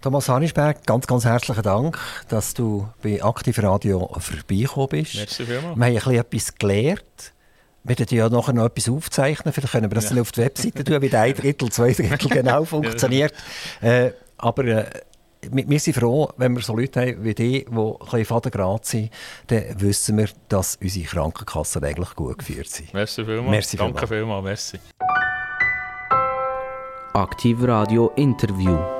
Thomas 0.00 0.28
Hanisberg, 0.28 0.86
ganz, 0.86 1.06
ganz 1.06 1.24
herzlichen 1.24 1.62
Dank, 1.62 1.98
dass 2.28 2.54
du 2.54 2.88
bei 3.02 3.22
Aktiv 3.22 3.60
Radio 3.60 4.08
vorbeigekommen 4.18 4.88
bist. 4.88 5.14
Merci 5.16 5.44
vielmals. 5.44 5.76
Wir 5.76 5.86
haben 5.86 5.86
ein 5.86 5.94
bisschen 5.94 6.14
etwas 6.14 6.54
gelernt. 6.54 7.32
Wir 7.88 7.98
werden 7.98 8.16
ja 8.16 8.28
nachher 8.28 8.52
noch 8.52 8.66
etwas 8.66 8.88
aufzeichnen, 8.88 9.52
vielleicht 9.52 9.72
können 9.72 9.90
wir 9.90 9.94
das 9.94 10.04
ja. 10.04 10.10
dann 10.10 10.20
auf 10.20 10.32
die 10.32 10.40
Webseite 10.42 10.84
tun, 10.84 11.02
wie 11.02 11.14
ein 11.14 11.34
Drittel, 11.34 11.70
zwei 11.70 11.92
Drittel 11.92 12.28
genau 12.30 12.64
funktioniert. 12.64 13.32
Äh, 13.80 14.10
aber 14.36 14.64
äh, 14.64 14.84
wir 15.50 15.80
sind 15.80 15.94
froh, 15.94 16.28
wenn 16.36 16.54
wir 16.54 16.62
so 16.62 16.76
Leute 16.76 17.00
haben 17.00 17.24
wie 17.24 17.34
die, 17.34 17.64
die 17.64 17.66
ein 17.66 17.98
bisschen 17.98 18.24
fadengrad 18.24 18.84
sind, 18.84 19.10
dann 19.46 19.80
wissen 19.80 20.18
wir, 20.18 20.28
dass 20.48 20.76
unsere 20.82 21.06
Krankenkassen 21.06 21.84
eigentlich 21.84 22.14
gut 22.14 22.38
geführt 22.38 22.68
sind. 22.68 22.92
Merci 22.92 23.24
vielmals. 23.24 23.50
Merci 23.50 23.76
Danke 23.76 24.06
vielmals. 24.06 24.44
Merci. 24.44 24.78
Aktiv 27.14 27.58
Radio 27.62 28.12
Interview. 28.16 28.97